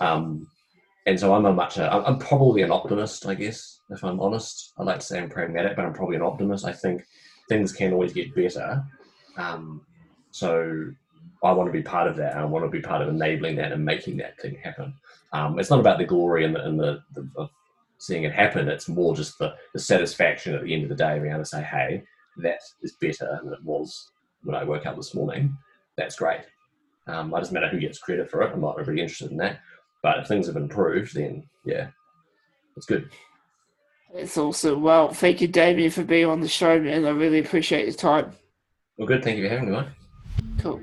Um, 0.00 0.46
and 1.06 1.18
so 1.18 1.34
I'm 1.34 1.46
a 1.46 1.52
much 1.52 1.78
a, 1.78 1.92
I'm 1.92 2.04
I'm 2.04 2.18
probably 2.18 2.62
an 2.62 2.70
optimist, 2.70 3.26
I 3.26 3.34
guess, 3.34 3.80
if 3.90 4.04
I'm 4.04 4.20
honest. 4.20 4.72
I 4.78 4.82
like 4.84 5.00
to 5.00 5.06
say 5.06 5.18
I'm 5.18 5.28
pragmatic, 5.28 5.76
but 5.76 5.84
I'm 5.84 5.92
probably 5.92 6.16
an 6.16 6.22
optimist. 6.22 6.64
I 6.64 6.72
think 6.72 7.04
things 7.48 7.72
can 7.72 7.92
always 7.92 8.12
get 8.12 8.34
better. 8.34 8.84
Um, 9.36 9.84
so 10.30 10.92
I 11.42 11.52
want 11.52 11.68
to 11.68 11.72
be 11.72 11.82
part 11.82 12.08
of 12.08 12.16
that. 12.16 12.36
I 12.36 12.44
want 12.44 12.64
to 12.64 12.70
be 12.70 12.80
part 12.80 13.02
of 13.02 13.08
enabling 13.08 13.56
that 13.56 13.72
and 13.72 13.84
making 13.84 14.16
that 14.18 14.40
thing 14.40 14.56
happen. 14.62 14.94
Um, 15.32 15.58
it's 15.58 15.70
not 15.70 15.80
about 15.80 15.98
the 15.98 16.04
glory 16.04 16.44
and 16.44 16.54
the, 16.54 16.64
and 16.64 16.78
the, 16.78 17.02
the 17.14 17.28
of 17.36 17.50
seeing 17.98 18.24
it 18.24 18.32
happen. 18.32 18.68
It's 18.68 18.88
more 18.88 19.14
just 19.14 19.38
the, 19.38 19.54
the 19.72 19.80
satisfaction 19.80 20.54
at 20.54 20.62
the 20.62 20.72
end 20.74 20.84
of 20.84 20.88
the 20.88 20.94
day, 20.94 21.18
being 21.18 21.32
able 21.32 21.42
to 21.42 21.48
say, 21.48 21.62
"Hey, 21.62 22.04
that 22.38 22.60
is 22.82 22.92
better 23.00 23.40
than 23.42 23.52
it 23.52 23.64
was 23.64 24.10
when 24.44 24.54
I 24.54 24.64
woke 24.64 24.86
up 24.86 24.96
this 24.96 25.14
morning." 25.14 25.56
That's 25.96 26.16
great. 26.16 26.42
Um, 27.06 27.34
it 27.34 27.38
doesn't 27.38 27.54
matter 27.54 27.68
who 27.68 27.80
gets 27.80 27.98
credit 27.98 28.30
for 28.30 28.42
it. 28.42 28.52
I'm 28.52 28.60
not 28.60 28.76
really 28.76 29.00
interested 29.00 29.30
in 29.32 29.36
that. 29.38 29.60
But 30.02 30.18
if 30.18 30.26
things 30.26 30.46
have 30.46 30.56
improved, 30.56 31.14
then 31.14 31.44
yeah, 31.64 31.88
it's 32.76 32.86
good. 32.86 33.10
That's 34.14 34.36
awesome. 34.36 34.82
Well, 34.82 35.12
thank 35.12 35.40
you, 35.40 35.48
Damian, 35.48 35.90
for 35.90 36.04
being 36.04 36.26
on 36.26 36.40
the 36.40 36.48
show, 36.48 36.78
man. 36.78 37.06
I 37.06 37.10
really 37.10 37.38
appreciate 37.38 37.86
your 37.86 37.94
time. 37.94 38.32
Well, 38.98 39.08
good. 39.08 39.24
Thank 39.24 39.38
you 39.38 39.44
for 39.44 39.50
having 39.50 39.70
me, 39.70 39.76
Mike. 39.76 39.88
Cool. 40.58 40.80